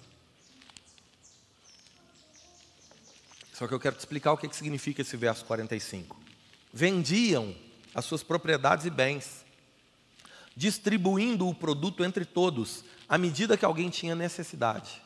Só 3.57 3.67
que 3.67 3.73
eu 3.73 3.81
quero 3.81 3.97
te 3.97 4.01
explicar 4.01 4.33
o 4.33 4.37
que, 4.37 4.47
que 4.47 4.55
significa 4.55 5.01
esse 5.01 5.17
verso 5.17 5.43
45. 5.47 6.15
Vendiam 6.71 7.57
as 7.95 8.05
suas 8.05 8.23
propriedades 8.23 8.85
e 8.85 8.91
bens, 8.91 9.47
distribuindo 10.55 11.49
o 11.49 11.55
produto 11.55 12.05
entre 12.05 12.27
todos, 12.27 12.85
à 13.09 13.17
medida 13.17 13.57
que 13.57 13.65
alguém 13.65 13.89
tinha 13.89 14.15
necessidade. 14.15 15.01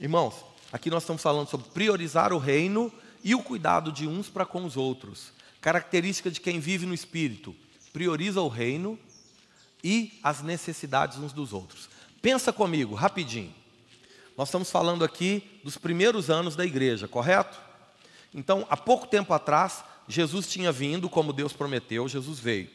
Irmãos, 0.00 0.42
aqui 0.72 0.88
nós 0.88 1.02
estamos 1.02 1.20
falando 1.20 1.46
sobre 1.46 1.68
priorizar 1.68 2.32
o 2.32 2.38
reino 2.38 2.90
e 3.22 3.34
o 3.34 3.42
cuidado 3.42 3.92
de 3.92 4.06
uns 4.06 4.30
para 4.30 4.46
com 4.46 4.64
os 4.64 4.74
outros. 4.74 5.30
Característica 5.60 6.30
de 6.30 6.40
quem 6.40 6.58
vive 6.58 6.86
no 6.86 6.94
espírito: 6.94 7.54
prioriza 7.92 8.40
o 8.40 8.48
reino 8.48 8.98
e 9.82 10.18
as 10.22 10.40
necessidades 10.40 11.18
uns 11.18 11.34
dos 11.34 11.52
outros. 11.52 11.90
Pensa 12.22 12.54
comigo, 12.54 12.94
rapidinho. 12.94 13.54
Nós 14.36 14.48
estamos 14.48 14.70
falando 14.70 15.04
aqui 15.04 15.42
dos 15.62 15.76
primeiros 15.76 16.28
anos 16.28 16.56
da 16.56 16.64
igreja, 16.64 17.06
correto? 17.06 17.58
Então, 18.34 18.66
há 18.68 18.76
pouco 18.76 19.06
tempo 19.06 19.32
atrás, 19.32 19.84
Jesus 20.08 20.48
tinha 20.48 20.72
vindo 20.72 21.08
como 21.08 21.32
Deus 21.32 21.52
prometeu, 21.52 22.08
Jesus 22.08 22.40
veio. 22.40 22.68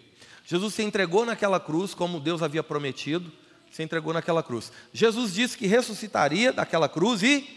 Jesus 0.46 0.74
se 0.74 0.84
entregou 0.84 1.26
naquela 1.26 1.60
cruz 1.60 1.94
como 1.94 2.20
Deus 2.20 2.42
havia 2.42 2.64
prometido, 2.64 3.32
se 3.72 3.84
entregou 3.84 4.14
naquela 4.14 4.42
cruz. 4.42 4.72
Jesus 4.94 5.34
disse 5.34 5.58
que 5.58 5.68
ressuscitaria 5.68 6.54
daquela 6.54 6.88
cruz 6.88 7.22
e 7.22 7.48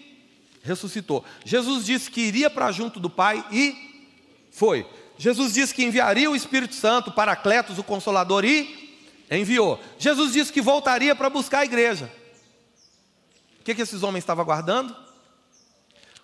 ressuscitou. 0.62 1.24
Jesus 1.44 1.86
disse 1.86 2.10
que 2.10 2.20
iria 2.20 2.50
para 2.50 2.72
junto 2.72 2.98
do 2.98 3.08
Pai 3.08 3.44
e 3.50 4.10
foi. 4.50 4.86
Jesus 5.16 5.54
disse 5.54 5.72
que 5.72 5.84
enviaria 5.84 6.30
o 6.30 6.36
Espírito 6.36 6.74
Santo, 6.74 7.12
Paracletos, 7.12 7.78
o 7.78 7.84
Consolador 7.84 8.44
e 8.44 9.00
enviou. 9.30 9.80
Jesus 9.98 10.32
disse 10.32 10.52
que 10.52 10.60
voltaria 10.60 11.14
para 11.14 11.30
buscar 11.30 11.60
a 11.60 11.64
igreja. 11.64 12.12
O 13.62 13.64
que, 13.64 13.76
que 13.76 13.82
esses 13.82 14.02
homens 14.02 14.24
estavam 14.24 14.42
aguardando? 14.42 14.94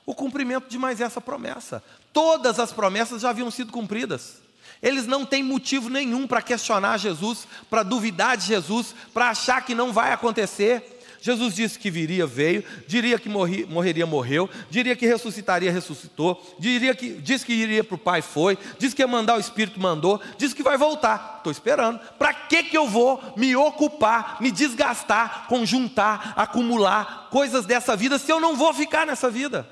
O 0.05 0.12
cumprimento 0.12 0.68
de 0.68 0.76
mais 0.76 1.01
essa 1.01 1.20
promessa. 1.20 1.84
Todas 2.12 2.59
as 2.59 2.72
promessas 2.72 3.22
já 3.22 3.30
haviam 3.30 3.49
sido 3.49 3.70
cumpridas. 3.70 4.39
Eles 4.82 5.07
não 5.07 5.24
têm 5.24 5.41
motivo 5.41 5.89
nenhum 5.89 6.26
para 6.26 6.43
questionar 6.43 6.99
Jesus, 6.99 7.47
para 7.70 7.84
duvidar 7.84 8.36
de 8.36 8.45
Jesus, 8.45 8.93
para 9.14 9.30
achar 9.30 9.64
que 9.64 9.72
não 9.72 9.93
vai 9.93 10.12
acontecer. 10.12 10.97
Jesus 11.20 11.54
disse 11.54 11.78
que 11.78 11.90
viria, 11.90 12.26
veio, 12.26 12.64
diria 12.86 13.18
que 13.18 13.28
morri, 13.28 13.66
morreria, 13.66 14.06
morreu, 14.06 14.48
diria 14.70 14.94
que 14.94 15.06
ressuscitaria, 15.06 15.72
ressuscitou, 15.72 16.56
diria 16.58 16.94
que, 16.94 17.14
disse 17.14 17.44
que 17.44 17.52
iria 17.52 17.82
para 17.82 17.94
o 17.94 17.98
Pai, 17.98 18.22
foi, 18.22 18.56
disse 18.78 18.94
que 18.94 19.02
ia 19.02 19.08
mandar 19.08 19.36
o 19.36 19.40
Espírito, 19.40 19.80
mandou, 19.80 20.20
disse 20.36 20.54
que 20.54 20.62
vai 20.62 20.76
voltar, 20.76 21.36
estou 21.38 21.50
esperando. 21.50 21.98
Para 22.18 22.32
que, 22.32 22.64
que 22.64 22.78
eu 22.78 22.86
vou 22.86 23.20
me 23.36 23.54
ocupar, 23.56 24.40
me 24.40 24.50
desgastar, 24.50 25.46
conjuntar, 25.48 26.34
acumular 26.36 27.28
coisas 27.30 27.66
dessa 27.66 27.96
vida 27.96 28.18
se 28.18 28.32
eu 28.32 28.40
não 28.40 28.56
vou 28.56 28.72
ficar 28.72 29.06
nessa 29.06 29.30
vida? 29.30 29.68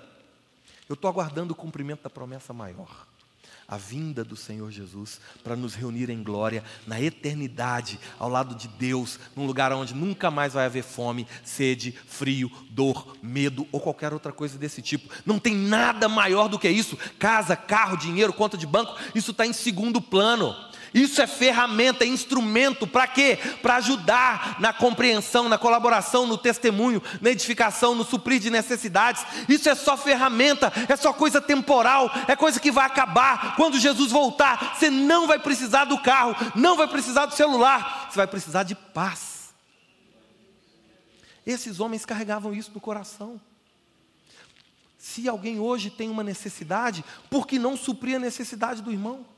Eu 0.89 0.95
estou 0.95 1.09
aguardando 1.09 1.53
o 1.53 1.57
cumprimento 1.57 2.03
da 2.03 2.11
promessa 2.11 2.53
maior 2.53 3.07
a 3.69 3.77
vinda 3.77 4.23
do 4.23 4.37
Senhor 4.37 4.71
Jesus 4.71 5.21
para 5.43 5.57
nos 5.57 5.75
reunir 5.75 6.11
em 6.11 6.23
glória 6.23 6.63
na 6.87 7.01
eternidade, 7.01 7.99
ao 8.19 8.29
lado 8.29 8.55
de 8.55 8.69
Deus, 8.69 9.19
num 9.35 9.47
lugar 9.47 9.73
onde 9.73 9.95
nunca 9.95 10.31
mais 10.31 10.53
vai 10.53 10.67
haver 10.67 10.85
fome, 10.85 11.27
sede, 11.45 11.93
frio, 12.07 12.51
dor, 12.71 13.17
medo 13.23 13.67
ou 13.73 13.81
qualquer 13.81 14.13
outra 14.13 14.33
coisa 14.33 14.57
desse 14.59 14.81
tipo. 14.81 15.13
Não 15.25 15.39
tem 15.39 15.55
nada 15.55 16.09
maior 16.09 16.49
do 16.49 16.59
que 16.59 16.69
isso. 16.69 16.97
Casa, 17.19 17.57
carro, 17.57 17.97
dinheiro, 17.97 18.33
conta 18.33 18.57
de 18.57 18.67
banco, 18.67 18.97
isso 19.15 19.33
está 19.33 19.47
em 19.47 19.53
segundo 19.53 20.01
plano. 20.01 20.55
Isso 20.97 21.21
é 21.21 21.27
ferramenta, 21.27 22.05
é 22.05 22.07
instrumento 22.07 22.87
para 22.87 23.07
quê? 23.07 23.39
Para 23.61 23.77
ajudar 23.77 24.57
na 24.59 24.73
compreensão, 24.73 25.47
na 25.47 25.59
colaboração, 25.59 26.27
no 26.27 26.39
testemunho, 26.39 27.03
na 27.21 27.29
edificação, 27.29 27.95
no 27.95 28.03
suprir 28.03 28.41
de 28.41 28.49
necessidades. 28.49 29.23
Isso 29.47 29.69
é 29.69 29.75
só 29.75 29.95
ferramenta, 29.95 30.73
é 30.89 30.97
só 30.97 31.13
coisa 31.13 31.39
temporal, 31.39 32.11
é 32.27 32.35
coisa 32.35 32.59
que 32.59 32.73
vai 32.73 32.87
acabar. 32.87 33.57
Quando 33.57 33.79
Jesus 33.79 34.11
voltar, 34.11 34.75
você 34.75 34.89
não 34.89 35.27
vai 35.27 35.39
precisar 35.39 35.85
do 35.85 35.99
carro, 35.99 36.35
não 36.55 36.79
vai 36.79 36.89
precisar 36.89 37.27
do 37.27 37.35
celular, 37.35 38.09
você 38.09 38.17
vai 38.17 38.27
precisar 38.27 38.63
de 38.63 38.75
paz. 38.75 39.53
Esses 41.47 41.79
homens 41.79 42.07
carregavam 42.07 42.55
isso 42.55 42.71
no 42.73 42.81
coração. 42.81 43.39
Se 44.97 45.29
alguém 45.29 45.61
hoje 45.61 45.91
tem 45.91 46.09
uma 46.09 46.25
necessidade, 46.25 47.05
por 47.29 47.47
que 47.47 47.59
não 47.59 47.77
suprir 47.77 48.17
a 48.17 48.19
necessidade 48.19 48.81
do 48.81 48.91
irmão? 48.91 49.36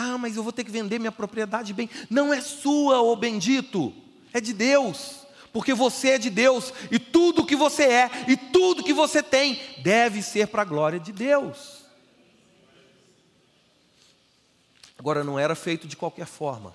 Ah, 0.00 0.16
mas 0.16 0.36
eu 0.36 0.44
vou 0.44 0.52
ter 0.52 0.62
que 0.62 0.70
vender 0.70 1.00
minha 1.00 1.10
propriedade 1.10 1.72
bem. 1.72 1.90
Não 2.08 2.32
é 2.32 2.40
sua, 2.40 3.02
ô 3.02 3.16
bendito, 3.16 3.92
é 4.32 4.40
de 4.40 4.52
Deus. 4.52 5.26
Porque 5.52 5.74
você 5.74 6.10
é 6.10 6.18
de 6.18 6.30
Deus 6.30 6.72
e 6.88 7.00
tudo 7.00 7.44
que 7.44 7.56
você 7.56 7.82
é 7.82 8.10
e 8.28 8.36
tudo 8.36 8.84
que 8.84 8.92
você 8.92 9.20
tem 9.24 9.60
deve 9.82 10.22
ser 10.22 10.46
para 10.46 10.62
a 10.62 10.64
glória 10.64 11.00
de 11.00 11.10
Deus. 11.10 11.78
Agora, 14.96 15.24
não 15.24 15.36
era 15.36 15.56
feito 15.56 15.88
de 15.88 15.96
qualquer 15.96 16.26
forma, 16.26 16.72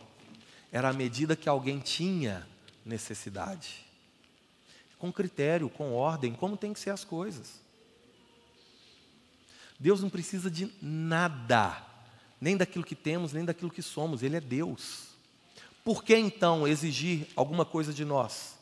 era 0.69 0.89
à 0.89 0.93
medida 0.93 1.35
que 1.35 1.47
alguém 1.47 1.79
tinha 1.79 2.45
necessidade, 2.85 3.85
com 4.97 5.13
critério, 5.13 5.69
com 5.69 5.93
ordem, 5.93 6.33
como 6.33 6.57
tem 6.57 6.73
que 6.73 6.79
ser 6.79 6.89
as 6.89 7.05
coisas. 7.05 7.61
Deus 9.79 10.01
não 10.01 10.09
precisa 10.09 10.51
de 10.51 10.73
nada 10.81 11.92
nem 12.43 12.57
daquilo 12.57 12.83
que 12.83 12.93
temos, 12.93 13.31
nem 13.31 13.45
daquilo 13.45 13.71
que 13.71 13.81
somos, 13.81 14.21
Ele 14.21 14.35
é 14.35 14.41
Deus. 14.41 15.03
Por 15.81 16.03
que 16.03 16.13
então 16.13 16.67
exigir 16.67 17.25
alguma 17.37 17.63
coisa 17.63 17.93
de 17.93 18.03
nós? 18.03 18.55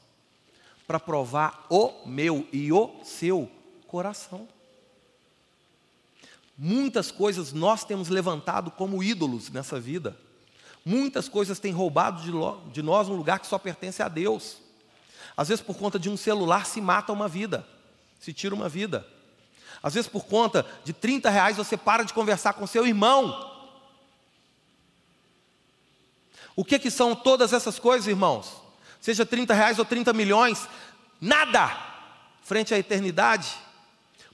Para 0.86 1.00
provar 1.00 1.66
o 1.68 2.06
meu 2.06 2.48
e 2.54 2.72
o 2.72 2.92
seu 3.04 3.50
coração. 3.88 4.48
Muitas 6.56 7.10
coisas 7.10 7.54
nós 7.54 7.84
temos 7.84 8.08
levantado 8.08 8.70
como 8.70 9.02
ídolos 9.02 9.50
nessa 9.50 9.80
vida. 9.80 10.16
Muitas 10.86 11.28
coisas 11.28 11.58
têm 11.58 11.72
roubado 11.72 12.22
de 12.72 12.84
nós 12.84 13.10
um 13.10 13.16
lugar 13.16 13.40
que 13.40 13.48
só 13.48 13.58
pertence 13.58 14.04
a 14.04 14.08
Deus. 14.08 14.58
Às 15.36 15.48
vezes, 15.48 15.64
por 15.64 15.76
conta 15.76 15.98
de 15.98 16.08
um 16.08 16.16
celular, 16.16 16.68
se 16.68 16.80
mata 16.80 17.12
uma 17.12 17.28
vida, 17.28 17.68
se 18.20 18.32
tira 18.32 18.54
uma 18.54 18.70
vida. 18.70 19.08
Às 19.82 19.96
vezes, 19.96 20.08
por 20.08 20.26
conta 20.26 20.68
de 20.84 20.94
30 20.94 21.32
reais, 21.32 21.58
você 21.58 21.76
para 21.76 22.04
de 22.04 22.14
conversar 22.14 22.54
com 22.54 22.68
seu 22.68 22.86
irmão 22.86 23.51
o 26.56 26.66
que, 26.66 26.80
que 26.80 26.91
são 26.91 27.16
todas 27.16 27.54
essas 27.54 27.80
coisas, 27.80 28.08
irmãos? 28.08 28.62
Seja 28.99 29.26
30 29.26 29.54
reais 29.54 29.80
ou 29.80 29.86
30 29.86 30.14
milhões, 30.14 30.68
nada 31.20 31.91
frente 32.41 32.74
à 32.74 32.78
eternidade. 32.78 33.58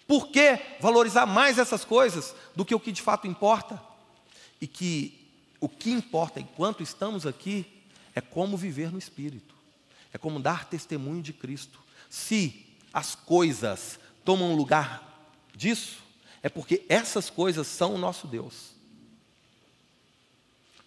Por 0.07 0.29
que 0.29 0.59
valorizar 0.79 1.25
mais 1.25 1.57
essas 1.57 1.83
coisas 1.85 2.33
do 2.55 2.65
que 2.65 2.73
o 2.73 2.79
que 2.79 2.91
de 2.91 3.01
fato 3.01 3.27
importa? 3.27 3.81
E 4.59 4.67
que 4.67 5.27
o 5.59 5.69
que 5.69 5.91
importa 5.91 6.39
enquanto 6.39 6.81
estamos 6.81 7.25
aqui 7.25 7.65
é 8.15 8.21
como 8.21 8.57
viver 8.57 8.91
no 8.91 8.97
Espírito, 8.97 9.55
é 10.13 10.17
como 10.17 10.39
dar 10.39 10.65
testemunho 10.65 11.21
de 11.21 11.33
Cristo. 11.33 11.79
Se 12.09 12.65
as 12.93 13.15
coisas 13.15 13.99
tomam 14.23 14.55
lugar 14.55 15.29
disso, 15.55 15.99
é 16.41 16.49
porque 16.49 16.85
essas 16.89 17.29
coisas 17.29 17.67
são 17.67 17.95
o 17.95 17.97
nosso 17.97 18.27
Deus. 18.27 18.71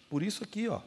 Por 0.09 0.23
isso 0.23 0.43
aqui, 0.43 0.67
ó, 0.67 0.81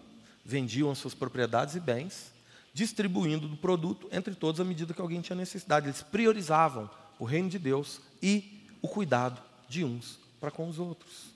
vendiam 0.44 0.94
suas 0.94 1.14
propriedades 1.14 1.74
e 1.74 1.80
bens, 1.80 2.32
distribuindo 2.72 3.48
do 3.48 3.56
produto 3.56 4.08
entre 4.12 4.34
todos 4.34 4.60
à 4.60 4.64
medida 4.64 4.92
que 4.92 5.00
alguém 5.00 5.20
tinha 5.20 5.36
necessidade. 5.36 5.86
Eles 5.86 6.02
priorizavam 6.02 6.90
o 7.18 7.24
reino 7.24 7.48
de 7.48 7.58
Deus 7.58 8.00
e 8.22 8.66
o 8.82 8.88
cuidado 8.88 9.40
de 9.68 9.84
uns 9.84 10.18
para 10.40 10.50
com 10.50 10.68
os 10.68 10.78
outros. 10.78 11.32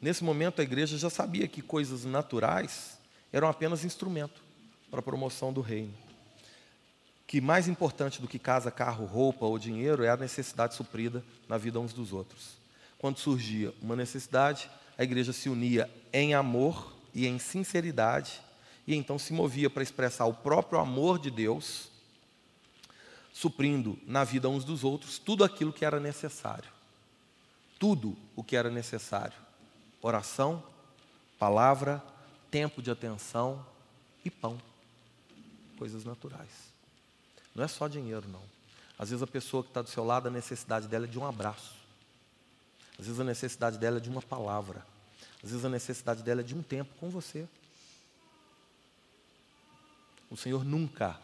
Nesse 0.00 0.24
momento, 0.24 0.60
a 0.60 0.64
igreja 0.64 0.96
já 0.96 1.10
sabia 1.10 1.46
que 1.46 1.62
coisas 1.62 2.04
naturais 2.04 2.98
eram 3.32 3.48
apenas 3.48 3.84
instrumento 3.84 4.42
para 4.90 5.00
a 5.00 5.02
promoção 5.02 5.52
do 5.52 5.60
reino. 5.60 5.94
Que 7.26 7.40
mais 7.40 7.68
importante 7.68 8.20
do 8.20 8.28
que 8.28 8.38
casa, 8.38 8.70
carro, 8.70 9.06
roupa 9.06 9.46
ou 9.46 9.58
dinheiro 9.58 10.04
é 10.04 10.10
a 10.10 10.16
necessidade 10.16 10.74
suprida 10.74 11.24
na 11.48 11.56
vida 11.56 11.80
uns 11.80 11.92
dos 11.92 12.12
outros. 12.12 12.56
Quando 12.98 13.18
surgia 13.18 13.72
uma 13.80 13.96
necessidade, 13.96 14.68
a 14.98 15.02
igreja 15.02 15.32
se 15.32 15.48
unia 15.48 15.90
em 16.12 16.34
amor 16.34 16.91
e 17.14 17.26
em 17.26 17.38
sinceridade, 17.38 18.40
e 18.86 18.94
então 18.94 19.18
se 19.18 19.32
movia 19.32 19.70
para 19.70 19.82
expressar 19.82 20.26
o 20.26 20.34
próprio 20.34 20.78
amor 20.78 21.18
de 21.18 21.30
Deus, 21.30 21.88
suprindo 23.32 23.98
na 24.06 24.24
vida 24.24 24.48
uns 24.48 24.64
dos 24.64 24.84
outros 24.84 25.18
tudo 25.18 25.44
aquilo 25.44 25.72
que 25.72 25.84
era 25.84 26.00
necessário. 26.00 26.70
Tudo 27.78 28.16
o 28.36 28.44
que 28.44 28.56
era 28.56 28.70
necessário: 28.70 29.36
oração, 30.00 30.62
palavra, 31.38 32.02
tempo 32.50 32.80
de 32.80 32.90
atenção 32.90 33.64
e 34.24 34.30
pão. 34.30 34.60
Coisas 35.78 36.04
naturais. 36.04 36.72
Não 37.54 37.64
é 37.64 37.68
só 37.68 37.88
dinheiro, 37.88 38.28
não. 38.28 38.42
Às 38.98 39.10
vezes 39.10 39.22
a 39.22 39.26
pessoa 39.26 39.62
que 39.62 39.70
está 39.70 39.82
do 39.82 39.88
seu 39.88 40.04
lado, 40.04 40.28
a 40.28 40.30
necessidade 40.30 40.86
dela 40.86 41.06
é 41.06 41.08
de 41.08 41.18
um 41.18 41.26
abraço. 41.26 41.74
Às 42.98 43.06
vezes 43.06 43.20
a 43.20 43.24
necessidade 43.24 43.78
dela 43.78 43.96
é 43.96 44.00
de 44.00 44.08
uma 44.08 44.22
palavra. 44.22 44.86
Às 45.42 45.50
vezes 45.50 45.64
a 45.64 45.68
necessidade 45.68 46.22
dela 46.22 46.40
é 46.40 46.44
de 46.44 46.54
um 46.54 46.62
tempo 46.62 46.94
com 46.98 47.10
você. 47.10 47.48
O 50.30 50.36
Senhor 50.36 50.64
nunca 50.64 51.18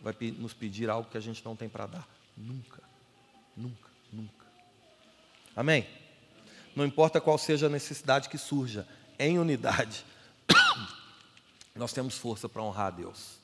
vai 0.00 0.14
nos 0.38 0.54
pedir 0.54 0.88
algo 0.88 1.10
que 1.10 1.18
a 1.18 1.20
gente 1.20 1.44
não 1.44 1.56
tem 1.56 1.68
para 1.68 1.86
dar. 1.86 2.08
Nunca, 2.36 2.82
nunca, 3.56 3.90
nunca. 4.12 4.46
Amém? 5.56 5.86
Não 6.74 6.84
importa 6.84 7.20
qual 7.20 7.38
seja 7.38 7.66
a 7.66 7.70
necessidade 7.70 8.28
que 8.28 8.38
surja, 8.38 8.86
em 9.18 9.38
unidade, 9.38 10.04
nós 11.74 11.92
temos 11.92 12.18
força 12.18 12.48
para 12.48 12.62
honrar 12.62 12.88
a 12.88 12.90
Deus. 12.90 13.38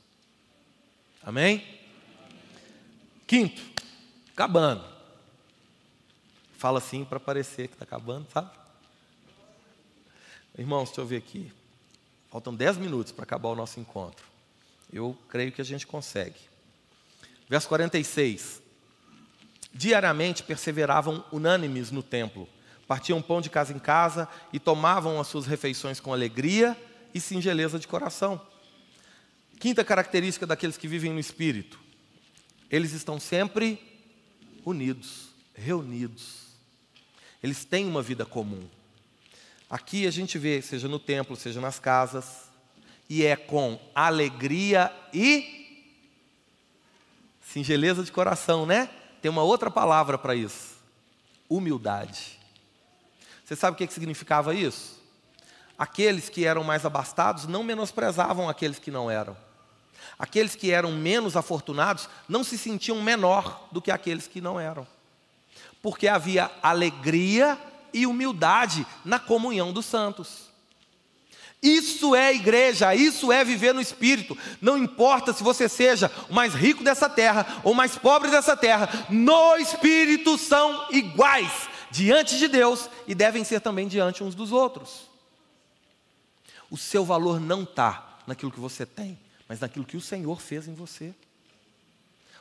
Amém? 1.22 1.64
Quinto, 3.26 3.62
acabando. 4.32 4.84
Fala 6.58 6.78
assim 6.78 7.04
para 7.04 7.20
parecer 7.20 7.68
que 7.68 7.74
está 7.74 7.84
acabando, 7.84 8.28
sabe? 8.30 8.59
Irmãos, 10.60 10.90
deixa 10.90 11.00
eu 11.00 11.06
ver 11.06 11.16
aqui. 11.16 11.50
Faltam 12.30 12.54
dez 12.54 12.76
minutos 12.76 13.12
para 13.12 13.22
acabar 13.22 13.48
o 13.48 13.56
nosso 13.56 13.80
encontro. 13.80 14.26
Eu 14.92 15.16
creio 15.26 15.50
que 15.50 15.62
a 15.62 15.64
gente 15.64 15.86
consegue. 15.86 16.38
Verso 17.48 17.66
46. 17.66 18.60
Diariamente 19.72 20.42
perseveravam 20.42 21.24
unânimes 21.32 21.90
no 21.90 22.02
templo, 22.02 22.46
partiam 22.86 23.22
pão 23.22 23.40
de 23.40 23.48
casa 23.48 23.72
em 23.72 23.78
casa 23.78 24.28
e 24.52 24.58
tomavam 24.60 25.18
as 25.18 25.28
suas 25.28 25.46
refeições 25.46 25.98
com 25.98 26.12
alegria 26.12 26.76
e 27.14 27.20
singeleza 27.22 27.78
de 27.78 27.88
coração. 27.88 28.38
Quinta 29.58 29.82
característica 29.82 30.46
daqueles 30.46 30.76
que 30.76 30.86
vivem 30.86 31.10
no 31.10 31.18
espírito: 31.18 31.80
eles 32.70 32.92
estão 32.92 33.18
sempre 33.18 33.80
unidos, 34.62 35.30
reunidos. 35.54 36.50
Eles 37.42 37.64
têm 37.64 37.86
uma 37.86 38.02
vida 38.02 38.26
comum. 38.26 38.68
Aqui 39.70 40.04
a 40.04 40.10
gente 40.10 40.36
vê, 40.36 40.60
seja 40.60 40.88
no 40.88 40.98
templo, 40.98 41.36
seja 41.36 41.60
nas 41.60 41.78
casas, 41.78 42.50
e 43.08 43.24
é 43.24 43.36
com 43.36 43.80
alegria 43.94 44.92
e 45.14 45.86
singeleza 47.40 48.02
de 48.02 48.10
coração, 48.10 48.66
né? 48.66 48.90
Tem 49.22 49.30
uma 49.30 49.44
outra 49.44 49.70
palavra 49.70 50.18
para 50.18 50.34
isso: 50.34 50.76
humildade. 51.48 52.40
Você 53.44 53.54
sabe 53.54 53.74
o 53.74 53.78
que, 53.78 53.92
significava 53.92 54.54
isso? 54.54 55.00
Aqueles 55.78 56.28
que 56.28 56.44
eram 56.44 56.64
mais 56.64 56.84
abastados 56.84 57.46
não 57.46 57.62
menosprezavam 57.62 58.48
aqueles 58.48 58.80
que 58.80 58.90
não 58.90 59.08
eram. 59.08 59.36
Aqueles 60.18 60.54
que 60.56 60.72
eram 60.72 60.92
menos 60.92 61.36
afortunados 61.36 62.08
não 62.28 62.42
se 62.42 62.58
sentiam 62.58 63.00
menor 63.00 63.68
do 63.70 63.80
que 63.80 63.90
aqueles 63.90 64.26
que 64.26 64.40
não 64.40 64.58
eram. 64.58 64.86
Porque 65.80 66.08
havia 66.08 66.50
alegria 66.62 67.56
e 67.92 68.06
humildade 68.06 68.86
na 69.04 69.18
comunhão 69.18 69.72
dos 69.72 69.86
santos. 69.86 70.50
Isso 71.62 72.14
é 72.14 72.34
igreja, 72.34 72.94
isso 72.94 73.30
é 73.30 73.44
viver 73.44 73.74
no 73.74 73.80
Espírito. 73.80 74.36
Não 74.62 74.78
importa 74.78 75.32
se 75.32 75.42
você 75.42 75.68
seja 75.68 76.10
o 76.30 76.34
mais 76.34 76.54
rico 76.54 76.82
dessa 76.82 77.08
terra 77.08 77.60
ou 77.62 77.72
o 77.72 77.74
mais 77.74 77.98
pobre 77.98 78.30
dessa 78.30 78.56
terra, 78.56 78.88
no 79.10 79.56
Espírito 79.56 80.38
são 80.38 80.86
iguais 80.90 81.68
diante 81.90 82.38
de 82.38 82.48
Deus 82.48 82.88
e 83.06 83.14
devem 83.14 83.44
ser 83.44 83.60
também 83.60 83.86
diante 83.86 84.24
uns 84.24 84.34
dos 84.34 84.52
outros. 84.52 85.10
O 86.70 86.78
seu 86.78 87.04
valor 87.04 87.38
não 87.38 87.64
está 87.64 88.20
naquilo 88.26 88.52
que 88.52 88.60
você 88.60 88.86
tem, 88.86 89.18
mas 89.46 89.60
naquilo 89.60 89.84
que 89.84 89.96
o 89.98 90.00
Senhor 90.00 90.40
fez 90.40 90.66
em 90.66 90.74
você. 90.74 91.14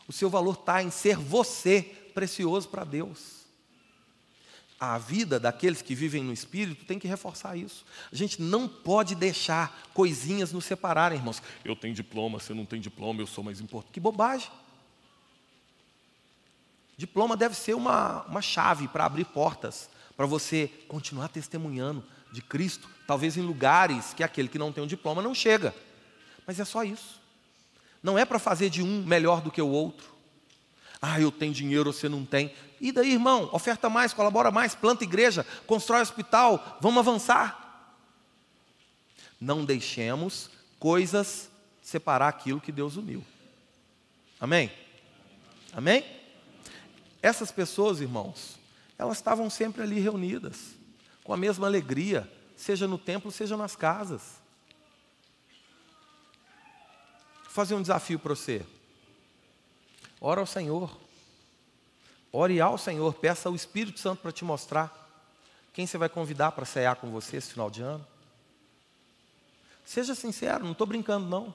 O 0.08 0.14
seu 0.14 0.30
valor 0.30 0.54
está 0.54 0.82
em 0.82 0.92
ser 0.92 1.18
você 1.18 1.82
precioso 2.14 2.70
para 2.70 2.86
Deus 2.86 3.39
a 4.80 4.98
vida 4.98 5.40
daqueles 5.40 5.82
que 5.82 5.94
vivem 5.94 6.24
no 6.24 6.32
Espírito 6.32 6.86
tem 6.86 6.98
que 6.98 7.08
reforçar 7.08 7.58
isso. 7.58 7.86
A 8.12 8.16
gente 8.16 8.42
não 8.42 8.68
pode 8.68 9.14
deixar 9.14 9.90
coisinhas 9.94 10.54
nos 10.54 10.64
separarem, 10.64 11.18
irmãos. 11.18 11.42
Eu 11.66 11.76
tenho 11.76 11.94
diploma, 11.94 12.40
você 12.40 12.54
não 12.54 12.66
tem 12.66 12.80
diploma, 12.80 13.22
eu 13.22 13.28
sou 13.28 13.44
mais 13.44 13.60
importante. 13.60 13.92
Que 13.92 14.00
bobagem. 14.00 14.50
Diploma 16.96 17.36
deve 17.36 17.56
ser 17.56 17.74
uma, 17.74 18.24
uma 18.24 18.42
chave 18.42 18.88
para 18.88 19.06
abrir 19.06 19.26
portas, 19.26 19.90
para 20.16 20.26
você 20.26 20.70
continuar 20.88 21.28
testemunhando 21.28 22.04
de 22.32 22.42
Cristo, 22.42 22.88
talvez 23.08 23.38
em 23.38 23.42
lugares 23.42 24.14
que 24.14 24.24
aquele 24.24 24.48
que 24.48 24.60
não 24.60 24.72
tem 24.72 24.84
um 24.84 24.88
diploma 24.88 25.22
não 25.22 25.34
chega. 25.34 25.74
Mas 26.46 26.60
é 26.60 26.66
só 26.66 26.84
isso. 26.84 27.20
Não 28.02 28.18
é 28.18 28.24
para 28.24 28.40
fazer 28.40 28.70
de 28.70 28.82
um 28.82 29.04
melhor 29.04 29.42
do 29.42 29.52
que 29.52 29.62
o 29.62 29.68
outro. 29.68 30.14
Ah, 31.02 31.20
eu 31.20 31.32
tenho 31.32 31.54
dinheiro, 31.54 31.92
você 31.92 32.10
não 32.10 32.26
tem. 32.26 32.54
E 32.80 32.92
daí, 32.92 33.14
irmão? 33.14 33.50
Oferta 33.52 33.90
mais, 33.90 34.14
colabora 34.14 34.52
mais, 34.52 34.74
planta 34.74 35.04
igreja, 35.04 35.46
constrói 35.68 36.02
hospital, 36.02 36.78
vamos 36.80 37.00
avançar. 37.00 37.88
Não 39.40 39.66
deixemos 39.66 40.50
coisas 40.80 41.50
separar 41.82 42.28
aquilo 42.28 42.62
que 42.62 42.72
Deus 42.72 42.96
uniu. 42.96 43.26
Amém? 44.40 44.72
Amém? 45.74 46.06
Essas 47.22 47.52
pessoas, 47.52 48.00
irmãos, 48.00 48.58
elas 48.98 49.18
estavam 49.18 49.50
sempre 49.50 49.84
ali 49.84 50.00
reunidas, 50.00 50.76
com 51.24 51.34
a 51.34 51.38
mesma 51.38 51.68
alegria, 51.68 52.32
seja 52.56 52.88
no 52.88 52.98
templo, 52.98 53.32
seja 53.32 53.58
nas 53.58 53.76
casas. 53.76 54.40
Vou 57.44 57.52
fazer 57.52 57.76
um 57.76 57.82
desafio 57.82 58.20
para 58.20 58.36
você. 58.36 58.66
Ora 60.22 60.42
ao 60.42 60.46
Senhor. 60.46 61.09
Ore 62.32 62.62
ao 62.62 62.78
Senhor, 62.78 63.14
peça 63.16 63.50
ao 63.50 63.56
Espírito 63.56 64.00
Santo 64.00 64.22
para 64.22 64.32
te 64.32 64.46
mostrar 64.46 64.96
quem 65.74 65.88
você 65.88 65.98
vai 65.98 66.10
convidar 66.10 66.52
para 66.52 66.66
cear 66.66 66.96
com 66.98 67.10
você 67.10 67.38
esse 67.38 67.52
final 67.52 67.70
de 67.70 67.82
ano. 67.82 68.06
Seja 69.86 70.14
sincero, 70.14 70.64
não 70.64 70.74
estou 70.74 70.86
brincando 70.86 71.28
não. 71.28 71.54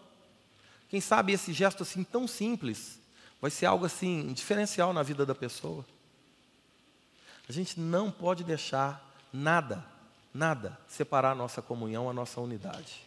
Quem 0.89 1.01
sabe 1.01 1.33
esse 1.33 1.53
gesto 1.53 1.83
assim 1.83 2.03
tão 2.03 2.27
simples 2.27 2.99
vai 3.41 3.51
ser 3.51 3.67
algo 3.67 3.85
assim 3.85 4.33
diferencial 4.33 4.93
na 4.93 5.03
vida 5.03 5.25
da 5.25 5.35
pessoa. 5.35 5.85
A 7.49 7.53
gente 7.53 7.79
não 7.79 8.11
pode 8.11 8.43
deixar 8.43 9.05
nada, 9.33 9.85
nada 10.33 10.79
separar 10.89 11.33
a 11.33 11.35
nossa 11.35 11.61
comunhão, 11.61 12.09
a 12.09 12.13
nossa 12.13 12.41
unidade. 12.41 13.03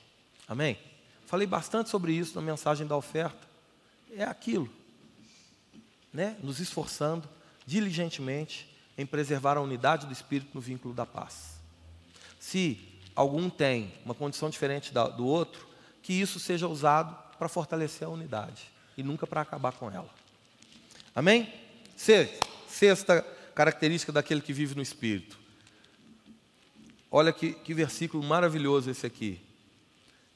Amém? 0.47 0.78
Falei 1.26 1.47
bastante 1.47 1.89
sobre 1.89 2.13
isso 2.13 2.36
na 2.36 2.41
mensagem 2.41 2.88
da 2.88 2.95
oferta. 2.95 3.47
É 4.11 4.24
aquilo 4.24 4.70
né, 6.13 6.38
nos 6.41 6.59
esforçando 6.59 7.28
diligentemente 7.68 8.68
em 8.97 9.05
preservar 9.05 9.57
a 9.57 9.61
unidade 9.61 10.07
do 10.07 10.13
Espírito 10.13 10.49
no 10.55 10.61
vínculo 10.61 10.93
da 10.93 11.05
paz. 11.05 11.59
Se 12.39 12.80
algum 13.15 13.47
tem 13.47 13.93
uma 14.03 14.15
condição 14.15 14.49
diferente 14.49 14.91
do 14.91 15.28
outro, 15.28 15.68
que 16.01 16.13
isso 16.13 16.39
seja 16.39 16.68
usado 16.68 17.15
para 17.38 17.47
fortalecer 17.47 18.07
a 18.07 18.09
unidade 18.09 18.72
e 18.97 19.03
nunca 19.03 19.28
para 19.28 19.41
acabar 19.41 19.74
com 19.74 19.91
ela. 19.91 20.09
Amém? 21.13 21.53
Sexta 22.68 23.22
característica 23.53 24.11
daquele 24.11 24.41
que 24.41 24.53
vive 24.53 24.74
no 24.74 24.82
Espírito. 24.82 25.38
Olha 27.11 27.32
que, 27.32 27.53
que 27.53 27.74
versículo 27.74 28.24
maravilhoso 28.24 28.89
esse 28.89 29.05
aqui. 29.05 29.39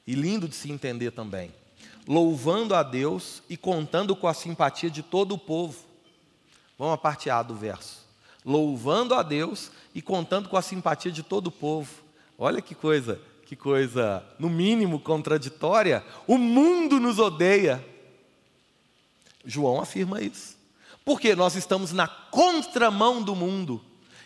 E 0.06 0.14
lindo 0.14 0.48
de 0.48 0.56
se 0.56 0.72
entender 0.72 1.12
também 1.12 1.52
louvando 2.08 2.74
a 2.74 2.84
Deus 2.84 3.44
e 3.50 3.56
contando 3.56 4.16
com 4.16 4.28
a 4.28 4.34
simpatia 4.34 4.90
de 4.90 5.04
todo 5.04 5.34
o 5.34 5.38
povo. 5.38 5.91
Vamos 6.82 6.96
a 6.96 6.98
parte 6.98 7.30
A 7.30 7.44
do 7.44 7.54
verso. 7.54 8.00
Louvando 8.44 9.14
a 9.14 9.22
Deus 9.22 9.70
e 9.94 10.02
contando 10.02 10.50
com 10.50 10.58
a 10.58 10.64
simpatia 10.64 11.12
de 11.12 11.22
todo 11.22 11.46
o 11.46 11.52
povo. 11.52 11.92
Olha 12.40 12.60
que 12.60 12.74
coisa, 12.74 13.22
que 13.46 13.56
coisa, 13.56 14.26
no 14.40 14.50
mínimo 14.50 15.00
contraditória. 15.00 16.04
O 16.26 16.40
mundo 16.40 17.00
nos 17.00 17.20
odeia. 17.20 17.86
João 19.46 19.80
afirma 19.80 20.24
isso. 20.24 20.58
Porque 21.06 21.36
nós 21.36 21.54
estamos 21.54 21.92
na 21.92 22.08
contramão 22.08 23.22
do 23.22 23.36
mundo. 23.36 23.80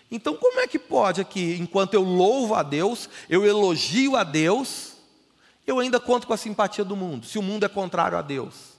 Então, 0.09 0.37
como 0.37 0.61
é 0.61 0.65
que 0.65 0.79
pode 0.79 1.19
aqui, 1.19 1.57
enquanto 1.59 1.93
eu 1.93 2.03
louvo 2.03 2.55
a 2.55 2.63
Deus, 2.63 3.09
eu 3.29 3.45
elogio 3.45 4.15
a 4.15 4.23
Deus, 4.23 4.93
eu 5.67 5.77
ainda 5.77 5.99
conto 5.99 6.25
com 6.25 6.31
a 6.31 6.37
simpatia 6.37 6.85
do 6.85 6.95
mundo, 6.95 7.25
se 7.25 7.37
o 7.37 7.43
mundo 7.43 7.65
é 7.65 7.67
contrário 7.67 8.17
a 8.17 8.21
Deus. 8.21 8.74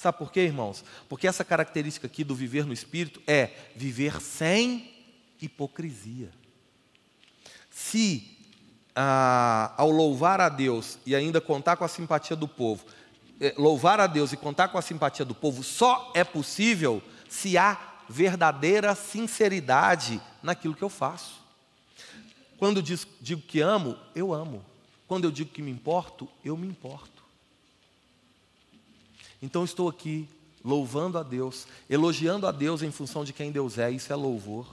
Sabe 0.00 0.16
por 0.16 0.32
quê, 0.32 0.40
irmãos? 0.40 0.82
Porque 1.10 1.28
essa 1.28 1.44
característica 1.44 2.06
aqui 2.06 2.24
do 2.24 2.34
viver 2.34 2.64
no 2.64 2.72
Espírito 2.72 3.20
é 3.26 3.50
viver 3.76 4.18
sem 4.22 4.90
hipocrisia. 5.42 6.30
Se 7.68 8.34
ah, 8.96 9.74
ao 9.76 9.90
louvar 9.90 10.40
a 10.40 10.48
Deus 10.48 10.98
e 11.04 11.14
ainda 11.14 11.38
contar 11.38 11.76
com 11.76 11.84
a 11.84 11.88
simpatia 11.88 12.34
do 12.34 12.48
povo, 12.48 12.86
eh, 13.38 13.52
louvar 13.58 14.00
a 14.00 14.06
Deus 14.06 14.32
e 14.32 14.38
contar 14.38 14.68
com 14.68 14.78
a 14.78 14.82
simpatia 14.82 15.22
do 15.22 15.34
povo 15.34 15.62
só 15.62 16.10
é 16.14 16.24
possível 16.24 17.02
se 17.28 17.58
há 17.58 17.78
verdadeira 18.08 18.94
sinceridade 18.94 20.18
naquilo 20.42 20.74
que 20.74 20.82
eu 20.82 20.88
faço. 20.88 21.42
Quando 22.56 22.82
diz, 22.82 23.06
digo 23.20 23.42
que 23.42 23.60
amo, 23.60 23.98
eu 24.14 24.32
amo. 24.32 24.64
Quando 25.06 25.24
eu 25.24 25.30
digo 25.30 25.50
que 25.50 25.60
me 25.60 25.70
importo, 25.70 26.26
eu 26.42 26.56
me 26.56 26.66
importo. 26.66 27.19
Então 29.42 29.64
estou 29.64 29.88
aqui 29.88 30.28
louvando 30.64 31.18
a 31.18 31.22
Deus, 31.22 31.66
elogiando 31.88 32.46
a 32.46 32.52
Deus 32.52 32.82
em 32.82 32.90
função 32.90 33.24
de 33.24 33.32
quem 33.32 33.50
Deus 33.50 33.78
é, 33.78 33.90
isso 33.90 34.12
é 34.12 34.16
louvor. 34.16 34.66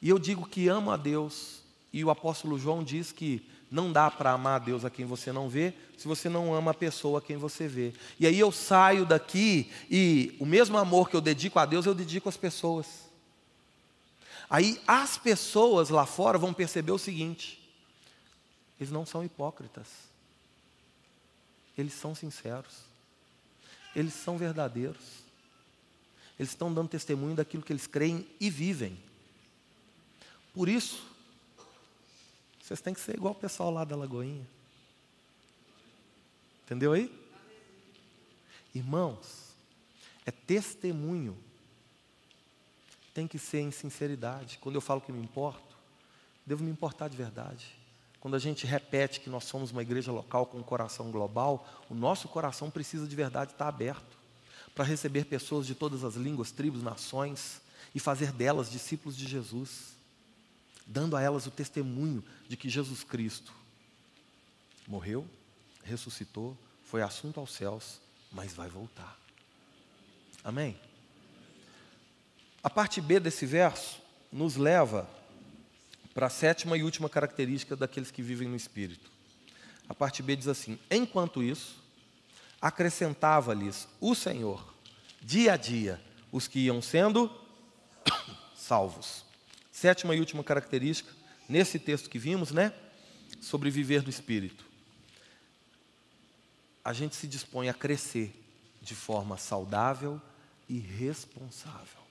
E 0.00 0.08
eu 0.08 0.18
digo 0.18 0.48
que 0.48 0.68
amo 0.68 0.90
a 0.90 0.96
Deus 0.96 1.62
E 1.92 2.02
o 2.02 2.10
apóstolo 2.10 2.58
João 2.58 2.82
diz 2.82 3.12
que 3.12 3.46
não 3.70 3.92
dá 3.92 4.10
para 4.10 4.32
amar 4.32 4.60
a 4.60 4.64
Deus 4.64 4.84
a 4.84 4.90
quem 4.90 5.06
você 5.06 5.32
não 5.32 5.48
vê, 5.48 5.74
se 5.96 6.06
você 6.06 6.28
não 6.28 6.54
ama 6.54 6.72
a 6.72 6.74
pessoa 6.74 7.18
a 7.18 7.22
quem 7.22 7.36
você 7.36 7.66
vê. 7.66 7.94
E 8.20 8.26
aí 8.26 8.38
eu 8.38 8.52
saio 8.52 9.06
daqui 9.06 9.70
e 9.90 10.36
o 10.38 10.44
mesmo 10.44 10.76
amor 10.76 11.08
que 11.08 11.16
eu 11.16 11.20
dedico 11.20 11.58
a 11.58 11.64
Deus, 11.64 11.86
eu 11.86 11.94
dedico 11.94 12.28
às 12.28 12.36
pessoas. 12.36 12.86
Aí 14.48 14.78
as 14.86 15.16
pessoas 15.16 15.88
lá 15.88 16.04
fora 16.04 16.36
vão 16.36 16.52
perceber 16.52 16.92
o 16.92 16.98
seguinte: 16.98 17.66
eles 18.78 18.92
não 18.92 19.06
são 19.06 19.24
hipócritas, 19.24 19.86
eles 21.76 21.94
são 21.94 22.14
sinceros, 22.14 22.91
eles 23.94 24.14
são 24.14 24.38
verdadeiros, 24.38 25.22
eles 26.38 26.50
estão 26.50 26.72
dando 26.72 26.88
testemunho 26.88 27.36
daquilo 27.36 27.62
que 27.62 27.72
eles 27.72 27.86
creem 27.86 28.26
e 28.40 28.50
vivem. 28.50 28.98
Por 30.54 30.68
isso, 30.68 31.04
vocês 32.60 32.80
têm 32.80 32.94
que 32.94 33.00
ser 33.00 33.16
igual 33.16 33.32
o 33.32 33.38
pessoal 33.38 33.70
lá 33.70 33.84
da 33.84 33.96
Lagoinha. 33.96 34.46
Entendeu 36.64 36.92
aí? 36.92 37.12
Irmãos, 38.74 39.52
é 40.24 40.30
testemunho. 40.30 41.36
Tem 43.12 43.28
que 43.28 43.38
ser 43.38 43.60
em 43.60 43.70
sinceridade. 43.70 44.58
Quando 44.58 44.76
eu 44.76 44.80
falo 44.80 45.00
que 45.00 45.12
me 45.12 45.22
importo, 45.22 45.76
devo 46.46 46.64
me 46.64 46.70
importar 46.70 47.08
de 47.08 47.16
verdade. 47.16 47.81
Quando 48.22 48.36
a 48.36 48.38
gente 48.38 48.68
repete 48.68 49.18
que 49.18 49.28
nós 49.28 49.42
somos 49.42 49.72
uma 49.72 49.82
igreja 49.82 50.12
local 50.12 50.46
com 50.46 50.56
um 50.56 50.62
coração 50.62 51.10
global, 51.10 51.68
o 51.90 51.94
nosso 51.94 52.28
coração 52.28 52.70
precisa 52.70 53.04
de 53.04 53.16
verdade 53.16 53.50
estar 53.50 53.66
aberto 53.66 54.16
para 54.76 54.84
receber 54.84 55.24
pessoas 55.24 55.66
de 55.66 55.74
todas 55.74 56.04
as 56.04 56.14
línguas, 56.14 56.52
tribos, 56.52 56.84
nações 56.84 57.60
e 57.92 57.98
fazer 57.98 58.30
delas 58.30 58.70
discípulos 58.70 59.16
de 59.16 59.26
Jesus 59.26 59.96
dando 60.86 61.16
a 61.16 61.20
elas 61.20 61.46
o 61.46 61.50
testemunho 61.50 62.24
de 62.48 62.56
que 62.56 62.68
Jesus 62.68 63.02
Cristo 63.02 63.52
morreu, 64.86 65.28
ressuscitou, 65.82 66.56
foi 66.84 67.02
assunto 67.02 67.40
aos 67.40 67.52
céus, 67.52 68.00
mas 68.30 68.52
vai 68.54 68.68
voltar. 68.68 69.18
Amém? 70.44 70.78
A 72.62 72.70
parte 72.70 73.00
B 73.00 73.18
desse 73.18 73.46
verso 73.46 74.00
nos 74.30 74.54
leva 74.54 75.10
para 76.14 76.26
a 76.26 76.30
sétima 76.30 76.76
e 76.76 76.82
última 76.82 77.08
característica 77.08 77.76
daqueles 77.76 78.10
que 78.10 78.22
vivem 78.22 78.48
no 78.48 78.56
Espírito. 78.56 79.10
A 79.88 79.94
parte 79.94 80.22
B 80.22 80.36
diz 80.36 80.48
assim: 80.48 80.78
Enquanto 80.90 81.42
isso, 81.42 81.82
acrescentava-lhes 82.60 83.88
o 84.00 84.14
Senhor, 84.14 84.74
dia 85.20 85.54
a 85.54 85.56
dia, 85.56 86.00
os 86.30 86.46
que 86.46 86.60
iam 86.60 86.80
sendo 86.80 87.30
salvos. 88.54 89.24
Sétima 89.70 90.14
e 90.14 90.20
última 90.20 90.44
característica, 90.44 91.10
nesse 91.48 91.78
texto 91.78 92.08
que 92.08 92.18
vimos, 92.18 92.52
né? 92.52 92.72
Sobre 93.40 93.70
viver 93.70 94.02
do 94.02 94.10
Espírito. 94.10 94.64
A 96.84 96.92
gente 96.92 97.16
se 97.16 97.26
dispõe 97.26 97.68
a 97.68 97.74
crescer 97.74 98.38
de 98.80 98.94
forma 98.94 99.38
saudável 99.38 100.20
e 100.68 100.78
responsável. 100.78 102.01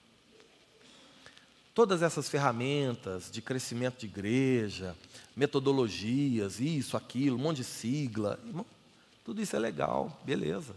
Todas 1.74 2.02
essas 2.02 2.28
ferramentas 2.28 3.32
de 3.32 3.42
crescimento 3.42 4.00
de 4.00 4.06
igreja, 4.06 4.96
metodologias, 5.36 6.60
isso, 6.60 6.98
aquilo, 6.98 7.38
um 7.38 7.42
monte 7.42 7.58
de 7.58 7.64
sigla, 7.64 8.40
tudo 9.24 9.42
isso 9.42 9.56
é 9.56 9.60
legal, 9.60 10.22
beleza. 10.26 10.76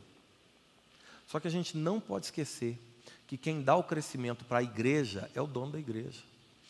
Só 1.27 1.41
que 1.41 1.49
a 1.49 1.51
gente 1.51 1.77
não 1.77 2.01
pode 2.01 2.27
esquecer 2.27 2.79
que 3.27 3.37
quem 3.37 3.63
dá 3.63 3.75
o 3.75 3.83
crescimento 3.83 4.45
para 4.45 4.59
a 4.59 4.63
igreja 4.63 5.29
é 5.35 5.41
o 5.41 5.47
dono 5.47 5.73
da 5.73 5.79
igreja. 5.79 6.23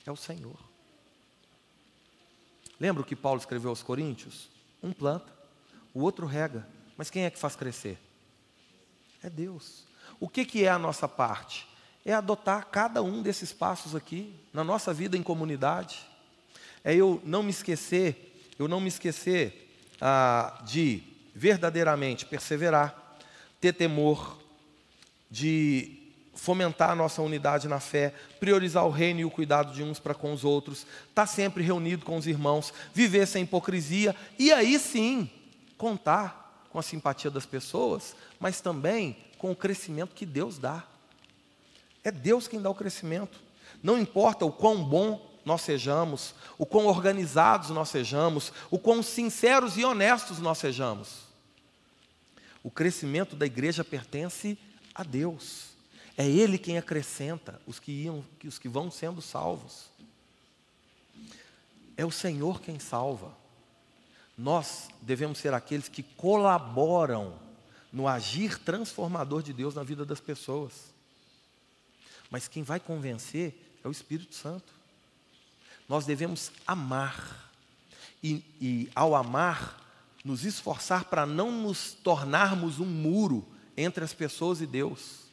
É 0.07 0.13
o 0.13 0.17
Senhor. 0.17 0.59
Lembra 2.79 3.03
o 3.03 3.07
que 3.07 3.17
Paulo 3.17 3.39
escreveu 3.39 3.71
aos 3.71 3.83
Coríntios? 3.83 4.49
Um 4.83 4.93
planta, 4.93 5.33
o 5.93 6.01
outro 6.01 6.27
rega. 6.27 6.67
Mas 6.97 7.11
quem 7.11 7.25
é 7.25 7.31
que 7.31 7.39
faz 7.39 7.57
crescer? 7.57 7.99
É 9.23 9.29
Deus. 9.29 9.85
O 10.21 10.29
que, 10.29 10.45
que 10.45 10.65
é 10.65 10.69
a 10.69 10.79
nossa 10.79 11.09
parte? 11.09 11.67
É 12.05 12.13
adotar 12.13 12.67
cada 12.67 13.03
um 13.03 13.23
desses 13.23 13.53
passos 13.53 13.95
aqui, 13.95 14.35
na 14.53 14.63
nossa 14.63 14.93
vida 14.93 15.17
em 15.17 15.23
comunidade. 15.23 16.01
É 16.85 16.95
eu 16.95 17.21
não 17.25 17.43
me 17.43 17.51
esquecer, 17.51 18.45
eu 18.59 18.69
não 18.69 18.81
me 18.81 18.89
esquecer 18.89 19.71
ah, 20.01 20.61
de 20.67 21.03
verdadeiramente 21.35 22.27
perseverar, 22.27 23.17
ter 23.61 23.73
temor, 23.73 24.39
de 25.31 26.05
fomentar 26.35 26.91
a 26.91 26.95
nossa 26.95 27.23
unidade 27.23 27.69
na 27.69 27.81
fé, 27.81 28.13
priorizar 28.39 28.85
o 28.85 28.91
reino 28.91 29.21
e 29.21 29.25
o 29.25 29.31
cuidado 29.31 29.73
de 29.73 29.83
uns 29.83 29.99
para 29.99 30.15
com 30.15 30.33
os 30.33 30.45
outros, 30.45 30.81
estar 30.81 31.23
tá 31.23 31.27
sempre 31.27 31.63
reunido 31.63 32.05
com 32.05 32.17
os 32.17 32.27
irmãos, 32.27 32.73
viver 32.93 33.27
sem 33.27 33.45
hipocrisia 33.45 34.15
e 34.39 34.53
aí 34.53 34.79
sim 34.79 35.31
contar 35.79 36.67
com 36.71 36.79
a 36.79 36.83
simpatia 36.83 37.31
das 37.31 37.47
pessoas, 37.47 38.15
mas 38.39 38.61
também 38.61 39.17
com 39.39 39.53
o 39.53 39.57
crescimento 39.57 40.15
que 40.15 40.27
Deus 40.27 40.59
dá. 40.59 40.85
É 42.05 42.13
Deus 42.13 42.47
quem 42.47 42.61
dá 42.61 42.69
o 42.69 42.75
crescimento. 42.75 43.41
Não 43.83 43.99
importa 43.99 44.45
o 44.45 44.53
quão 44.53 44.85
bom 44.85 45.35
nós 45.45 45.63
sejamos, 45.63 46.35
o 46.59 46.65
quão 46.65 46.87
organizados 46.87 47.71
nós 47.71 47.89
sejamos, 47.89 48.53
o 48.71 48.79
quão 48.79 49.03
sinceros 49.03 49.77
e 49.77 49.85
honestos 49.85 50.39
nós 50.39 50.59
sejamos. 50.59 51.25
O 52.63 52.71
crescimento 52.71 53.35
da 53.35 53.47
igreja 53.47 53.83
pertence 53.83 54.59
a 54.95 55.03
Deus. 55.03 55.75
É 56.17 56.27
Ele 56.27 56.57
quem 56.57 56.79
acrescenta 56.79 57.61
os 57.67 57.79
que, 57.79 57.93
iam, 57.93 58.25
os 58.45 58.59
que 58.59 58.69
vão 58.69 58.91
sendo 58.91 59.21
salvos. 59.21 59.87
É 61.97 62.05
o 62.05 62.11
Senhor 62.11 62.61
quem 62.61 62.79
salva. 62.79 63.37
Nós 64.37 64.89
devemos 65.01 65.39
ser 65.39 65.53
aqueles 65.53 65.89
que 65.89 66.03
colaboram 66.03 67.39
no 67.93 68.09
agir 68.09 68.59
transformador 68.59 69.43
de 69.43 69.53
Deus 69.53 69.75
na 69.75 69.83
vida 69.83 70.05
das 70.05 70.21
pessoas. 70.21 70.94
Mas 72.35 72.49
quem 72.49 72.65
vai 72.65 72.81
convencer 72.81 73.79
é 73.85 73.87
o 73.87 73.93
Espírito 73.93 74.35
Santo. 74.35 74.73
Nós 75.89 76.05
devemos 76.05 76.51
amar. 76.67 77.49
E, 78.21 78.43
e 78.61 78.91
ao 78.93 79.15
amar, 79.15 79.81
nos 80.25 80.45
esforçar 80.45 81.05
para 81.05 81.25
não 81.25 81.53
nos 81.53 81.93
tornarmos 81.93 82.81
um 82.81 82.87
muro 82.87 83.47
entre 83.77 84.03
as 84.03 84.13
pessoas 84.13 84.61
e 84.61 84.67
Deus. 84.67 85.29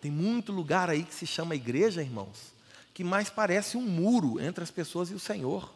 Tem 0.00 0.12
muito 0.12 0.52
lugar 0.52 0.88
aí 0.88 1.02
que 1.02 1.12
se 1.12 1.26
chama 1.26 1.56
igreja, 1.56 2.00
irmãos, 2.00 2.52
que 2.94 3.02
mais 3.02 3.28
parece 3.28 3.76
um 3.76 3.82
muro 3.82 4.40
entre 4.40 4.62
as 4.62 4.70
pessoas 4.70 5.10
e 5.10 5.14
o 5.14 5.18
Senhor. 5.18 5.74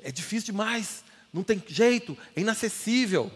É 0.00 0.10
difícil 0.10 0.46
demais, 0.46 1.04
não 1.32 1.44
tem 1.44 1.62
jeito, 1.68 2.18
é 2.34 2.40
inacessível. 2.40 3.30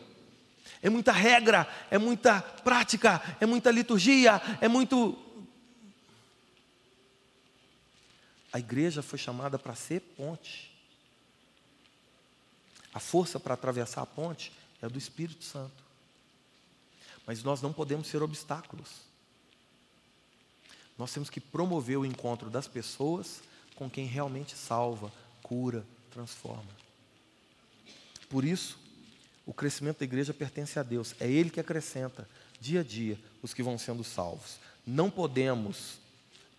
É 0.82 0.90
muita 0.90 1.12
regra, 1.12 1.68
é 1.92 1.96
muita 1.96 2.40
prática, 2.40 3.22
é 3.40 3.46
muita 3.46 3.70
liturgia, 3.70 4.42
é 4.60 4.66
muito. 4.66 5.25
A 8.56 8.58
igreja 8.58 9.02
foi 9.02 9.18
chamada 9.18 9.58
para 9.58 9.74
ser 9.74 10.00
ponte. 10.00 10.74
A 12.90 12.98
força 12.98 13.38
para 13.38 13.52
atravessar 13.52 14.00
a 14.00 14.06
ponte 14.06 14.50
é 14.80 14.88
do 14.88 14.96
Espírito 14.96 15.44
Santo. 15.44 15.84
Mas 17.26 17.42
nós 17.42 17.60
não 17.60 17.70
podemos 17.70 18.06
ser 18.06 18.22
obstáculos. 18.22 18.88
Nós 20.96 21.12
temos 21.12 21.28
que 21.28 21.38
promover 21.38 21.98
o 21.98 22.06
encontro 22.06 22.48
das 22.48 22.66
pessoas 22.66 23.42
com 23.74 23.90
quem 23.90 24.06
realmente 24.06 24.56
salva, 24.56 25.12
cura, 25.42 25.84
transforma. 26.10 26.74
Por 28.30 28.42
isso, 28.42 28.78
o 29.44 29.52
crescimento 29.52 29.98
da 29.98 30.06
igreja 30.06 30.32
pertence 30.32 30.78
a 30.78 30.82
Deus. 30.82 31.14
É 31.20 31.30
Ele 31.30 31.50
que 31.50 31.60
acrescenta 31.60 32.26
dia 32.58 32.80
a 32.80 32.82
dia 32.82 33.20
os 33.42 33.52
que 33.52 33.62
vão 33.62 33.76
sendo 33.76 34.02
salvos. 34.02 34.56
Não 34.86 35.10
podemos 35.10 36.05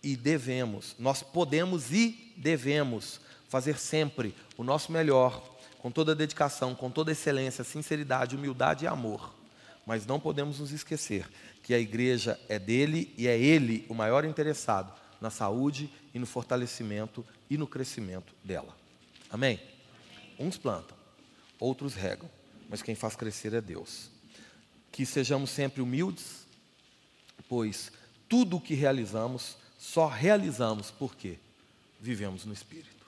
e 0.02 0.16
devemos, 0.16 0.94
nós 0.98 1.22
podemos 1.22 1.92
e 1.92 2.32
devemos 2.36 3.20
fazer 3.48 3.78
sempre 3.78 4.34
o 4.56 4.62
nosso 4.62 4.92
melhor, 4.92 5.56
com 5.78 5.90
toda 5.90 6.14
dedicação, 6.14 6.74
com 6.74 6.90
toda 6.90 7.12
excelência, 7.12 7.64
sinceridade, 7.64 8.36
humildade 8.36 8.84
e 8.84 8.88
amor. 8.88 9.34
Mas 9.86 10.04
não 10.06 10.20
podemos 10.20 10.58
nos 10.60 10.70
esquecer 10.70 11.28
que 11.62 11.72
a 11.72 11.78
igreja 11.78 12.38
é 12.48 12.58
dele 12.58 13.12
e 13.16 13.26
é 13.26 13.38
ele 13.38 13.86
o 13.88 13.94
maior 13.94 14.24
interessado 14.24 14.92
na 15.20 15.30
saúde 15.30 15.90
e 16.14 16.18
no 16.18 16.26
fortalecimento 16.26 17.24
e 17.48 17.56
no 17.56 17.66
crescimento 17.66 18.34
dela. 18.44 18.76
Amém? 19.30 19.60
Uns 20.38 20.56
plantam, 20.56 20.96
outros 21.58 21.94
regam, 21.94 22.30
mas 22.68 22.82
quem 22.82 22.94
faz 22.94 23.16
crescer 23.16 23.54
é 23.54 23.60
Deus. 23.60 24.10
Que 24.92 25.04
sejamos 25.04 25.50
sempre 25.50 25.82
humildes, 25.82 26.46
pois 27.48 27.90
tudo 28.28 28.56
o 28.56 28.60
que 28.60 28.74
realizamos, 28.74 29.56
só 29.88 30.06
realizamos 30.06 30.90
porque 30.90 31.38
vivemos 31.98 32.44
no 32.44 32.52
Espírito. 32.52 33.06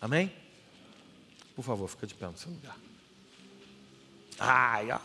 Amém? 0.00 0.32
Por 1.54 1.62
favor, 1.64 1.88
fica 1.88 2.04
de 2.04 2.16
pé 2.16 2.26
no 2.26 2.36
seu 2.36 2.50
lugar. 2.50 2.76
Ai, 4.40 4.90
ó. 4.90 4.98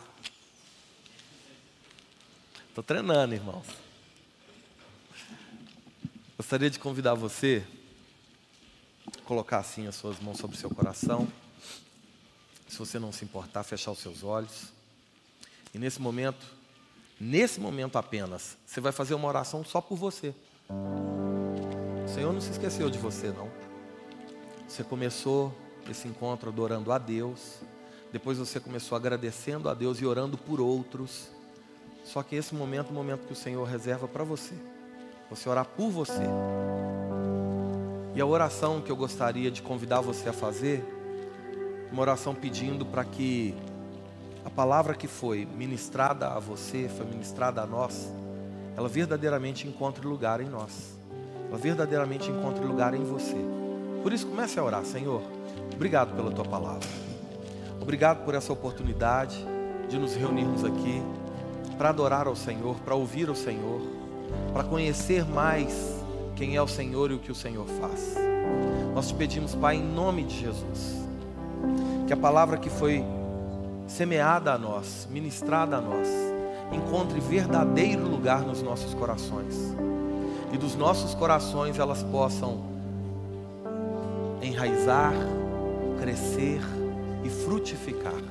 Estou 2.70 2.84
treinando, 2.84 3.36
irmãos. 3.36 3.68
Gostaria 6.36 6.72
de 6.72 6.80
convidar 6.80 7.14
você 7.14 7.64
colocar 9.26 9.60
assim 9.60 9.86
as 9.86 9.94
suas 9.94 10.20
mãos 10.20 10.40
sobre 10.40 10.58
o 10.58 10.60
seu 10.60 10.72
coração. 10.72 11.32
Se 12.68 12.80
você 12.80 12.98
não 12.98 13.12
se 13.12 13.24
importar, 13.24 13.62
fechar 13.64 13.92
os 13.92 14.00
seus 14.00 14.24
olhos. 14.24 14.74
E 15.72 15.78
nesse 15.78 16.02
momento, 16.02 16.44
nesse 17.20 17.60
momento 17.60 17.96
apenas, 17.96 18.58
você 18.66 18.82
vai 18.82 18.92
fazer 18.92 19.14
uma 19.14 19.28
oração 19.28 19.64
só 19.64 19.80
por 19.80 19.96
você. 19.96 20.34
O 20.70 22.08
Senhor 22.08 22.32
não 22.34 22.42
se 22.42 22.52
esqueceu 22.52 22.90
de 22.90 22.98
você, 22.98 23.28
não. 23.28 23.50
Você 24.68 24.84
começou 24.84 25.54
esse 25.90 26.08
encontro 26.08 26.50
adorando 26.50 26.92
a 26.92 26.98
Deus, 26.98 27.60
depois 28.12 28.38
você 28.38 28.60
começou 28.60 28.96
agradecendo 28.96 29.70
a 29.70 29.74
Deus 29.74 30.00
e 30.00 30.06
orando 30.06 30.38
por 30.38 30.62
outros. 30.62 31.30
Só 32.04 32.22
que 32.22 32.36
esse 32.36 32.54
momento 32.54 32.88
é 32.88 32.92
o 32.92 32.94
momento 32.94 33.26
que 33.26 33.34
o 33.34 33.36
Senhor 33.36 33.64
reserva 33.64 34.08
para 34.08 34.24
você. 34.24 34.56
Você 35.30 35.50
orar 35.50 35.66
por 35.66 35.90
você. 35.90 36.24
E 38.16 38.22
a 38.22 38.26
oração 38.26 38.82
que 38.82 38.92
eu 38.92 38.96
gostaria 38.96 39.50
de 39.50 39.62
convidar 39.62 40.02
você 40.02 40.30
a 40.30 40.34
fazer, 40.34 40.86
uma 41.92 42.02
oração 42.02 42.36
pedindo 42.36 42.86
para 42.86 43.04
que 43.04 43.56
a 44.46 44.50
palavra 44.50 44.94
que 44.94 45.08
foi 45.08 45.46
ministrada 45.46 46.28
a 46.28 46.40
você, 46.40 46.90
foi 46.90 47.06
ministrada 47.06 47.62
a 47.62 47.66
nós, 47.66 48.12
ela 48.76 48.90
verdadeiramente 48.90 49.68
encontre 49.68 50.06
lugar 50.06 50.42
em 50.42 50.50
nós. 50.50 50.98
Ela 51.50 51.58
verdadeiramente 51.58 52.30
encontre 52.30 52.64
lugar 52.66 52.94
em 52.94 53.04
você. 53.04 53.38
Por 54.02 54.12
isso 54.12 54.28
comece 54.28 54.60
a 54.60 54.64
orar, 54.64 54.84
Senhor. 54.84 55.22
Obrigado 55.74 56.16
pela 56.16 56.32
tua 56.32 56.46
palavra. 56.46 56.88
Obrigado 57.80 58.24
por 58.26 58.34
essa 58.34 58.52
oportunidade 58.52 59.38
de 59.90 59.98
nos 59.98 60.16
reunirmos 60.16 60.64
aqui 60.64 61.02
para 61.78 61.90
adorar 61.90 62.28
ao 62.28 62.36
Senhor, 62.36 62.76
para 62.78 62.96
ouvir 62.96 63.30
ao 63.30 63.36
Senhor, 63.36 63.82
para 64.54 64.64
conhecer 64.64 65.26
mais 65.26 66.02
quem 66.36 66.56
é 66.56 66.62
o 66.62 66.68
Senhor 66.68 67.12
e 67.12 67.16
o 67.16 67.20
que 67.20 67.32
o 67.32 67.36
Senhor 67.36 67.66
faz. 67.80 68.16
Nós 68.94 69.08
te 69.08 69.14
pedimos, 69.16 69.56
Pai, 69.56 69.76
em 69.76 69.84
nome 69.84 70.24
de 70.24 70.40
Jesus, 70.40 71.04
que 72.08 72.14
a 72.14 72.18
palavra 72.18 72.58
que 72.58 72.70
foi 72.70 73.04
semeada 73.88 74.54
a 74.54 74.58
nós, 74.58 75.08
ministrada 75.12 75.78
a 75.78 75.82
nós, 75.82 76.08
encontre 76.76 77.20
verdadeiro 77.20 78.08
lugar 78.08 78.42
nos 78.42 78.62
nossos 78.62 78.94
corações. 78.94 79.74
E 80.52 80.58
dos 80.58 80.76
nossos 80.76 81.14
corações 81.16 81.80
elas 81.80 82.04
possam 82.04 82.60
enraizar, 84.42 85.14
crescer 86.00 86.62
e 87.24 87.30
frutificar. 87.30 88.22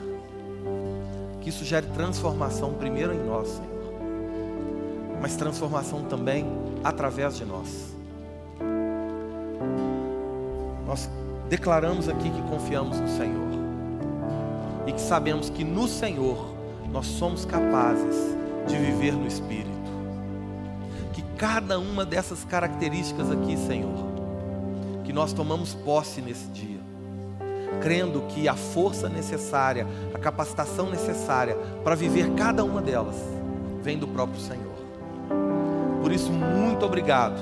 Que 1.41 1.49
isso 1.49 1.65
gere 1.65 1.87
transformação 1.89 2.75
primeiro 2.75 3.13
em 3.13 3.19
nós, 3.19 3.49
Senhor, 3.49 3.95
mas 5.21 5.35
transformação 5.35 6.05
também 6.05 6.47
através 6.85 7.37
de 7.37 7.45
nós. 7.45 7.93
Nós 10.87 11.11
declaramos 11.49 12.09
aqui 12.09 12.31
que 12.31 12.43
confiamos 12.43 13.01
no 13.01 13.09
Senhor 13.09 13.51
e 14.87 14.93
que 14.93 15.01
sabemos 15.01 15.51
que 15.51 15.65
no 15.65 15.89
Senhor 15.89 16.52
nós 16.93 17.07
somos 17.07 17.45
capazes 17.47 18.37
de 18.67 18.77
viver 18.77 19.15
no 19.15 19.27
Espírito. 19.27 19.71
Que 21.15 21.23
cada 21.37 21.79
uma 21.79 22.05
dessas 22.05 22.45
características 22.45 23.31
aqui, 23.31 23.57
Senhor, 23.57 24.13
que 25.05 25.13
nós 25.13 25.33
tomamos 25.33 25.75
posse 25.75 26.21
nesse 26.21 26.47
dia, 26.49 26.81
crendo 27.81 28.21
que 28.29 28.47
a 28.47 28.55
força 28.55 29.09
necessária, 29.09 29.87
a 30.15 30.19
capacitação 30.19 30.91
necessária 30.91 31.57
para 31.83 31.95
viver 31.95 32.31
cada 32.35 32.63
uma 32.63 32.83
delas 32.83 33.17
vem 33.83 33.99
do 33.99 34.07
próprio 34.07 34.41
Senhor. 34.41 34.73
Por 36.03 36.13
isso, 36.13 36.31
muito 36.31 36.85
obrigado 36.85 37.41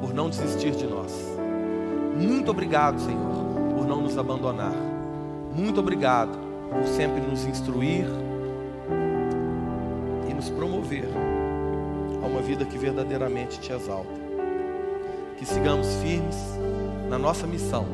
por 0.00 0.14
não 0.14 0.30
desistir 0.30 0.70
de 0.72 0.86
nós. 0.86 1.12
Muito 2.16 2.50
obrigado, 2.50 3.00
Senhor, 3.00 3.74
por 3.74 3.86
não 3.86 4.00
nos 4.00 4.16
abandonar. 4.16 4.74
Muito 5.54 5.80
obrigado 5.80 6.38
por 6.70 6.86
sempre 6.86 7.20
nos 7.20 7.44
instruir 7.44 8.06
nos 10.40 10.48
promover 10.48 11.04
a 12.22 12.26
uma 12.26 12.40
vida 12.40 12.64
que 12.64 12.78
verdadeiramente 12.78 13.60
te 13.60 13.72
exalta. 13.72 14.18
Que 15.36 15.44
sigamos 15.44 15.86
firmes 15.96 16.36
na 17.10 17.18
nossa 17.18 17.46
missão 17.46 17.86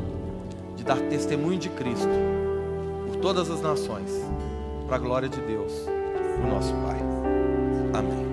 de 0.76 0.84
dar 0.84 0.98
testemunho 1.08 1.58
de 1.58 1.68
Cristo 1.70 2.08
por 3.08 3.16
todas 3.16 3.50
as 3.50 3.60
nações, 3.60 4.10
para 4.86 4.94
a 4.94 4.98
glória 5.00 5.28
de 5.28 5.40
Deus, 5.40 5.72
o 6.44 6.46
nosso 6.46 6.72
Pai. 6.74 7.00
Amém. 7.92 8.25